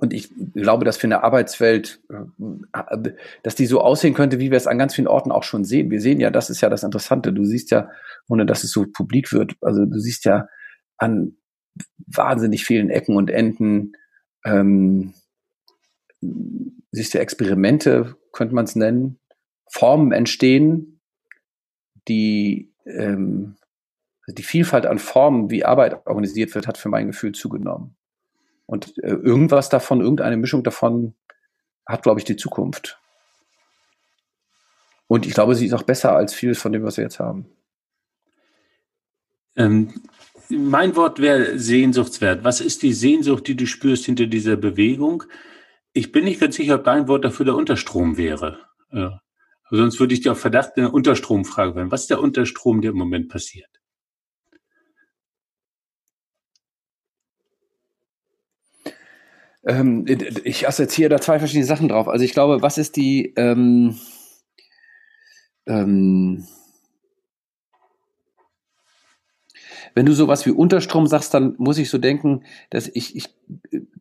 und 0.00 0.14
ich 0.14 0.30
glaube, 0.54 0.86
dass 0.86 0.96
für 0.96 1.06
eine 1.06 1.22
Arbeitswelt, 1.22 2.00
äh, 2.08 3.12
dass 3.42 3.54
die 3.54 3.66
so 3.66 3.82
aussehen 3.82 4.14
könnte, 4.14 4.38
wie 4.38 4.50
wir 4.50 4.56
es 4.56 4.66
an 4.66 4.78
ganz 4.78 4.94
vielen 4.94 5.06
Orten 5.06 5.30
auch 5.30 5.42
schon 5.42 5.62
sehen. 5.62 5.90
Wir 5.90 6.00
sehen 6.00 6.20
ja, 6.20 6.30
das 6.30 6.48
ist 6.48 6.62
ja 6.62 6.70
das 6.70 6.84
Interessante. 6.84 7.34
Du 7.34 7.44
siehst 7.44 7.70
ja, 7.70 7.90
ohne 8.26 8.46
dass 8.46 8.64
es 8.64 8.70
so 8.70 8.86
publik 8.90 9.30
wird, 9.30 9.56
also 9.60 9.84
du 9.84 9.98
siehst 9.98 10.24
ja 10.24 10.48
an 10.96 11.36
wahnsinnig 12.06 12.64
vielen 12.64 12.88
Ecken 12.88 13.14
und 13.14 13.28
Enden. 13.28 13.92
Ähm, 14.46 15.12
siehst 16.92 17.12
du 17.12 17.18
Experimente, 17.18 18.16
könnte 18.32 18.54
man 18.54 18.64
es 18.64 18.76
nennen, 18.76 19.18
Formen 19.70 20.12
entstehen, 20.12 21.02
die 22.08 22.72
ähm, 22.86 23.56
die 24.28 24.42
Vielfalt 24.42 24.86
an 24.86 24.98
Formen, 24.98 25.50
wie 25.50 25.66
Arbeit 25.66 26.06
organisiert 26.06 26.54
wird, 26.54 26.66
hat 26.66 26.78
für 26.78 26.88
mein 26.88 27.08
Gefühl 27.08 27.32
zugenommen. 27.32 27.96
Und 28.70 28.96
äh, 28.98 29.08
irgendwas 29.08 29.68
davon, 29.68 30.00
irgendeine 30.00 30.36
Mischung 30.36 30.62
davon 30.62 31.14
hat, 31.86 32.04
glaube 32.04 32.20
ich, 32.20 32.24
die 32.24 32.36
Zukunft. 32.36 33.00
Und 35.08 35.26
ich 35.26 35.34
glaube, 35.34 35.56
sie 35.56 35.66
ist 35.66 35.72
auch 35.72 35.82
besser 35.82 36.12
als 36.12 36.34
vieles 36.34 36.60
von 36.60 36.70
dem, 36.70 36.84
was 36.84 36.96
wir 36.96 37.02
jetzt 37.02 37.18
haben. 37.18 37.48
Ähm, 39.56 40.02
mein 40.48 40.94
Wort 40.94 41.18
wäre 41.18 41.58
sehnsuchtswert. 41.58 42.44
Was 42.44 42.60
ist 42.60 42.82
die 42.82 42.92
Sehnsucht, 42.92 43.48
die 43.48 43.56
du 43.56 43.66
spürst 43.66 44.04
hinter 44.04 44.26
dieser 44.26 44.56
Bewegung? 44.56 45.24
Ich 45.92 46.12
bin 46.12 46.22
nicht 46.22 46.38
ganz 46.38 46.54
sicher, 46.54 46.76
ob 46.76 46.84
dein 46.84 47.08
Wort 47.08 47.24
dafür 47.24 47.46
der 47.46 47.56
Unterstrom 47.56 48.16
wäre. 48.16 48.60
Ja. 48.92 49.20
Sonst 49.68 49.98
würde 49.98 50.14
ich 50.14 50.20
dir 50.20 50.30
auf 50.30 50.40
Verdacht 50.40 50.76
eine 50.76 50.92
Unterstromfrage 50.92 51.74
werden. 51.74 51.90
Was 51.90 52.02
ist 52.02 52.10
der 52.10 52.20
Unterstrom, 52.20 52.82
der 52.82 52.92
im 52.92 52.98
Moment 52.98 53.28
passiert? 53.28 53.79
Ähm, 59.66 60.06
ich 60.44 60.66
assoziiere 60.66 61.10
da 61.10 61.20
zwei 61.20 61.38
verschiedene 61.38 61.66
Sachen 61.66 61.88
drauf. 61.88 62.08
Also 62.08 62.24
ich 62.24 62.32
glaube, 62.32 62.62
was 62.62 62.78
ist 62.78 62.96
die 62.96 63.34
ähm, 63.36 63.98
ähm, 65.66 66.46
wenn 69.94 70.06
du 70.06 70.12
sowas 70.12 70.46
wie 70.46 70.50
Unterstrom 70.50 71.06
sagst, 71.06 71.34
dann 71.34 71.54
muss 71.58 71.78
ich 71.78 71.90
so 71.90 71.98
denken, 71.98 72.44
dass 72.70 72.88
ich, 72.88 73.16
ich 73.16 73.34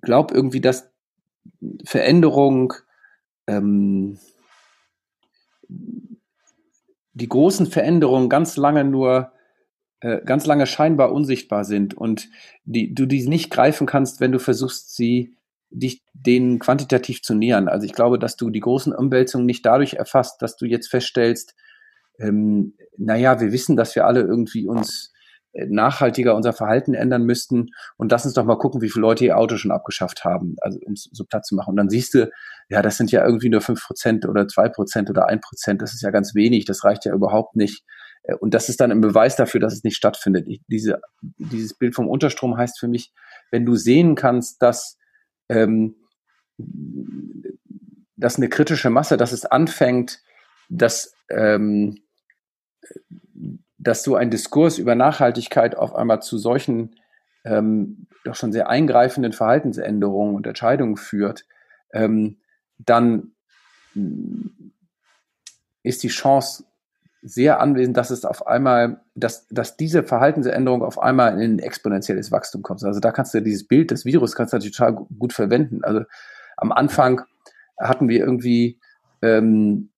glaube 0.02 0.34
irgendwie, 0.34 0.62
dass 0.62 0.92
Veränderung, 1.84 2.74
ähm, 3.48 4.20
die 7.14 7.28
großen 7.28 7.68
Veränderungen 7.68 8.30
ganz 8.30 8.56
lange 8.56 8.84
nur, 8.84 9.32
äh, 10.00 10.22
ganz 10.24 10.46
lange 10.46 10.68
scheinbar 10.68 11.12
unsichtbar 11.12 11.66
sind 11.66 11.94
und 11.94 12.30
die, 12.64 12.94
du 12.94 13.06
die 13.06 13.28
nicht 13.28 13.50
greifen 13.50 13.88
kannst, 13.88 14.20
wenn 14.22 14.32
du 14.32 14.40
versuchst, 14.40 14.96
sie 14.96 15.36
dich 15.70 16.04
denen 16.14 16.60
quantitativ 16.60 17.22
zu 17.22 17.36
nähern. 17.36 17.68
Also 17.68 17.86
ich 17.86 17.94
glaube, 17.94 18.20
dass 18.20 18.36
du 18.36 18.50
die 18.50 18.60
großen 18.60 18.94
Umwälzungen 18.94 19.46
nicht 19.46 19.66
dadurch 19.66 19.94
erfasst, 19.94 20.42
dass 20.42 20.56
du 20.58 20.66
jetzt 20.66 20.90
feststellst, 20.90 21.56
ähm, 22.20 22.74
naja, 22.98 23.40
wir 23.40 23.52
wissen, 23.52 23.76
dass 23.76 23.96
wir 23.96 24.06
alle 24.06 24.22
irgendwie 24.22 24.68
uns 24.68 25.14
nachhaltiger 25.54 26.36
unser 26.36 26.54
Verhalten 26.54 26.94
ändern 26.94 27.24
müssten 27.24 27.72
und 27.98 28.12
lass 28.12 28.26
uns 28.26 28.36
doch 28.36 28.46
mal 28.46 28.58
gucken, 28.58 28.82
wie 28.82 28.90
viele 28.90 29.02
Leute 29.02 29.26
ihr 29.26 29.38
Auto 29.38 29.58
schon 29.58 29.72
abgeschafft 29.72 30.24
haben, 30.24 30.56
also 30.62 30.80
um 30.86 30.96
so 30.96 31.24
Platz 31.26 31.48
zu 31.48 31.56
machen. 31.56 31.72
Und 31.72 31.78
dann 31.78 31.90
siehst 31.90 32.14
du, 32.14 32.30
ja, 32.70 32.82
das 32.82 32.98
sind 32.98 33.12
ja 33.12 33.26
irgendwie 33.26 33.50
nur 33.50 33.62
fünf 33.62 33.84
Prozent 33.84 34.28
oder 34.28 34.48
zwei 34.48 34.70
Prozent 34.70 35.10
oder 35.10 35.28
ein 35.28 35.42
Prozent. 35.42 35.82
Das 35.82 35.94
ist 35.94 36.04
ja 36.04 36.12
ganz 36.12 36.36
wenig. 36.36 36.66
Das 36.66 36.84
reicht 36.84 37.06
ja 37.06 37.14
überhaupt 37.14 37.56
nicht. 37.56 37.84
Äh, 38.24 38.36
und 38.36 38.54
das 38.54 38.70
ist 38.70 38.80
dann 38.80 38.92
ein 38.92 39.02
Beweis 39.02 39.36
dafür, 39.36 39.60
dass 39.60 39.74
es 39.74 39.84
nicht 39.84 39.96
stattfindet. 39.96 40.48
Ich, 40.48 40.62
diese, 40.68 41.02
dieses 41.22 41.74
Bild 41.74 41.96
vom 41.96 42.08
Unterstrom 42.08 42.56
heißt 42.56 42.80
für 42.80 42.88
mich, 42.88 43.12
wenn 43.52 43.66
du 43.66 43.76
sehen 43.76 44.14
kannst, 44.14 44.62
dass, 44.62 44.98
ähm, 45.50 45.96
dass 48.16 48.38
eine 48.38 48.50
kritische 48.50 48.90
Masse, 48.90 49.18
dass 49.18 49.32
es 49.32 49.46
anfängt, 49.46 50.22
dass, 50.70 51.14
ähm, 51.30 52.00
dass 53.78 54.04
so 54.04 54.16
ein 54.16 54.30
Diskurs 54.30 54.78
über 54.78 54.96
Nachhaltigkeit 54.96 55.76
auf 55.76 55.96
einmal 55.96 56.22
zu 56.22 56.38
solchen 56.38 56.96
ähm, 57.46 58.08
doch 58.26 58.36
schon 58.36 58.52
sehr 58.52 58.70
eingreifenden 58.70 59.34
Verhaltensänderungen 59.34 60.36
und 60.36 60.46
Entscheidungen 60.46 60.98
führt, 60.98 61.46
ähm, 61.94 62.38
dann 62.78 63.32
ist 65.84 66.04
die 66.04 66.10
Chance 66.10 66.66
sehr 67.22 67.60
anwesend, 67.60 67.98
dass 67.98 68.12
es 68.12 68.24
auf 68.24 68.48
einmal, 68.48 69.02
dass, 69.16 69.48
dass 69.50 69.78
diese 69.78 70.04
Verhaltensänderung 70.04 70.84
auf 70.84 71.00
einmal 71.00 71.34
in 71.34 71.56
ein 71.56 71.60
exponentielles 71.60 72.32
Wachstum 72.32 72.62
kommt. 72.62 72.84
Also 72.84 73.00
da 73.00 73.12
kannst 73.12 73.34
du 73.34 73.42
dieses 73.42 73.68
Bild 73.68 73.92
des 73.92 74.06
Virus 74.06 74.36
kannst 74.36 74.54
du 74.54 74.58
natürlich 74.58 74.78
total 74.78 74.94
gut 75.18 75.34
verwenden. 75.34 75.84
Also 75.84 76.04
am 76.58 76.72
Anfang 76.72 77.22
hatten 77.78 78.08
wir 78.08 78.20
irgendwie, 78.20 78.80
ähm, 79.22 79.90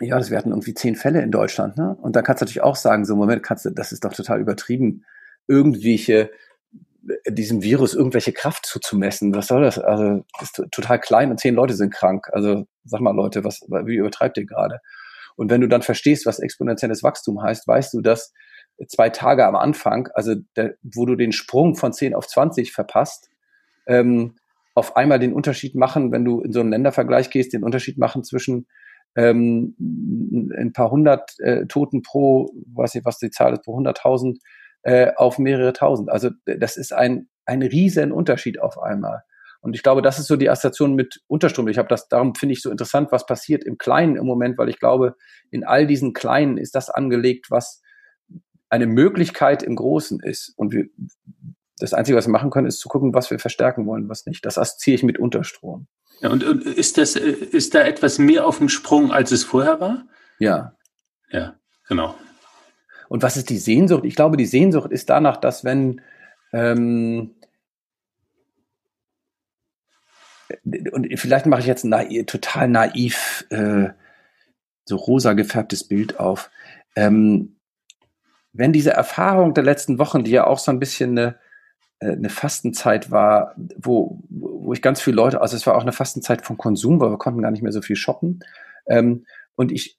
ja, 0.00 0.28
wir 0.28 0.38
hatten 0.38 0.50
irgendwie 0.50 0.74
zehn 0.74 0.96
Fälle 0.96 1.22
in 1.22 1.30
Deutschland, 1.30 1.76
ne? 1.76 1.96
Und 2.00 2.16
da 2.16 2.22
kannst 2.22 2.40
du 2.40 2.44
natürlich 2.44 2.62
auch 2.62 2.76
sagen, 2.76 3.04
so 3.04 3.16
Moment, 3.16 3.42
kannst 3.42 3.64
du, 3.64 3.70
das 3.70 3.92
ist 3.92 4.04
doch 4.04 4.14
total 4.14 4.40
übertrieben, 4.40 5.04
irgendwelche 5.46 6.30
diesem 7.28 7.62
Virus 7.62 7.94
irgendwelche 7.94 8.32
Kraft 8.32 8.66
zuzumessen. 8.66 9.34
Was 9.34 9.46
soll 9.46 9.62
das? 9.62 9.78
Also 9.78 10.24
das 10.38 10.50
ist 10.50 10.70
total 10.70 11.00
klein 11.00 11.30
und 11.30 11.40
zehn 11.40 11.54
Leute 11.54 11.74
sind 11.74 11.92
krank. 11.92 12.28
Also 12.32 12.66
sag 12.84 13.00
mal 13.00 13.14
Leute, 13.14 13.44
was, 13.44 13.60
wie 13.62 13.96
übertreibt 13.96 14.36
ihr 14.38 14.46
gerade? 14.46 14.80
Und 15.36 15.50
wenn 15.50 15.60
du 15.60 15.68
dann 15.68 15.82
verstehst, 15.82 16.26
was 16.26 16.38
exponentielles 16.38 17.02
Wachstum 17.02 17.42
heißt, 17.42 17.66
weißt 17.66 17.94
du, 17.94 18.00
dass 18.00 18.32
zwei 18.88 19.10
Tage 19.10 19.46
am 19.46 19.56
Anfang, 19.56 20.08
also 20.14 20.34
der, 20.56 20.74
wo 20.82 21.06
du 21.06 21.16
den 21.16 21.32
Sprung 21.32 21.76
von 21.76 21.92
10 21.92 22.14
auf 22.14 22.26
20 22.26 22.72
verpasst, 22.72 23.28
ähm, 23.86 24.36
auf 24.74 24.96
einmal 24.96 25.18
den 25.18 25.32
Unterschied 25.32 25.74
machen, 25.74 26.12
wenn 26.12 26.24
du 26.24 26.40
in 26.40 26.52
so 26.52 26.60
einen 26.60 26.70
Ländervergleich 26.70 27.30
gehst, 27.30 27.52
den 27.52 27.64
Unterschied 27.64 27.98
machen 27.98 28.24
zwischen 28.24 28.66
ähm, 29.16 29.74
ein 30.56 30.72
paar 30.72 30.90
hundert 30.90 31.38
äh, 31.40 31.66
Toten 31.66 32.02
pro, 32.02 32.50
weiß 32.72 32.94
ich 32.94 33.04
was 33.04 33.18
die 33.18 33.30
Zahl 33.30 33.52
ist, 33.52 33.64
pro 33.64 33.74
hunderttausend 33.74 34.38
äh, 34.82 35.12
auf 35.16 35.38
mehrere 35.38 35.72
tausend. 35.72 36.10
Also 36.10 36.30
das 36.44 36.76
ist 36.76 36.92
ein, 36.92 37.28
ein 37.44 37.62
riesen 37.62 38.12
Unterschied 38.12 38.60
auf 38.60 38.78
einmal. 38.80 39.22
Und 39.60 39.74
ich 39.74 39.82
glaube, 39.82 40.02
das 40.02 40.18
ist 40.18 40.26
so 40.26 40.36
die 40.36 40.48
Assoziation 40.48 40.94
mit 40.94 41.20
Unterstrom. 41.26 41.68
Ich 41.68 41.78
habe 41.78 41.88
das, 41.88 42.08
darum 42.08 42.34
finde 42.34 42.54
ich 42.54 42.62
so 42.62 42.70
interessant, 42.70 43.12
was 43.12 43.26
passiert 43.26 43.64
im 43.64 43.76
Kleinen 43.78 44.16
im 44.16 44.24
Moment, 44.24 44.56
weil 44.58 44.70
ich 44.70 44.78
glaube, 44.78 45.16
in 45.50 45.64
all 45.64 45.86
diesen 45.86 46.12
Kleinen 46.12 46.56
ist 46.56 46.74
das 46.74 46.88
angelegt, 46.88 47.50
was 47.50 47.82
eine 48.70 48.86
Möglichkeit 48.86 49.62
im 49.62 49.76
Großen 49.76 50.20
ist. 50.20 50.54
Und 50.56 50.72
wir, 50.72 50.86
das 51.78 51.92
Einzige, 51.92 52.16
was 52.16 52.26
wir 52.26 52.32
machen 52.32 52.50
können, 52.50 52.66
ist 52.66 52.78
zu 52.78 52.88
gucken, 52.88 53.12
was 53.14 53.30
wir 53.30 53.38
verstärken 53.38 53.86
wollen, 53.86 54.08
was 54.08 54.26
nicht. 54.26 54.46
Das 54.46 54.56
assoziiere 54.56 54.94
ich 54.94 55.02
mit 55.02 55.18
Unterstrom. 55.18 55.88
Ja, 56.20 56.30
und, 56.30 56.44
und 56.44 56.64
ist 56.64 56.98
das, 56.98 57.16
ist 57.16 57.74
da 57.74 57.80
etwas 57.80 58.18
mehr 58.18 58.46
auf 58.46 58.58
dem 58.58 58.68
Sprung, 58.68 59.12
als 59.12 59.32
es 59.32 59.44
vorher 59.44 59.80
war? 59.80 60.06
Ja. 60.38 60.74
Ja, 61.30 61.56
genau. 61.88 62.14
Und 63.08 63.22
was 63.22 63.36
ist 63.36 63.50
die 63.50 63.58
Sehnsucht? 63.58 64.04
Ich 64.04 64.14
glaube, 64.14 64.36
die 64.36 64.46
Sehnsucht 64.46 64.90
ist 64.92 65.10
danach, 65.10 65.36
dass 65.36 65.64
wenn 65.64 66.00
ähm, 66.52 67.34
und 70.92 71.08
vielleicht 71.18 71.46
mache 71.46 71.60
ich 71.60 71.66
jetzt 71.66 71.84
ein 71.84 72.26
total 72.26 72.68
naiv, 72.68 73.46
äh, 73.50 73.90
so 74.84 74.96
rosa 74.96 75.34
gefärbtes 75.34 75.86
Bild 75.86 76.18
auf. 76.18 76.50
Ähm, 76.96 77.56
wenn 78.52 78.72
diese 78.72 78.90
Erfahrung 78.90 79.54
der 79.54 79.64
letzten 79.64 79.98
Wochen, 79.98 80.24
die 80.24 80.32
ja 80.32 80.46
auch 80.46 80.58
so 80.58 80.72
ein 80.72 80.80
bisschen 80.80 81.16
eine, 81.16 81.38
äh, 82.00 82.12
eine 82.12 82.30
Fastenzeit 82.30 83.10
war, 83.10 83.54
wo, 83.76 84.20
wo 84.28 84.72
ich 84.72 84.82
ganz 84.82 85.00
viele 85.00 85.16
Leute, 85.16 85.40
also 85.40 85.56
es 85.56 85.66
war 85.66 85.76
auch 85.76 85.82
eine 85.82 85.92
Fastenzeit 85.92 86.42
vom 86.42 86.58
Konsum, 86.58 87.00
weil 87.00 87.10
wir 87.10 87.18
konnten 87.18 87.42
gar 87.42 87.50
nicht 87.50 87.62
mehr 87.62 87.72
so 87.72 87.82
viel 87.82 87.96
shoppen. 87.96 88.40
Ähm, 88.86 89.24
und 89.54 89.70
ich, 89.70 89.98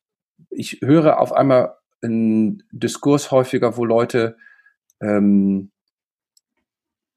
ich 0.49 0.81
höre 0.81 1.19
auf 1.19 1.31
einmal 1.33 1.75
einen 2.01 2.63
Diskurs 2.71 3.31
häufiger, 3.31 3.77
wo 3.77 3.85
Leute 3.85 4.37
ähm, 4.99 5.71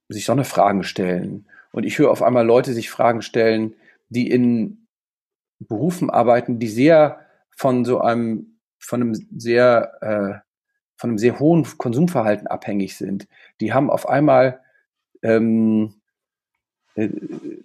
sich 0.09 0.27
so 0.27 0.33
eine 0.33 0.45
Fragen 0.45 0.85
stellen 0.85 1.47
und 1.75 1.85
ich 1.85 1.99
höre 1.99 2.13
auf 2.13 2.23
einmal 2.23 2.47
Leute 2.47 2.73
sich 2.73 2.89
Fragen 2.89 3.21
stellen, 3.21 3.75
die 4.09 4.31
in 4.31 4.87
Berufen 5.59 6.09
arbeiten, 6.09 6.61
die 6.61 6.69
sehr 6.69 7.19
von 7.51 7.85
so 7.85 8.01
einem, 8.01 8.61
von 8.79 9.03
einem 9.03 9.15
sehr, 9.37 9.93
äh, 10.01 10.39
von 10.97 11.11
einem 11.11 11.19
sehr 11.19 11.41
hohen 11.41 11.67
Konsumverhalten 11.77 12.47
abhängig 12.47 12.97
sind. 12.97 13.27
Die 13.61 13.73
haben 13.73 13.91
auf 13.91 14.09
einmal, 14.09 14.61
ähm, 15.23 15.95
äh, 16.95 17.09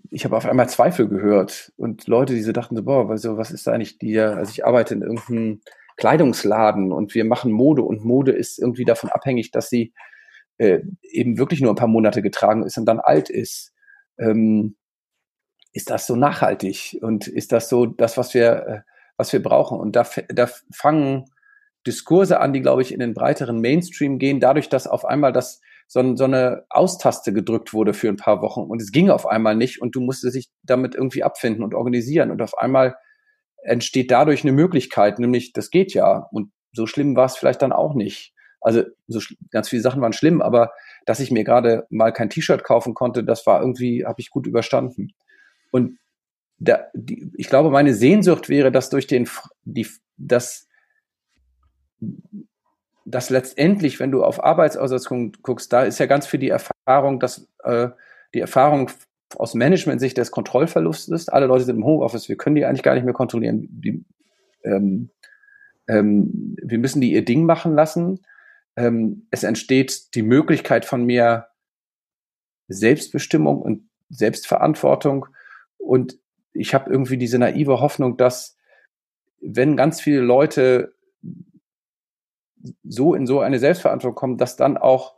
ich 0.09 0.25
habe 0.25 0.37
auf 0.37 0.47
einmal 0.47 0.69
Zweifel 0.69 1.07
gehört 1.07 1.71
und 1.77 2.07
Leute, 2.07 2.33
die 2.33 2.41
so 2.41 2.51
dachten 2.51 2.75
so, 2.75 2.81
boah, 2.81 3.11
also 3.11 3.37
was 3.37 3.51
ist 3.51 3.67
da 3.67 3.73
eigentlich 3.73 3.99
die, 3.99 4.19
also 4.19 4.49
ich 4.49 4.65
arbeite 4.65 4.95
in 4.95 5.03
irgendeinem 5.03 5.61
Kleidungsladen 5.97 6.91
und 6.91 7.13
wir 7.13 7.25
machen 7.25 7.51
Mode 7.51 7.83
und 7.83 8.03
Mode 8.03 8.31
ist 8.31 8.57
irgendwie 8.57 8.85
davon 8.85 9.11
abhängig, 9.11 9.51
dass 9.51 9.69
sie 9.69 9.93
äh, 10.57 10.79
eben 11.03 11.37
wirklich 11.37 11.61
nur 11.61 11.71
ein 11.71 11.75
paar 11.75 11.87
Monate 11.87 12.23
getragen 12.23 12.63
ist 12.63 12.75
und 12.79 12.85
dann 12.85 12.99
alt 12.99 13.29
ist 13.29 13.71
ähm, 14.19 14.75
ist 15.73 15.89
das 15.89 16.07
so 16.07 16.15
nachhaltig 16.15 16.97
und 17.01 17.27
ist 17.27 17.51
das 17.51 17.69
so 17.69 17.85
das, 17.85 18.17
was 18.17 18.33
wir, 18.33 18.67
äh, 18.67 18.81
was 19.17 19.33
wir 19.33 19.41
brauchen? 19.41 19.79
Und 19.79 19.95
da, 19.95 20.07
da 20.29 20.49
fangen 20.73 21.25
Diskurse 21.85 22.39
an, 22.39 22.53
die, 22.53 22.61
glaube 22.61 22.81
ich, 22.81 22.93
in 22.93 22.99
den 22.99 23.13
breiteren 23.13 23.61
Mainstream 23.61 24.19
gehen, 24.19 24.39
dadurch, 24.39 24.69
dass 24.69 24.87
auf 24.87 25.05
einmal 25.05 25.31
das 25.31 25.61
so, 25.87 26.15
so 26.15 26.25
eine 26.25 26.65
Austaste 26.69 27.33
gedrückt 27.33 27.73
wurde 27.73 27.93
für 27.93 28.09
ein 28.09 28.17
paar 28.17 28.41
Wochen 28.41 28.61
und 28.61 28.81
es 28.81 28.91
ging 28.91 29.09
auf 29.09 29.25
einmal 29.25 29.55
nicht 29.55 29.81
und 29.81 29.95
du 29.95 30.01
musstest 30.01 30.35
dich 30.35 30.49
damit 30.63 30.93
irgendwie 30.93 31.23
abfinden 31.23 31.63
und 31.63 31.73
organisieren 31.73 32.31
und 32.31 32.41
auf 32.41 32.57
einmal 32.57 32.95
entsteht 33.63 34.11
dadurch 34.11 34.43
eine 34.43 34.51
Möglichkeit, 34.51 35.19
nämlich 35.19 35.51
das 35.51 35.71
geht 35.71 35.93
ja 35.93 36.27
und 36.31 36.51
so 36.73 36.85
schlimm 36.85 37.15
war 37.15 37.25
es 37.25 37.35
vielleicht 37.35 37.61
dann 37.61 37.73
auch 37.73 37.95
nicht. 37.95 38.33
Also 38.61 38.83
so 39.07 39.19
ganz 39.51 39.69
viele 39.69 39.81
Sachen 39.81 40.01
waren 40.01 40.13
schlimm, 40.13 40.41
aber 40.41 40.71
dass 41.09 41.19
ich 41.19 41.31
mir 41.31 41.43
gerade 41.43 41.87
mal 41.89 42.13
kein 42.13 42.29
T-Shirt 42.29 42.63
kaufen 42.63 42.93
konnte, 42.93 43.23
das 43.23 43.47
war 43.47 43.61
irgendwie, 43.61 44.05
habe 44.05 44.21
ich 44.21 44.29
gut 44.29 44.45
überstanden. 44.45 45.11
Und 45.71 45.97
da, 46.59 46.85
die, 46.93 47.31
ich 47.35 47.49
glaube, 47.49 47.71
meine 47.71 47.95
Sehnsucht 47.95 48.47
wäre, 48.47 48.71
dass 48.71 48.91
durch 48.91 49.07
den, 49.07 49.27
die, 49.63 49.87
dass, 50.17 50.67
dass 53.05 53.31
letztendlich, 53.31 53.99
wenn 53.99 54.11
du 54.11 54.23
auf 54.23 54.43
Arbeitsaussetzungen 54.43 55.31
guckst, 55.41 55.73
da 55.73 55.81
ist 55.81 55.97
ja 55.97 56.05
ganz 56.05 56.27
viel 56.27 56.39
die 56.39 56.51
Erfahrung, 56.51 57.19
dass 57.19 57.49
äh, 57.63 57.87
die 58.35 58.41
Erfahrung 58.41 58.91
aus 59.35 59.55
Management-Sicht 59.55 60.15
des 60.15 60.29
Kontrollverlusts 60.29 61.07
ist. 61.07 61.33
Alle 61.33 61.47
Leute 61.47 61.63
sind 61.63 61.77
im 61.77 61.85
Homeoffice, 61.85 62.29
wir 62.29 62.37
können 62.37 62.55
die 62.55 62.65
eigentlich 62.65 62.83
gar 62.83 62.93
nicht 62.93 63.03
mehr 63.03 63.15
kontrollieren. 63.15 63.67
Die, 63.71 64.05
ähm, 64.63 65.09
ähm, 65.87 66.55
wir 66.61 66.77
müssen 66.77 67.01
die 67.01 67.13
ihr 67.13 67.25
Ding 67.25 67.45
machen 67.45 67.73
lassen 67.73 68.19
ähm, 68.75 69.27
es 69.31 69.43
entsteht 69.43 70.15
die 70.15 70.21
Möglichkeit 70.21 70.85
von 70.85 71.05
mehr 71.05 71.49
Selbstbestimmung 72.67 73.61
und 73.61 73.89
Selbstverantwortung. 74.09 75.27
Und 75.77 76.17
ich 76.53 76.73
habe 76.73 76.91
irgendwie 76.91 77.17
diese 77.17 77.39
naive 77.39 77.79
Hoffnung, 77.79 78.17
dass 78.17 78.57
wenn 79.41 79.77
ganz 79.77 80.01
viele 80.01 80.21
Leute 80.21 80.93
so 82.83 83.13
in 83.15 83.25
so 83.25 83.39
eine 83.39 83.59
Selbstverantwortung 83.59 84.15
kommen, 84.15 84.37
dass 84.37 84.55
dann 84.55 84.77
auch 84.77 85.15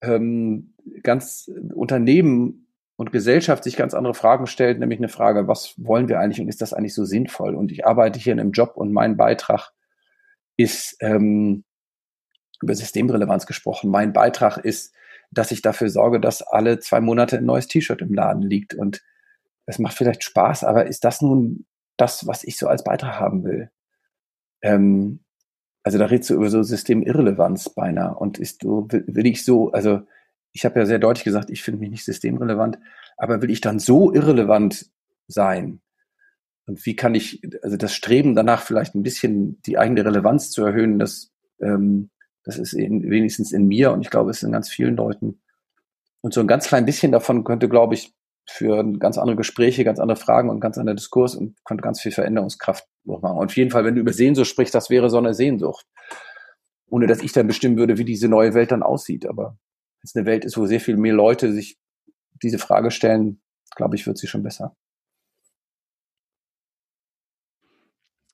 ähm, 0.00 0.74
ganz 1.02 1.50
Unternehmen 1.74 2.66
und 2.96 3.12
Gesellschaft 3.12 3.64
sich 3.64 3.76
ganz 3.76 3.94
andere 3.94 4.14
Fragen 4.14 4.46
stellt, 4.46 4.78
nämlich 4.78 4.98
eine 4.98 5.08
Frage, 5.08 5.48
was 5.48 5.74
wollen 5.76 6.08
wir 6.08 6.18
eigentlich 6.18 6.40
und 6.40 6.48
ist 6.48 6.60
das 6.60 6.72
eigentlich 6.72 6.94
so 6.94 7.04
sinnvoll? 7.04 7.54
Und 7.54 7.72
ich 7.72 7.86
arbeite 7.86 8.18
hier 8.18 8.32
in 8.32 8.40
einem 8.40 8.52
Job 8.52 8.72
und 8.76 8.92
mein 8.92 9.16
Beitrag 9.16 9.72
ist 10.56 10.96
ähm, 11.00 11.64
über 12.62 12.74
Systemrelevanz 12.74 13.46
gesprochen. 13.46 13.90
Mein 13.90 14.12
Beitrag 14.12 14.58
ist, 14.58 14.94
dass 15.30 15.50
ich 15.50 15.62
dafür 15.62 15.88
sorge, 15.88 16.20
dass 16.20 16.42
alle 16.42 16.78
zwei 16.78 17.00
Monate 17.00 17.38
ein 17.38 17.44
neues 17.44 17.66
T-Shirt 17.66 18.02
im 18.02 18.14
Laden 18.14 18.42
liegt. 18.42 18.74
Und 18.74 19.02
es 19.66 19.78
macht 19.78 19.96
vielleicht 19.96 20.22
Spaß, 20.22 20.64
aber 20.64 20.86
ist 20.86 21.04
das 21.04 21.22
nun 21.22 21.66
das, 21.96 22.26
was 22.26 22.44
ich 22.44 22.58
so 22.58 22.68
als 22.68 22.84
Beitrag 22.84 23.18
haben 23.18 23.44
will? 23.44 23.70
Ähm, 24.60 25.20
also 25.82 25.98
da 25.98 26.06
redest 26.06 26.30
du 26.30 26.34
über 26.34 26.48
so 26.48 26.62
Systemirrelevanz 26.62 27.70
beinahe. 27.70 28.14
Und 28.14 28.38
ist 28.38 28.62
du, 28.62 28.86
will, 28.90 29.04
will 29.06 29.26
ich 29.26 29.44
so, 29.44 29.72
also 29.72 30.02
ich 30.52 30.64
habe 30.64 30.78
ja 30.78 30.86
sehr 30.86 30.98
deutlich 30.98 31.24
gesagt, 31.24 31.50
ich 31.50 31.62
finde 31.62 31.80
mich 31.80 31.90
nicht 31.90 32.04
systemrelevant, 32.04 32.78
aber 33.16 33.42
will 33.42 33.50
ich 33.50 33.60
dann 33.60 33.78
so 33.78 34.12
irrelevant 34.12 34.90
sein? 35.26 35.80
Und 36.66 36.84
wie 36.86 36.94
kann 36.94 37.14
ich, 37.14 37.42
also 37.62 37.76
das 37.76 37.94
Streben 37.94 38.34
danach 38.34 38.62
vielleicht 38.62 38.94
ein 38.94 39.02
bisschen 39.02 39.60
die 39.62 39.78
eigene 39.78 40.04
Relevanz 40.04 40.50
zu 40.50 40.64
erhöhen, 40.64 40.98
das 40.98 41.32
ähm, 41.60 42.10
Das 42.44 42.58
ist 42.58 42.72
in, 42.72 43.08
wenigstens 43.08 43.52
in 43.52 43.66
mir 43.66 43.92
und 43.92 44.00
ich 44.00 44.10
glaube, 44.10 44.30
es 44.30 44.38
ist 44.38 44.42
in 44.42 44.52
ganz 44.52 44.68
vielen 44.68 44.96
Leuten. 44.96 45.40
Und 46.22 46.34
so 46.34 46.40
ein 46.40 46.46
ganz 46.46 46.68
klein 46.68 46.86
bisschen 46.86 47.12
davon 47.12 47.44
könnte, 47.44 47.68
glaube 47.68 47.94
ich, 47.94 48.14
für 48.48 48.84
ganz 48.98 49.18
andere 49.18 49.36
Gespräche, 49.36 49.84
ganz 49.84 49.98
andere 49.98 50.16
Fragen 50.16 50.50
und 50.50 50.60
ganz 50.60 50.78
anderer 50.78 50.96
Diskurs 50.96 51.34
und 51.34 51.56
könnte 51.64 51.82
ganz 51.82 52.00
viel 52.00 52.12
Veränderungskraft 52.12 52.86
machen. 53.04 53.38
Und 53.38 53.46
auf 53.46 53.56
jeden 53.56 53.70
Fall, 53.70 53.84
wenn 53.84 53.94
du 53.94 54.00
über 54.00 54.12
Sehnsucht 54.12 54.48
sprichst, 54.48 54.74
das 54.74 54.90
wäre 54.90 55.10
so 55.10 55.18
eine 55.18 55.34
Sehnsucht. 55.34 55.86
Ohne 56.86 57.06
dass 57.06 57.22
ich 57.22 57.32
dann 57.32 57.46
bestimmen 57.46 57.76
würde, 57.76 57.98
wie 57.98 58.04
diese 58.04 58.28
neue 58.28 58.54
Welt 58.54 58.72
dann 58.72 58.82
aussieht. 58.82 59.26
Aber 59.26 59.56
wenn 60.00 60.04
es 60.04 60.16
eine 60.16 60.26
Welt 60.26 60.44
ist, 60.44 60.56
wo 60.56 60.66
sehr 60.66 60.80
viel 60.80 60.96
mehr 60.96 61.14
Leute 61.14 61.52
sich 61.52 61.78
diese 62.42 62.58
Frage 62.58 62.90
stellen, 62.90 63.40
glaube 63.76 63.96
ich, 63.96 64.06
wird 64.06 64.18
sie 64.18 64.26
schon 64.26 64.42
besser. 64.42 64.76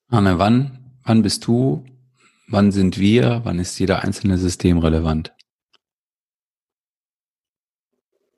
Anne, 0.09 0.39
wann, 0.39 0.99
wann 1.05 1.23
bist 1.23 1.47
du, 1.47 1.85
wann 2.49 2.73
sind 2.73 2.99
wir, 2.99 3.43
wann 3.45 3.59
ist 3.59 3.79
jeder 3.79 4.03
einzelne 4.03 4.39
System 4.39 4.79
relevant? 4.79 5.35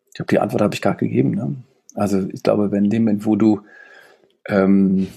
Ich 0.09 0.15
glaube, 0.15 0.29
die 0.31 0.39
Antwort 0.39 0.63
habe 0.63 0.75
ich 0.75 0.83
gerade 0.83 0.99
gegeben. 0.99 1.31
Ne? 1.31 1.57
Also 1.95 2.29
ich 2.29 2.43
glaube, 2.43 2.71
wenn 2.71 2.85
in 2.85 2.91
dem 2.91 3.05
Moment, 3.05 3.25
wo 3.25 3.37
du 3.37 3.63
ähm, 4.47 5.09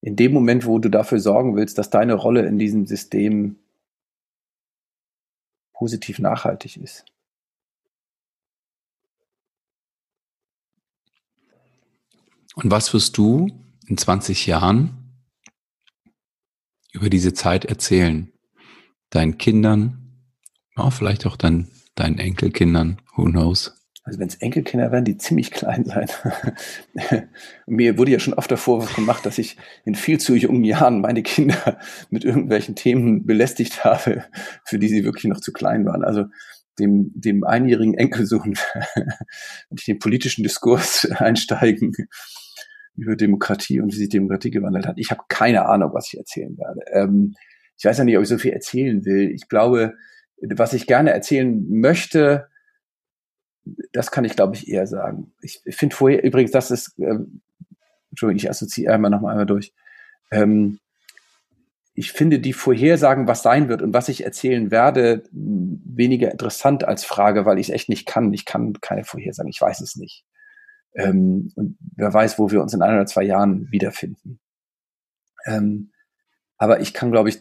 in 0.00 0.16
dem 0.16 0.32
Moment, 0.32 0.64
wo 0.64 0.78
du 0.78 0.88
dafür 0.88 1.20
sorgen 1.20 1.56
willst, 1.56 1.76
dass 1.76 1.90
deine 1.90 2.14
Rolle 2.14 2.46
in 2.46 2.58
diesem 2.58 2.86
System 2.86 3.56
positiv 5.72 6.18
nachhaltig 6.18 6.76
ist. 6.76 7.04
Und 12.54 12.70
was 12.70 12.92
wirst 12.92 13.16
du 13.16 13.48
in 13.90 13.98
20 13.98 14.46
Jahren 14.46 14.96
über 16.92 17.10
diese 17.10 17.34
Zeit 17.34 17.64
erzählen? 17.64 18.32
Deinen 19.10 19.36
Kindern, 19.36 20.14
ja, 20.76 20.90
vielleicht 20.90 21.26
auch 21.26 21.36
dann 21.36 21.68
deinen 21.96 22.18
Enkelkindern, 22.18 23.02
who 23.16 23.24
knows? 23.24 23.76
Also 24.04 24.18
wenn 24.20 24.28
es 24.28 24.36
Enkelkinder 24.36 24.92
werden, 24.92 25.04
die 25.04 25.18
ziemlich 25.18 25.50
klein 25.50 25.84
sein. 25.84 26.08
Mir 27.66 27.98
wurde 27.98 28.12
ja 28.12 28.18
schon 28.18 28.34
oft 28.34 28.50
der 28.50 28.56
Vorwurf 28.56 28.94
gemacht, 28.94 29.26
dass 29.26 29.38
ich 29.38 29.56
in 29.84 29.94
viel 29.94 30.18
zu 30.18 30.34
jungen 30.36 30.64
Jahren 30.64 31.00
meine 31.00 31.22
Kinder 31.22 31.78
mit 32.10 32.24
irgendwelchen 32.24 32.76
Themen 32.76 33.26
belästigt 33.26 33.84
habe, 33.84 34.24
für 34.64 34.78
die 34.78 34.88
sie 34.88 35.04
wirklich 35.04 35.24
noch 35.24 35.40
zu 35.40 35.52
klein 35.52 35.84
waren. 35.84 36.04
Also 36.04 36.26
dem, 36.78 37.10
dem 37.14 37.44
einjährigen 37.44 37.94
Enkelsohn, 37.94 38.54
wenn 38.94 39.76
ich 39.76 39.84
den 39.84 39.98
politischen 39.98 40.44
Diskurs 40.44 41.10
einsteigen 41.16 41.92
über 43.00 43.16
Demokratie 43.16 43.80
und 43.80 43.92
wie 43.92 43.96
sich 43.96 44.10
Demokratie 44.10 44.50
gewandelt 44.50 44.86
hat. 44.86 44.98
Ich 44.98 45.10
habe 45.10 45.22
keine 45.28 45.66
Ahnung, 45.66 45.92
was 45.94 46.08
ich 46.08 46.18
erzählen 46.18 46.56
werde. 46.58 46.80
Ähm, 46.92 47.34
ich 47.78 47.84
weiß 47.84 47.96
ja 47.96 48.04
nicht, 48.04 48.16
ob 48.16 48.22
ich 48.22 48.28
so 48.28 48.36
viel 48.36 48.52
erzählen 48.52 49.04
will. 49.06 49.30
Ich 49.30 49.48
glaube, 49.48 49.94
was 50.42 50.74
ich 50.74 50.86
gerne 50.86 51.10
erzählen 51.10 51.66
möchte, 51.68 52.48
das 53.92 54.10
kann 54.10 54.24
ich, 54.24 54.36
glaube 54.36 54.54
ich, 54.54 54.68
eher 54.68 54.86
sagen. 54.86 55.32
Ich 55.40 55.62
finde 55.70 55.96
vorher, 55.96 56.22
übrigens, 56.22 56.50
das 56.50 56.70
ist, 56.70 56.98
ähm, 56.98 57.40
Entschuldigung, 58.10 58.36
ich 58.36 58.50
assoziiere 58.50 58.92
einmal 58.92 59.10
noch 59.10 59.22
mal 59.22 59.30
einmal 59.30 59.46
durch. 59.46 59.72
Ähm, 60.30 60.78
ich 61.94 62.12
finde 62.12 62.38
die 62.38 62.52
Vorhersagen, 62.52 63.26
was 63.26 63.42
sein 63.42 63.68
wird 63.68 63.80
und 63.80 63.94
was 63.94 64.08
ich 64.10 64.24
erzählen 64.24 64.70
werde, 64.70 65.24
weniger 65.32 66.30
interessant 66.30 66.84
als 66.84 67.04
Frage, 67.04 67.46
weil 67.46 67.58
ich 67.58 67.68
es 67.68 67.74
echt 67.74 67.88
nicht 67.88 68.06
kann. 68.06 68.32
Ich 68.34 68.44
kann 68.44 68.74
keine 68.80 69.04
Vorhersagen, 69.04 69.50
ich 69.50 69.60
weiß 69.60 69.80
es 69.80 69.96
nicht. 69.96 70.24
Ähm, 70.94 71.52
und 71.54 71.78
wer 71.96 72.12
weiß, 72.12 72.38
wo 72.38 72.50
wir 72.50 72.62
uns 72.62 72.74
in 72.74 72.82
ein 72.82 72.94
oder 72.94 73.06
zwei 73.06 73.22
Jahren 73.22 73.70
wiederfinden. 73.70 74.40
Ähm, 75.46 75.92
aber 76.58 76.80
ich 76.80 76.92
kann, 76.92 77.10
glaube 77.10 77.28
ich, 77.28 77.40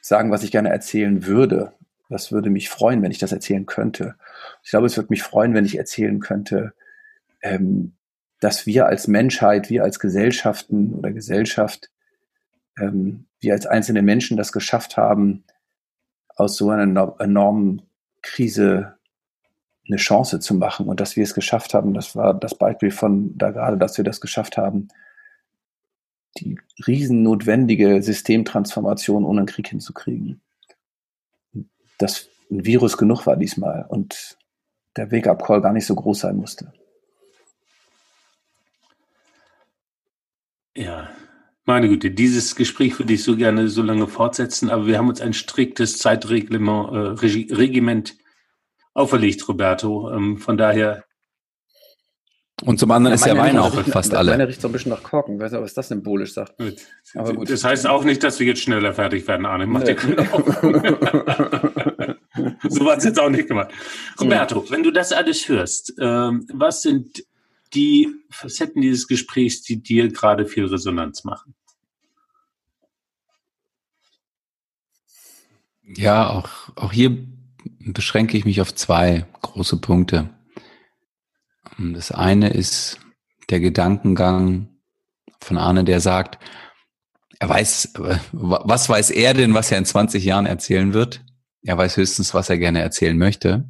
sagen, 0.00 0.30
was 0.30 0.42
ich 0.42 0.50
gerne 0.50 0.70
erzählen 0.70 1.24
würde. 1.26 1.72
Das 2.08 2.32
würde 2.32 2.50
mich 2.50 2.68
freuen, 2.68 3.02
wenn 3.02 3.10
ich 3.10 3.18
das 3.18 3.32
erzählen 3.32 3.64
könnte. 3.64 4.16
Ich 4.62 4.70
glaube, 4.70 4.86
es 4.86 4.96
würde 4.96 5.08
mich 5.10 5.22
freuen, 5.22 5.54
wenn 5.54 5.64
ich 5.64 5.78
erzählen 5.78 6.20
könnte, 6.20 6.74
ähm, 7.40 7.94
dass 8.40 8.66
wir 8.66 8.86
als 8.86 9.06
Menschheit, 9.06 9.70
wir 9.70 9.84
als 9.84 9.98
Gesellschaften 9.98 10.92
oder 10.94 11.12
Gesellschaft, 11.12 11.90
ähm, 12.78 13.26
wir 13.40 13.54
als 13.54 13.66
einzelne 13.66 14.02
Menschen 14.02 14.36
das 14.36 14.52
geschafft 14.52 14.96
haben, 14.96 15.44
aus 16.36 16.56
so 16.56 16.70
einer 16.70 17.16
enormen 17.18 17.82
Krise 18.20 18.96
eine 19.86 19.96
Chance 19.96 20.40
zu 20.40 20.54
machen. 20.54 20.86
Und 20.86 21.00
dass 21.00 21.16
wir 21.16 21.24
es 21.24 21.34
geschafft 21.34 21.74
haben, 21.74 21.94
das 21.94 22.14
war 22.16 22.34
das 22.34 22.54
Beispiel 22.54 22.90
von 22.90 23.36
da 23.36 23.50
gerade, 23.50 23.76
dass 23.76 23.96
wir 23.96 24.04
das 24.04 24.20
geschafft 24.20 24.56
haben, 24.56 24.88
die 26.38 26.58
riesen 26.86 27.22
notwendige 27.22 28.02
Systemtransformation 28.02 29.24
ohne 29.24 29.44
Krieg 29.44 29.68
hinzukriegen. 29.68 30.40
Dass 31.98 32.28
ein 32.50 32.64
Virus 32.64 32.96
genug 32.96 33.26
war 33.26 33.36
diesmal 33.36 33.86
und 33.88 34.38
der 34.96 35.10
Wake-up-Call 35.10 35.62
gar 35.62 35.72
nicht 35.72 35.86
so 35.86 35.94
groß 35.94 36.20
sein 36.20 36.36
musste. 36.36 36.72
Ja, 40.74 41.10
meine 41.64 41.88
Güte, 41.88 42.10
dieses 42.10 42.56
Gespräch 42.56 42.98
würde 42.98 43.12
ich 43.12 43.22
so 43.22 43.36
gerne 43.36 43.68
so 43.68 43.82
lange 43.82 44.06
fortsetzen, 44.06 44.70
aber 44.70 44.86
wir 44.86 44.98
haben 44.98 45.08
uns 45.08 45.20
ein 45.20 45.34
striktes 45.34 45.98
Zeitreglement, 45.98 46.92
äh, 46.92 47.54
Regiment 47.54 48.16
auferlegt, 48.94 49.46
Roberto. 49.48 50.10
Ähm, 50.10 50.38
von 50.38 50.56
daher. 50.56 51.04
Und 52.64 52.78
zum 52.78 52.90
anderen 52.92 53.16
ja, 53.18 53.24
ist 53.24 53.26
ja 53.26 53.36
Wein 53.36 53.58
auch 53.58 53.74
fast 53.86 54.14
alle. 54.14 54.30
Meine 54.32 54.46
riecht 54.46 54.60
so 54.60 54.68
ein 54.68 54.72
bisschen 54.72 54.90
nach 54.90 55.02
Korken. 55.02 55.34
Ich 55.34 55.40
weiß 55.40 55.52
nicht, 55.52 55.62
was 55.62 55.74
das 55.74 55.88
symbolisch 55.88 56.34
sagt. 56.34 56.58
Gut. 56.58 56.76
Aber 57.14 57.32
gut. 57.34 57.50
Das 57.50 57.64
heißt 57.64 57.88
auch 57.88 58.04
nicht, 58.04 58.22
dass 58.22 58.38
wir 58.38 58.46
jetzt 58.46 58.60
schneller 58.60 58.92
fertig 58.94 59.26
werden, 59.26 59.46
Arne. 59.46 59.66
Mach 59.66 59.82
nee. 59.82 59.94
dir 59.94 60.00
so 62.68 62.84
war 62.84 62.96
es 62.96 63.04
jetzt 63.04 63.18
auch 63.18 63.30
nicht 63.30 63.48
gemacht. 63.48 63.72
Roberto, 64.20 64.64
wenn 64.70 64.84
du 64.84 64.92
das 64.92 65.12
alles 65.12 65.48
hörst, 65.48 65.94
ähm, 65.98 66.46
was 66.52 66.82
sind 66.82 67.24
die 67.74 68.14
Facetten 68.30 68.82
dieses 68.82 69.08
Gesprächs, 69.08 69.62
die 69.62 69.82
dir 69.82 70.08
gerade 70.08 70.46
viel 70.46 70.66
Resonanz 70.66 71.24
machen? 71.24 71.54
Ja, 75.84 76.30
auch, 76.30 76.48
auch 76.76 76.92
hier 76.92 77.26
beschränke 77.86 78.36
ich 78.36 78.44
mich 78.44 78.60
auf 78.60 78.74
zwei 78.74 79.26
große 79.42 79.78
Punkte. 79.78 80.30
Das 81.78 82.12
eine 82.12 82.50
ist 82.50 83.00
der 83.50 83.60
Gedankengang 83.60 84.68
von 85.40 85.58
Arne, 85.58 85.84
der 85.84 86.00
sagt, 86.00 86.38
er 87.38 87.48
weiß, 87.48 87.94
was 88.32 88.88
weiß 88.88 89.10
er 89.10 89.34
denn, 89.34 89.54
was 89.54 89.72
er 89.72 89.78
in 89.78 89.84
20 89.84 90.24
Jahren 90.24 90.46
erzählen 90.46 90.94
wird? 90.94 91.24
Er 91.62 91.76
weiß 91.76 91.96
höchstens, 91.96 92.34
was 92.34 92.50
er 92.50 92.58
gerne 92.58 92.80
erzählen 92.80 93.18
möchte. 93.18 93.68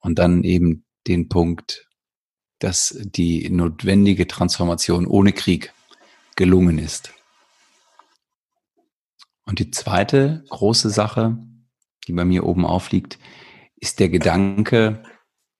Und 0.00 0.18
dann 0.18 0.42
eben 0.42 0.86
den 1.06 1.28
Punkt, 1.28 1.86
dass 2.58 2.96
die 3.00 3.48
notwendige 3.50 4.26
Transformation 4.26 5.06
ohne 5.06 5.32
Krieg 5.32 5.72
gelungen 6.36 6.78
ist. 6.78 7.12
Und 9.44 9.58
die 9.58 9.70
zweite 9.70 10.44
große 10.48 10.90
Sache, 10.90 11.38
die 12.06 12.12
bei 12.12 12.24
mir 12.24 12.44
oben 12.44 12.64
aufliegt, 12.64 13.18
ist 13.76 14.00
der 14.00 14.08
Gedanke 14.08 15.02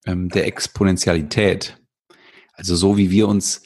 ähm, 0.06 0.28
der 0.28 0.46
Exponentialität. 0.46 1.78
Also 2.52 2.74
so 2.76 2.96
wie 2.96 3.10
wir 3.10 3.28
uns 3.28 3.62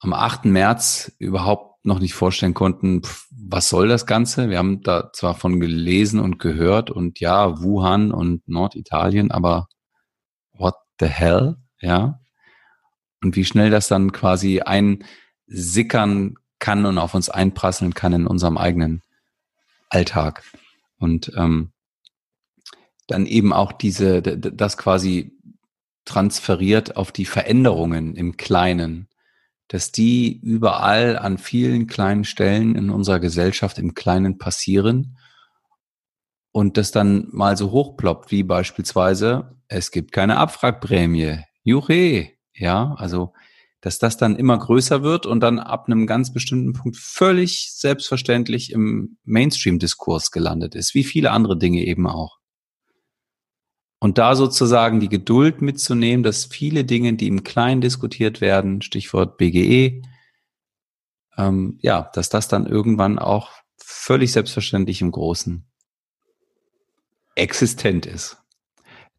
am 0.00 0.12
8. 0.12 0.44
März 0.44 1.12
überhaupt 1.18 1.84
noch 1.84 1.98
nicht 1.98 2.14
vorstellen 2.14 2.54
konnten, 2.54 3.02
was 3.30 3.68
soll 3.68 3.88
das 3.88 4.06
Ganze? 4.06 4.50
Wir 4.50 4.58
haben 4.58 4.82
da 4.82 5.10
zwar 5.12 5.34
von 5.34 5.58
gelesen 5.58 6.20
und 6.20 6.38
gehört 6.38 6.90
und 6.90 7.18
ja, 7.18 7.60
Wuhan 7.60 8.12
und 8.12 8.46
Norditalien, 8.46 9.30
aber 9.30 9.68
what 10.52 10.74
the 11.00 11.06
hell? 11.06 11.56
Ja. 11.80 12.20
Und 13.22 13.34
wie 13.34 13.44
schnell 13.44 13.70
das 13.70 13.88
dann 13.88 14.12
quasi 14.12 14.60
einsickern 14.60 16.34
kann 16.58 16.86
und 16.86 16.98
auf 16.98 17.14
uns 17.14 17.28
einprasseln 17.28 17.94
kann 17.94 18.12
in 18.12 18.26
unserem 18.26 18.58
eigenen 18.58 19.02
Alltag. 19.88 20.42
Und 20.98 21.32
ähm, 21.36 21.72
dann 23.08 23.26
eben 23.26 23.52
auch 23.52 23.72
diese, 23.72 24.22
das 24.22 24.76
quasi 24.76 25.36
transferiert 26.04 26.96
auf 26.96 27.10
die 27.10 27.26
Veränderungen 27.26 28.14
im 28.14 28.36
Kleinen 28.36 29.08
dass 29.68 29.92
die 29.92 30.40
überall 30.40 31.18
an 31.18 31.36
vielen 31.38 31.86
kleinen 31.86 32.24
Stellen 32.24 32.74
in 32.74 32.90
unserer 32.90 33.20
Gesellschaft 33.20 33.78
im 33.78 33.94
Kleinen 33.94 34.38
passieren 34.38 35.18
und 36.52 36.78
das 36.78 36.90
dann 36.90 37.28
mal 37.30 37.56
so 37.56 37.70
hochploppt, 37.70 38.30
wie 38.30 38.42
beispielsweise, 38.42 39.56
es 39.68 39.90
gibt 39.90 40.12
keine 40.12 40.38
Abfragprämie. 40.38 41.40
Juche! 41.62 42.30
Ja, 42.54 42.94
also, 42.96 43.34
dass 43.82 43.98
das 43.98 44.16
dann 44.16 44.36
immer 44.36 44.58
größer 44.58 45.02
wird 45.02 45.26
und 45.26 45.40
dann 45.40 45.58
ab 45.60 45.84
einem 45.86 46.06
ganz 46.06 46.32
bestimmten 46.32 46.72
Punkt 46.72 46.96
völlig 46.96 47.72
selbstverständlich 47.74 48.72
im 48.72 49.18
Mainstream-Diskurs 49.24 50.30
gelandet 50.30 50.74
ist, 50.74 50.94
wie 50.94 51.04
viele 51.04 51.30
andere 51.30 51.58
Dinge 51.58 51.84
eben 51.84 52.08
auch. 52.08 52.37
Und 54.00 54.18
da 54.18 54.36
sozusagen 54.36 55.00
die 55.00 55.08
Geduld 55.08 55.60
mitzunehmen, 55.60 56.22
dass 56.22 56.44
viele 56.44 56.84
Dinge, 56.84 57.14
die 57.14 57.26
im 57.26 57.42
Kleinen 57.42 57.80
diskutiert 57.80 58.40
werden, 58.40 58.80
Stichwort 58.80 59.38
BGE, 59.38 60.02
ähm, 61.36 61.78
ja, 61.82 62.10
dass 62.14 62.28
das 62.28 62.48
dann 62.48 62.66
irgendwann 62.66 63.18
auch 63.18 63.50
völlig 63.76 64.32
selbstverständlich 64.32 65.00
im 65.00 65.10
Großen 65.10 65.64
existent 67.34 68.06
ist. 68.06 68.36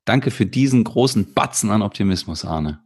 Danke 0.05 0.31
für 0.31 0.45
diesen 0.45 0.83
großen 0.83 1.33
Batzen 1.33 1.71
an 1.71 1.81
Optimismus, 1.81 2.45
Arne. 2.45 2.81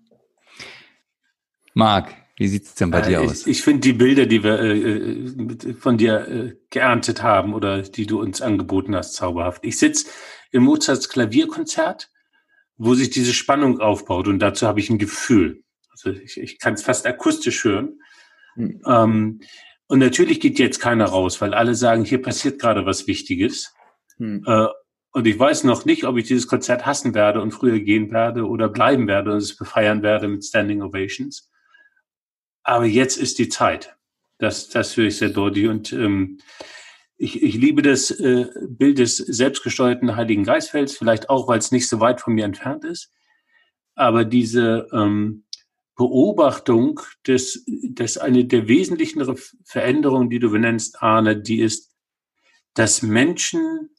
Marc, 1.74 2.14
wie 2.38 2.48
sieht 2.48 2.66
es 2.66 2.76
denn 2.76 2.92
bei 2.92 3.00
äh, 3.00 3.08
dir 3.08 3.22
aus? 3.22 3.42
Ich, 3.42 3.48
ich 3.48 3.62
finde 3.62 3.82
die 3.82 3.94
Bilder, 3.94 4.26
die 4.26 4.44
wir 4.44 4.60
äh, 4.60 4.80
äh, 4.80 5.74
von 5.76 5.98
dir 5.98 6.28
äh, 6.28 6.56
geerntet 6.70 7.24
haben 7.24 7.54
oder 7.54 7.82
die 7.82 8.06
du 8.06 8.20
uns 8.20 8.42
angeboten 8.42 8.96
hast, 8.96 9.14
zauberhaft. 9.14 9.64
Ich 9.64 9.78
sitze 9.78 10.08
im 10.54 10.64
Mozarts 10.64 11.10
Klavierkonzert, 11.10 12.10
wo 12.78 12.94
sich 12.94 13.10
diese 13.10 13.34
Spannung 13.34 13.80
aufbaut 13.80 14.28
und 14.28 14.40
dazu 14.40 14.68
habe 14.68 14.80
ich 14.80 14.90
ein 14.90 15.00
Gefühl. 15.00 15.64
Also 15.92 16.12
ich, 16.12 16.38
ich 16.38 16.60
kann 16.60 16.76
es 16.76 16.84
fast 16.84 17.06
akustisch 17.06 17.64
hören. 17.64 18.00
Mhm. 18.56 18.82
Ähm, 18.86 19.42
und 19.88 20.00
natürlich 20.00 20.40
geht 20.40 20.60
jetzt 20.60 20.80
keiner 20.80 21.06
raus, 21.06 21.42
weil 21.42 21.54
alle 21.54 21.76
sagen, 21.76 22.06
hier 22.06 22.22
passiert 22.22 22.60
gerade 22.60 22.86
was 22.86 23.08
Wichtiges. 23.08 23.74
Mhm. 24.18 24.44
Äh, 24.48 24.68
und 25.12 25.28
ich 25.28 25.38
weiß 25.38 25.64
noch 25.66 25.86
nicht, 25.86 26.06
ob 26.06 26.18
ich 26.18 26.28
dieses 26.28 26.48
Konzert 26.48 26.86
hassen 26.86 27.14
werde 27.14 27.42
und 27.42 27.52
früher 27.52 27.80
gehen 27.80 28.12
werde 28.12 28.48
oder 28.48 28.70
bleiben 28.70 29.08
werde 29.08 29.32
und 29.32 29.38
es 29.38 29.56
befeiern 29.56 30.02
werde 30.02 30.28
mit 30.28 30.46
Standing 30.46 30.82
Ovations. 30.82 31.52
Aber 32.64 32.86
jetzt 32.86 33.18
ist 33.18 33.40
die 33.40 33.50
Zeit. 33.50 33.96
Das, 34.38 34.70
das 34.70 34.98
höre 34.98 35.08
ich 35.08 35.18
sehr 35.18 35.30
deutlich. 35.30 35.68
Und 35.68 35.94
ähm, 35.94 36.40
ich, 37.24 37.42
ich 37.42 37.56
liebe 37.56 37.82
das 37.82 38.12
äh, 38.12 38.48
Bild 38.68 39.00
des 39.00 39.16
selbstgesteuerten 39.16 40.18
Heiligen 40.18 40.44
Geistfelds, 40.44 40.98
vielleicht 40.98 41.30
auch, 41.30 41.48
weil 41.48 41.60
es 41.60 41.72
nicht 41.72 41.88
so 41.88 42.02
weit 42.02 42.20
von 42.20 42.34
mir 42.34 42.44
entfernt 42.44 42.84
ist. 42.84 43.14
Aber 43.96 44.26
diese 44.26 44.90
ähm, 44.92 45.46
Beobachtung, 45.96 47.00
dass, 47.24 47.64
dass 47.92 48.18
eine 48.18 48.44
der 48.44 48.68
wesentlichen 48.68 49.24
Veränderungen, 49.64 50.30
die 50.30 50.40
du 50.40 50.52
benennst, 50.52 51.02
Arne, 51.02 51.42
die 51.42 51.62
ist, 51.62 51.96
dass 52.74 53.04
Menschen 53.04 53.90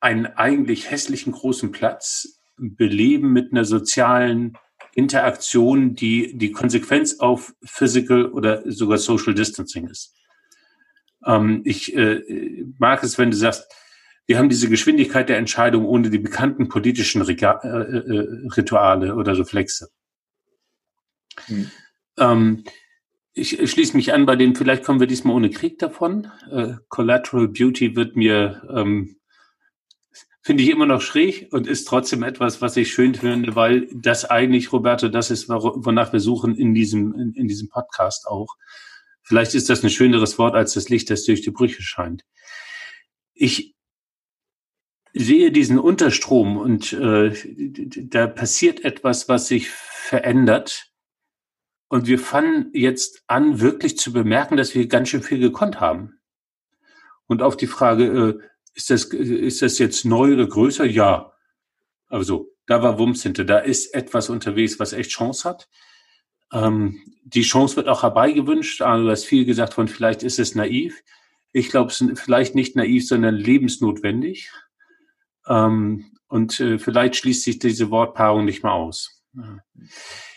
einen 0.00 0.26
eigentlich 0.26 0.90
hässlichen 0.90 1.32
großen 1.32 1.70
Platz 1.70 2.40
beleben 2.56 3.32
mit 3.32 3.52
einer 3.52 3.64
sozialen 3.64 4.58
Interaktion, 4.94 5.94
die 5.94 6.36
die 6.36 6.50
Konsequenz 6.50 7.20
auf 7.20 7.54
Physical 7.62 8.32
oder 8.32 8.68
sogar 8.68 8.98
Social 8.98 9.34
Distancing 9.34 9.86
ist. 9.86 10.16
Ähm, 11.26 11.62
ich 11.64 11.94
äh, 11.96 12.64
mag 12.78 13.02
es, 13.02 13.18
wenn 13.18 13.30
du 13.30 13.36
sagst, 13.36 13.72
wir 14.26 14.38
haben 14.38 14.48
diese 14.48 14.68
Geschwindigkeit 14.68 15.28
der 15.28 15.38
Entscheidung 15.38 15.84
ohne 15.84 16.10
die 16.10 16.18
bekannten 16.18 16.68
politischen 16.68 17.22
Rega 17.22 17.60
äh, 17.62 17.68
äh, 17.68 18.48
Rituale 18.56 19.14
oder 19.16 19.36
Reflexe. 19.36 19.90
Hm. 21.46 21.70
Ähm, 22.18 22.64
ich, 23.34 23.70
schließe 23.70 23.96
mich 23.96 24.12
an 24.12 24.26
bei 24.26 24.36
denen, 24.36 24.54
vielleicht 24.54 24.84
kommen 24.84 25.00
wir 25.00 25.06
diesmal 25.06 25.34
ohne 25.34 25.50
Krieg 25.50 25.78
davon. 25.78 26.30
Äh, 26.50 26.74
Collateral 26.88 27.48
Beauty 27.48 27.96
wird 27.96 28.14
mir 28.14 28.62
ähm, 28.74 29.16
finde 30.42 30.64
ich 30.64 30.70
immer 30.70 30.86
noch 30.86 31.00
schräg 31.00 31.48
und 31.52 31.66
ist 31.66 31.86
trotzdem 31.86 32.24
etwas, 32.24 32.60
was 32.60 32.76
ich 32.76 32.92
schön 32.92 33.14
finde, 33.14 33.54
weil 33.54 33.88
das 33.94 34.24
eigentlich, 34.24 34.72
Roberto, 34.72 35.08
das 35.08 35.30
ist, 35.30 35.48
wonach 35.48 36.12
wir 36.12 36.20
suchen 36.20 36.56
in 36.56 36.74
diesem, 36.74 37.14
in, 37.14 37.32
in 37.34 37.48
diesem 37.48 37.68
Podcast 37.68 38.26
auch. 38.26 38.56
Vielleicht 39.22 39.54
ist 39.54 39.70
das 39.70 39.82
ein 39.82 39.90
schöneres 39.90 40.38
Wort 40.38 40.54
als 40.54 40.74
das 40.74 40.88
Licht, 40.88 41.10
das 41.10 41.24
durch 41.24 41.42
die 41.42 41.50
Brüche 41.50 41.82
scheint. 41.82 42.24
Ich 43.34 43.74
sehe 45.14 45.52
diesen 45.52 45.78
Unterstrom 45.78 46.56
und 46.56 46.92
äh, 46.92 47.32
da 48.04 48.26
passiert 48.26 48.84
etwas, 48.84 49.28
was 49.28 49.48
sich 49.48 49.70
verändert. 49.70 50.90
Und 51.88 52.06
wir 52.06 52.18
fangen 52.18 52.70
jetzt 52.72 53.22
an, 53.26 53.60
wirklich 53.60 53.98
zu 53.98 54.12
bemerken, 54.12 54.56
dass 54.56 54.74
wir 54.74 54.86
ganz 54.88 55.10
schön 55.10 55.22
viel 55.22 55.38
gekonnt 55.38 55.80
haben. 55.80 56.18
Und 57.26 57.42
auf 57.42 57.56
die 57.56 57.66
Frage, 57.66 58.04
äh, 58.04 58.48
ist 58.74 58.90
das, 58.90 59.04
ist 59.04 59.60
das 59.60 59.78
jetzt 59.78 60.04
neu 60.04 60.32
oder 60.32 60.46
größer? 60.46 60.86
Ja. 60.86 61.32
Also, 62.06 62.50
da 62.66 62.82
war 62.82 62.98
Wumms 62.98 63.22
hinter. 63.22 63.44
Da 63.44 63.58
ist 63.58 63.94
etwas 63.94 64.30
unterwegs, 64.30 64.78
was 64.78 64.94
echt 64.94 65.10
Chance 65.10 65.48
hat. 65.48 65.68
Ähm, 66.52 67.00
die 67.24 67.42
Chance 67.42 67.76
wird 67.76 67.88
auch 67.88 68.02
herbeigewünscht. 68.02 68.82
Also, 68.82 69.04
du 69.04 69.10
hast 69.10 69.24
viel 69.24 69.44
gesagt 69.44 69.74
von, 69.74 69.88
vielleicht 69.88 70.22
ist 70.22 70.38
es 70.38 70.54
naiv. 70.54 71.02
Ich 71.52 71.68
glaube, 71.68 71.90
es 71.90 72.00
ist 72.00 72.20
vielleicht 72.20 72.54
nicht 72.54 72.76
naiv, 72.76 73.06
sondern 73.06 73.34
lebensnotwendig. 73.34 74.50
Ähm, 75.46 76.06
und 76.28 76.60
äh, 76.60 76.78
vielleicht 76.78 77.16
schließt 77.16 77.42
sich 77.42 77.58
diese 77.58 77.90
Wortpaarung 77.90 78.44
nicht 78.44 78.62
mehr 78.62 78.72
aus. 78.72 79.22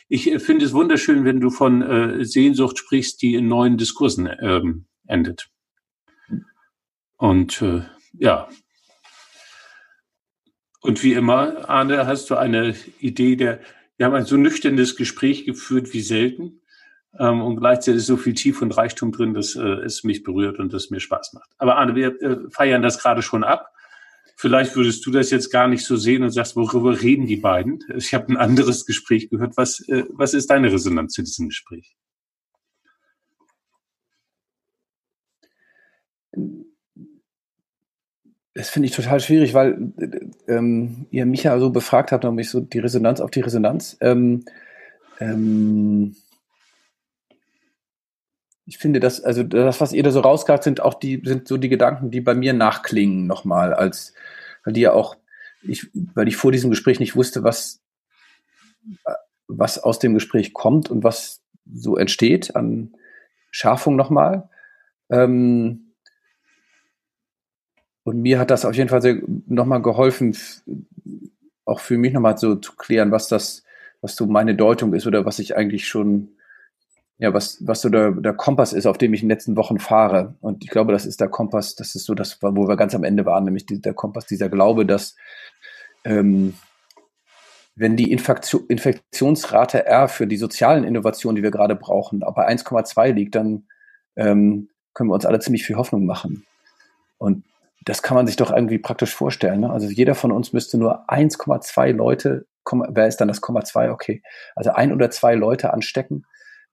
Ich 0.07 0.31
äh, 0.31 0.39
finde 0.39 0.65
es 0.65 0.73
wunderschön, 0.73 1.25
wenn 1.25 1.39
du 1.39 1.49
von 1.49 1.81
äh, 1.81 2.25
Sehnsucht 2.25 2.77
sprichst, 2.77 3.21
die 3.21 3.35
in 3.35 3.47
neuen 3.47 3.77
Diskursen 3.77 4.29
ähm, 4.41 4.85
endet. 5.07 5.49
Und 7.17 7.61
äh, 7.61 7.83
ja. 8.13 8.49
Und 10.81 11.01
wie 11.03 11.13
immer, 11.13 11.67
Arne, 11.69 12.05
hast 12.05 12.29
du 12.29 12.35
eine 12.35 12.75
Idee 12.99 13.35
der, 13.35 13.59
wir 13.97 14.05
haben 14.05 14.15
ein 14.15 14.25
so 14.25 14.37
nüchternes 14.37 14.95
Gespräch 14.95 15.45
geführt 15.45 15.93
wie 15.93 16.01
selten 16.01 16.61
ähm, 17.17 17.41
und 17.41 17.57
gleichzeitig 17.57 18.03
so 18.03 18.17
viel 18.17 18.33
Tief 18.33 18.61
und 18.61 18.75
Reichtum 18.75 19.11
drin, 19.11 19.33
dass 19.33 19.55
äh, 19.55 19.61
es 19.61 20.03
mich 20.03 20.23
berührt 20.23 20.59
und 20.59 20.73
das 20.73 20.89
mir 20.89 20.99
Spaß 20.99 21.33
macht. 21.33 21.49
Aber 21.57 21.77
Arne, 21.77 21.95
wir 21.95 22.21
äh, 22.21 22.49
feiern 22.51 22.81
das 22.81 22.99
gerade 22.99 23.21
schon 23.21 23.43
ab. 23.43 23.71
Vielleicht 24.37 24.75
würdest 24.75 25.05
du 25.05 25.11
das 25.11 25.31
jetzt 25.31 25.49
gar 25.49 25.69
nicht 25.69 25.85
so 25.85 25.95
sehen 25.95 26.23
und 26.23 26.31
sagst, 26.31 26.57
worüber 26.57 27.01
reden 27.01 27.25
die 27.25 27.37
beiden? 27.37 27.79
Ich 27.95 28.13
habe 28.13 28.27
ein 28.27 28.37
anderes 28.37 28.85
Gespräch 28.85 29.29
gehört. 29.29 29.55
Was, 29.55 29.79
äh, 29.87 30.03
was 30.09 30.33
ist 30.33 30.49
deine 30.49 30.71
Resonanz 30.71 31.13
zu 31.13 31.23
diesem 31.23 31.47
Gespräch? 31.47 31.95
Das 38.55 38.69
finde 38.69 38.87
ich 38.87 38.95
total 38.95 39.19
schwierig, 39.19 39.53
weil 39.53 39.77
ähm, 40.47 41.07
ihr 41.11 41.25
mich 41.25 41.43
ja 41.43 41.59
so 41.59 41.71
befragt 41.71 42.13
habt, 42.13 42.23
nämlich 42.23 42.49
so 42.49 42.61
die 42.61 42.79
Resonanz 42.79 43.19
auf 43.19 43.29
die 43.29 43.41
Resonanz. 43.41 43.97
Ähm, 43.99 44.45
ähm, 45.19 46.15
ich 48.65 48.77
finde, 48.77 49.01
dass, 49.01 49.21
also 49.21 49.43
das, 49.43 49.81
was 49.81 49.91
ihr 49.91 50.03
da 50.03 50.11
so 50.11 50.21
rausgehakt, 50.21 50.63
sind 50.63 50.79
auch 50.79 50.93
die, 50.93 51.21
sind 51.25 51.49
so 51.49 51.57
die 51.57 51.67
Gedanken, 51.67 52.11
die 52.11 52.21
bei 52.21 52.33
mir 52.33 52.53
nachklingen 52.53 53.27
nochmal, 53.27 53.73
als, 53.73 54.13
weil 54.63 54.73
die 54.73 54.81
ja 54.81 54.93
auch, 54.93 55.17
ich, 55.61 55.89
weil 55.93 56.29
ich 56.29 56.37
vor 56.37 56.53
diesem 56.53 56.69
Gespräch 56.69 57.01
nicht 57.01 57.17
wusste, 57.17 57.43
was, 57.43 57.81
was 59.47 59.77
aus 59.77 59.99
dem 59.99 60.13
Gespräch 60.13 60.53
kommt 60.53 60.89
und 60.89 61.03
was 61.03 61.41
so 61.71 61.97
entsteht 61.97 62.55
an 62.55 62.95
Schärfung 63.51 63.97
nochmal. 63.97 64.49
Ähm, 65.09 65.84
und 68.05 68.21
mir 68.21 68.37
hat 68.37 68.51
das 68.51 68.65
auf 68.65 68.75
jeden 68.75 68.87
Fall 68.87 69.23
nochmal 69.47 69.81
geholfen, 69.81 70.37
auch 71.65 71.79
für 71.79 71.97
mich 71.97 72.13
nochmal 72.13 72.37
so 72.37 72.55
zu 72.55 72.75
klären, 72.75 73.11
was 73.11 73.27
das, 73.27 73.63
was 73.99 74.15
so 74.15 74.27
meine 74.27 74.53
Deutung 74.53 74.93
ist 74.93 75.07
oder 75.07 75.25
was 75.25 75.39
ich 75.39 75.57
eigentlich 75.57 75.87
schon, 75.87 76.29
ja, 77.17 77.33
was, 77.33 77.65
was 77.65 77.81
so 77.81 77.89
der, 77.89 78.11
der 78.11 78.33
Kompass 78.33 78.73
ist, 78.73 78.85
auf 78.85 78.99
dem 78.99 79.15
ich 79.15 79.23
in 79.23 79.27
den 79.27 79.35
letzten 79.35 79.57
Wochen 79.57 79.79
fahre. 79.79 80.35
Und 80.39 80.63
ich 80.63 80.69
glaube, 80.69 80.93
das 80.93 81.07
ist 81.07 81.19
der 81.19 81.29
Kompass, 81.29 81.73
das 81.73 81.95
ist 81.95 82.05
so 82.05 82.13
das, 82.13 82.37
wo 82.43 82.67
wir 82.67 82.77
ganz 82.77 82.93
am 82.93 83.03
Ende 83.03 83.25
waren, 83.25 83.43
nämlich 83.43 83.65
der 83.65 83.93
Kompass, 83.95 84.27
dieser 84.27 84.49
Glaube, 84.49 84.85
dass 84.85 85.15
ähm, 86.03 86.53
wenn 87.75 87.97
die 87.97 88.11
Infektion, 88.11 88.67
Infektionsrate 88.67 89.83
R 89.83 90.07
für 90.09 90.27
die 90.27 90.37
sozialen 90.37 90.83
Innovationen, 90.83 91.37
die 91.37 91.43
wir 91.43 91.51
gerade 91.51 91.75
brauchen, 91.75 92.19
bei 92.19 92.47
1,2 92.47 93.13
liegt, 93.13 93.33
dann 93.33 93.65
ähm, 94.15 94.69
können 94.93 95.09
wir 95.09 95.15
uns 95.15 95.25
alle 95.25 95.39
ziemlich 95.39 95.65
viel 95.65 95.75
Hoffnung 95.75 96.05
machen. 96.05 96.45
Und 97.17 97.43
das 97.85 98.01
kann 98.01 98.15
man 98.15 98.27
sich 98.27 98.35
doch 98.35 98.51
irgendwie 98.51 98.79
praktisch 98.79 99.13
vorstellen. 99.13 99.61
Ne? 99.61 99.69
Also 99.69 99.87
jeder 99.87 100.15
von 100.15 100.31
uns 100.31 100.53
müsste 100.53 100.77
nur 100.77 101.09
1,2 101.09 101.93
Leute, 101.93 102.47
wer 102.65 103.07
ist 103.07 103.17
dann 103.17 103.27
das 103.27 103.41
Komma 103.41 103.63
2? 103.63 103.91
Okay, 103.91 104.23
also 104.55 104.71
ein 104.71 104.91
oder 104.91 105.11
zwei 105.11 105.35
Leute 105.35 105.71
anstecken, 105.71 106.25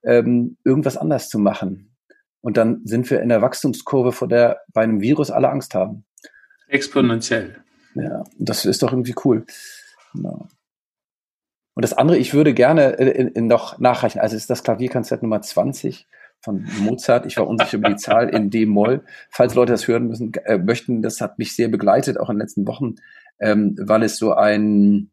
ähm, 0.03 0.57
irgendwas 0.65 0.97
anders 0.97 1.29
zu 1.29 1.39
machen. 1.39 1.95
Und 2.41 2.57
dann 2.57 2.81
sind 2.85 3.09
wir 3.11 3.21
in 3.21 3.29
der 3.29 3.43
Wachstumskurve, 3.43 4.13
vor 4.13 4.27
der 4.27 4.63
bei 4.73 4.83
einem 4.83 5.01
Virus 5.01 5.31
alle 5.31 5.51
Angst 5.51 5.75
haben. 5.75 6.05
Exponentiell. 6.69 7.63
Ja, 7.95 8.25
das 8.39 8.65
ist 8.65 8.83
doch 8.83 8.91
irgendwie 8.91 9.15
cool. 9.25 9.45
Ja. 10.15 10.49
Und 11.75 11.83
das 11.85 11.93
andere, 11.93 12.17
ich 12.17 12.33
würde 12.33 12.55
gerne 12.55 12.99
äh, 12.99 13.11
in, 13.11 13.29
in 13.29 13.47
noch 13.47 13.79
nachreichen. 13.79 14.21
Also 14.21 14.35
ist 14.35 14.51
das 14.51 14.63
Klavierkonzert 14.63 15.23
Nummer 15.23 15.43
20 15.43 16.09
von 16.43 16.66
Mozart. 16.80 17.26
Ich 17.26 17.36
war 17.36 17.47
unsicher 17.47 17.78
über 17.78 17.88
die 17.88 17.97
Zahl 17.97 18.28
in 18.28 18.51
D-Moll. 18.51 19.05
Falls 19.30 19.55
Leute 19.55 19.72
das 19.72 19.86
hören 19.88 20.09
müssen, 20.09 20.32
äh, 20.45 20.59
möchten, 20.59 21.03
das 21.03 21.20
hat 21.20 21.38
mich 21.38 21.55
sehr 21.55 21.68
begleitet, 21.68 22.18
auch 22.18 22.28
in 22.28 22.36
den 22.36 22.40
letzten 22.40 22.66
Wochen, 22.66 22.97
ähm, 23.40 23.76
weil 23.80 24.03
es 24.03 24.16
so 24.16 24.32
ein, 24.34 25.11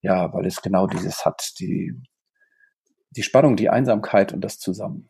ja, 0.00 0.32
weil 0.32 0.46
es 0.46 0.62
genau 0.62 0.86
dieses 0.86 1.24
hat, 1.24 1.54
die, 1.60 1.94
die 3.10 3.22
Spannung, 3.22 3.56
die 3.56 3.70
Einsamkeit 3.70 4.32
und 4.32 4.40
das 4.40 4.58
zusammen. 4.58 5.08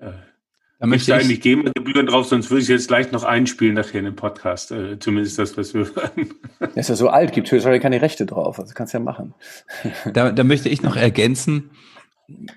Ja. 0.00 0.14
Da 0.78 0.86
möchte 0.86 1.10
ich 1.10 1.14
eigentlich 1.18 1.40
GEMA-Gebühren 1.40 2.06
drauf, 2.06 2.26
sonst 2.26 2.50
würde 2.50 2.62
ich 2.62 2.68
jetzt 2.68 2.88
gleich 2.88 3.10
noch 3.10 3.24
einspielen 3.24 3.74
nachher 3.74 3.98
in 3.98 4.04
dem 4.04 4.16
Podcast. 4.16 4.72
Äh, 4.72 4.98
zumindest 4.98 5.38
das, 5.38 5.56
was 5.56 5.72
wir 5.72 5.86
hören. 5.86 6.34
Das 6.58 6.76
ist 6.76 6.88
ja 6.88 6.94
so 6.96 7.08
alt, 7.08 7.32
gibt 7.32 7.50
höchstwahrscheinlich 7.50 7.82
keine 7.82 8.02
Rechte 8.02 8.26
drauf, 8.26 8.58
also 8.58 8.74
kannst 8.74 8.92
ja 8.92 9.00
machen. 9.00 9.34
Da, 10.12 10.30
da 10.30 10.44
möchte 10.44 10.68
ich 10.68 10.82
noch 10.82 10.96
ergänzen, 10.96 11.70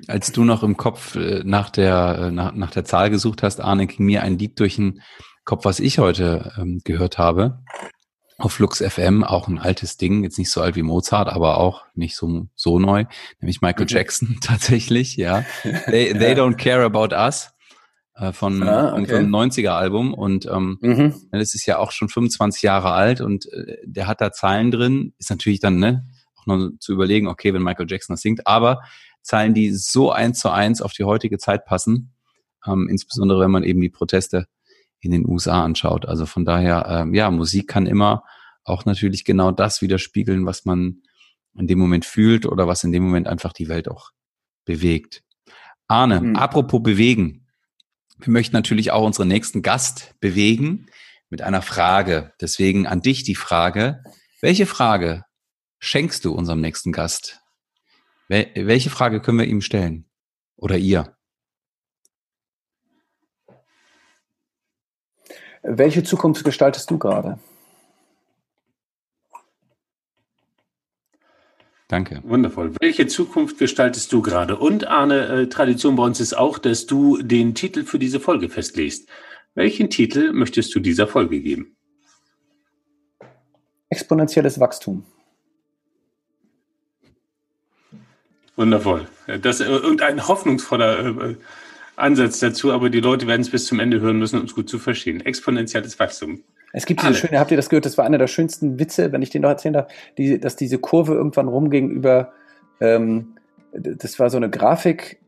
als 0.07 0.31
du 0.31 0.43
noch 0.43 0.63
im 0.63 0.77
Kopf 0.77 1.15
äh, 1.15 1.41
nach 1.43 1.69
der, 1.69 2.19
äh, 2.19 2.31
nach, 2.31 2.53
nach 2.53 2.71
der 2.71 2.85
Zahl 2.85 3.09
gesucht 3.09 3.43
hast, 3.43 3.61
Arne, 3.61 3.87
ging 3.87 4.05
mir 4.05 4.23
ein 4.23 4.37
Lied 4.37 4.59
durch 4.59 4.75
den 4.75 5.01
Kopf, 5.45 5.65
was 5.65 5.79
ich 5.79 5.99
heute 5.99 6.53
ähm, 6.57 6.81
gehört 6.83 7.17
habe. 7.17 7.59
Auf 8.37 8.59
Lux 8.59 8.81
FM, 8.81 9.23
auch 9.23 9.47
ein 9.47 9.59
altes 9.59 9.97
Ding, 9.97 10.23
jetzt 10.23 10.37
nicht 10.37 10.49
so 10.49 10.61
alt 10.61 10.75
wie 10.75 10.81
Mozart, 10.81 11.27
aber 11.27 11.57
auch 11.57 11.83
nicht 11.93 12.15
so, 12.15 12.47
so 12.55 12.79
neu, 12.79 13.05
nämlich 13.41 13.61
Michael 13.61 13.85
mhm. 13.85 13.89
Jackson 13.89 14.37
tatsächlich, 14.41 15.17
ja. 15.17 15.43
They, 15.63 16.13
they 16.13 16.33
don't 16.33 16.55
care 16.55 16.83
about 16.85 17.13
us 17.13 17.51
äh, 18.15 18.31
von, 18.31 18.63
ah, 18.63 18.93
okay. 18.93 19.21
vom 19.21 19.35
90er 19.35 19.71
Album 19.71 20.13
und 20.13 20.45
ähm, 20.45 20.77
mhm. 20.81 21.15
das 21.31 21.53
ist 21.53 21.65
ja 21.65 21.79
auch 21.79 21.91
schon 21.91 22.09
25 22.09 22.61
Jahre 22.61 22.91
alt 22.91 23.19
und 23.19 23.51
äh, 23.51 23.77
der 23.83 24.07
hat 24.07 24.21
da 24.21 24.31
Zahlen 24.31 24.71
drin, 24.71 25.13
ist 25.17 25.29
natürlich 25.29 25.59
dann, 25.59 25.77
ne, 25.77 26.07
auch 26.37 26.45
noch 26.45 26.69
zu 26.79 26.93
überlegen, 26.93 27.27
okay, 27.27 27.53
wenn 27.53 27.63
Michael 27.63 27.87
Jackson 27.89 28.13
das 28.13 28.21
singt, 28.21 28.47
aber 28.47 28.81
Zahlen, 29.21 29.53
die 29.53 29.71
so 29.71 30.11
eins 30.11 30.39
zu 30.39 30.49
eins 30.49 30.81
auf 30.81 30.93
die 30.93 31.03
heutige 31.03 31.37
Zeit 31.37 31.65
passen, 31.65 32.13
ähm, 32.65 32.87
insbesondere 32.89 33.41
wenn 33.41 33.51
man 33.51 33.63
eben 33.63 33.81
die 33.81 33.89
Proteste 33.89 34.47
in 35.01 35.11
den 35.11 35.27
USA 35.27 35.63
anschaut. 35.63 36.05
Also 36.05 36.25
von 36.25 36.45
daher, 36.45 36.85
ähm, 36.89 37.13
ja, 37.13 37.29
Musik 37.31 37.67
kann 37.67 37.85
immer 37.85 38.23
auch 38.63 38.85
natürlich 38.85 39.25
genau 39.25 39.51
das 39.51 39.81
widerspiegeln, 39.81 40.45
was 40.45 40.65
man 40.65 41.01
in 41.57 41.67
dem 41.67 41.79
Moment 41.79 42.05
fühlt 42.05 42.45
oder 42.45 42.67
was 42.67 42.83
in 42.83 42.91
dem 42.91 43.03
Moment 43.03 43.27
einfach 43.27 43.53
die 43.53 43.69
Welt 43.69 43.89
auch 43.89 44.11
bewegt. 44.65 45.23
Arne, 45.87 46.21
mhm. 46.21 46.35
apropos 46.35 46.83
bewegen. 46.83 47.47
Wir 48.17 48.31
möchten 48.31 48.55
natürlich 48.55 48.91
auch 48.91 49.05
unseren 49.05 49.27
nächsten 49.27 49.61
Gast 49.61 50.13
bewegen 50.19 50.87
mit 51.29 51.41
einer 51.41 51.61
Frage. 51.61 52.33
Deswegen 52.41 52.85
an 52.85 53.01
dich 53.01 53.23
die 53.23 53.35
Frage. 53.35 54.03
Welche 54.41 54.65
Frage 54.65 55.23
schenkst 55.79 56.25
du 56.25 56.33
unserem 56.33 56.61
nächsten 56.61 56.91
Gast? 56.91 57.41
Welche 58.29 58.89
Frage 58.89 59.21
können 59.21 59.39
wir 59.39 59.47
ihm 59.47 59.61
stellen? 59.61 60.05
Oder 60.55 60.77
ihr? 60.77 61.15
Welche 65.63 66.03
Zukunft 66.03 66.43
gestaltest 66.43 66.89
du 66.89 66.97
gerade? 66.97 67.39
Danke. 71.89 72.21
Wundervoll. 72.23 72.75
Welche 72.79 73.07
Zukunft 73.07 73.57
gestaltest 73.57 74.13
du 74.13 74.21
gerade? 74.21 74.57
Und 74.57 74.85
Arne, 74.87 75.25
äh, 75.25 75.49
Tradition 75.49 75.95
bei 75.95 76.03
uns 76.03 76.19
ist 76.19 76.37
auch, 76.37 76.59
dass 76.59 76.85
du 76.85 77.17
den 77.17 77.55
Titel 77.55 77.83
für 77.83 77.97
diese 77.97 78.19
Folge 78.19 78.47
festlegst. 78.47 79.09
Welchen 79.55 79.89
Titel 79.89 80.31
möchtest 80.31 80.73
du 80.75 80.79
dieser 80.79 81.07
Folge 81.07 81.41
geben? 81.41 81.75
Exponentielles 83.89 84.59
Wachstum. 84.59 85.03
Wundervoll. 88.59 89.07
Das 89.41 89.61
ist 89.61 89.67
äh, 89.69 90.03
ein 90.03 90.27
hoffnungsvoller 90.27 91.05
äh, 91.05 91.35
Ansatz 91.95 92.39
dazu, 92.39 92.73
aber 92.73 92.89
die 92.89 92.99
Leute 92.99 93.25
werden 93.25 93.39
es 93.39 93.49
bis 93.49 93.65
zum 93.65 93.79
Ende 93.79 94.01
hören 94.01 94.19
müssen, 94.19 94.37
um 94.37 94.45
es 94.45 94.53
gut 94.53 94.69
zu 94.69 94.79
verstehen. 94.79 95.25
Exponentielles 95.25 95.97
Wachstum. 95.97 96.43
Es 96.73 96.85
gibt 96.85 97.01
diese 97.01 97.15
schöne, 97.15 97.39
habt 97.39 97.51
ihr 97.51 97.57
das 97.57 97.69
gehört? 97.69 97.85
Das 97.85 97.97
war 97.97 98.05
einer 98.05 98.17
der 98.17 98.27
schönsten 98.27 98.77
Witze, 98.77 99.13
wenn 99.13 99.21
ich 99.21 99.29
den 99.29 99.43
noch 99.43 99.49
erzählen 99.49 99.73
darf, 99.73 99.87
die, 100.17 100.41
dass 100.41 100.57
diese 100.57 100.77
Kurve 100.77 101.13
irgendwann 101.13 101.47
rumging 101.47 101.89
über, 101.89 102.33
ähm, 102.81 103.35
das 103.71 104.19
war 104.19 104.29
so 104.29 104.35
eine 104.35 104.49
Grafik 104.49 105.19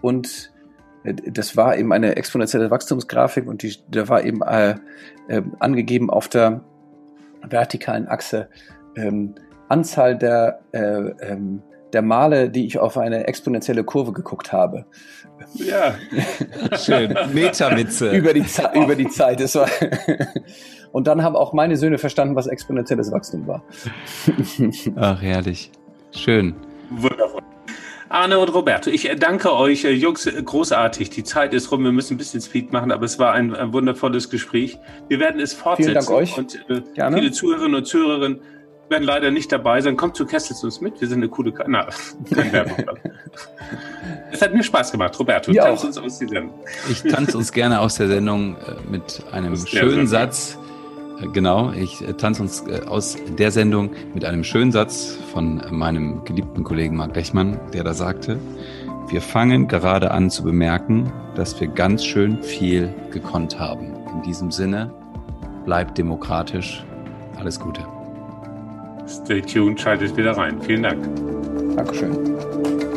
und 0.00 0.50
äh, 1.04 1.12
das 1.30 1.58
war 1.58 1.76
eben 1.76 1.92
eine 1.92 2.16
exponentielle 2.16 2.70
Wachstumsgrafik 2.70 3.46
und 3.46 3.62
die, 3.62 3.76
da 3.90 4.08
war 4.08 4.24
eben 4.24 4.40
äh, 4.40 4.76
äh, 5.28 5.42
angegeben 5.58 6.08
auf 6.08 6.28
der 6.28 6.64
vertikalen 7.42 8.08
Achse 8.08 8.48
ähm, 8.96 9.34
Anzahl 9.68 10.16
der 10.16 10.60
äh, 10.72 11.10
ähm, 11.20 11.62
der 11.92 12.02
Male, 12.02 12.50
die 12.50 12.66
ich 12.66 12.78
auf 12.78 12.96
eine 12.98 13.26
exponentielle 13.26 13.84
Kurve 13.84 14.12
geguckt 14.12 14.52
habe. 14.52 14.86
Ja, 15.54 15.94
schön. 16.78 17.16
Metawitze. 17.32 18.10
über, 18.10 18.32
die 18.32 18.44
über 18.74 18.94
die 18.94 19.08
Zeit. 19.08 19.40
Das 19.40 19.54
war 19.54 19.68
Und 20.92 21.06
dann 21.06 21.22
haben 21.22 21.36
auch 21.36 21.52
meine 21.52 21.76
Söhne 21.76 21.98
verstanden, 21.98 22.34
was 22.34 22.46
exponentielles 22.46 23.12
Wachstum 23.12 23.46
war. 23.46 23.62
Ach, 24.96 25.22
herrlich. 25.22 25.70
Schön. 26.10 26.54
Wundervoll. 26.90 27.42
Arne 28.08 28.40
und 28.40 28.52
Roberto, 28.52 28.90
ich 28.90 29.08
danke 29.20 29.54
euch, 29.54 29.84
äh, 29.84 29.92
Jungs, 29.92 30.28
großartig. 30.44 31.10
Die 31.10 31.22
Zeit 31.22 31.54
ist 31.54 31.70
rum, 31.70 31.84
wir 31.84 31.92
müssen 31.92 32.14
ein 32.14 32.18
bisschen 32.18 32.40
Speed 32.40 32.72
machen, 32.72 32.90
aber 32.90 33.04
es 33.04 33.20
war 33.20 33.34
ein, 33.34 33.54
ein 33.54 33.72
wundervolles 33.72 34.30
Gespräch. 34.30 34.78
Wir 35.06 35.20
werden 35.20 35.40
es 35.40 35.52
fortsetzen. 35.52 35.92
Vielen 35.92 36.04
Dank 36.06 36.10
euch. 36.10 36.36
Und 36.36 36.56
äh, 36.68 37.12
viele 37.12 37.30
Zuhörerinnen 37.30 37.76
und 37.76 37.84
Zuhörer 37.84 38.36
werden 38.90 39.04
leider 39.04 39.30
nicht 39.30 39.52
dabei 39.52 39.80
sein. 39.80 39.96
Kommt 39.96 40.16
zu 40.16 40.26
Kessels 40.26 40.64
uns 40.64 40.80
mit. 40.80 41.00
Wir 41.00 41.08
sind 41.08 41.18
eine 41.18 41.28
coole 41.28 41.52
Ka 41.52 41.64
Na, 41.68 41.86
Es 44.32 44.42
hat 44.42 44.54
mir 44.54 44.62
Spaß 44.62 44.92
gemacht, 44.92 45.18
Roberto. 45.18 45.52
Ja, 45.52 45.66
tanz 45.66 45.84
uns 45.84 45.98
aus 45.98 46.18
der 46.18 46.28
Sendung. 46.28 46.54
Ich 46.90 47.02
tanze 47.02 47.36
uns 47.36 47.52
gerne 47.52 47.80
aus 47.80 47.96
der 47.96 48.08
Sendung 48.08 48.56
äh, 48.56 48.90
mit 48.90 49.22
einem 49.32 49.56
schönen 49.56 50.06
Satz. 50.06 50.58
Äh, 51.20 51.28
genau, 51.28 51.72
ich 51.72 52.02
äh, 52.02 52.14
tanze 52.14 52.42
uns 52.42 52.64
aus 52.86 53.16
der 53.38 53.50
Sendung 53.50 53.90
mit 54.14 54.24
einem 54.24 54.44
schönen 54.44 54.72
Satz 54.72 55.18
von 55.32 55.62
meinem 55.70 56.24
geliebten 56.24 56.64
Kollegen 56.64 56.96
Marc 56.96 57.14
Lechmann, 57.14 57.60
der 57.72 57.84
da 57.84 57.94
sagte, 57.94 58.38
wir 59.08 59.20
fangen 59.20 59.66
gerade 59.66 60.12
an 60.12 60.30
zu 60.30 60.44
bemerken, 60.44 61.12
dass 61.34 61.60
wir 61.60 61.68
ganz 61.68 62.04
schön 62.04 62.42
viel 62.42 62.94
gekonnt 63.10 63.58
haben. 63.58 63.92
In 64.14 64.22
diesem 64.22 64.52
Sinne, 64.52 64.92
bleibt 65.64 65.98
demokratisch. 65.98 66.84
Alles 67.36 67.58
Gute. 67.58 67.99
Stay 69.10 69.40
tuned, 69.40 69.80
schaltet 69.80 70.16
wieder 70.16 70.36
rein. 70.36 70.60
Vielen 70.62 70.84
Dank. 70.84 71.76
Dankeschön. 71.76 72.89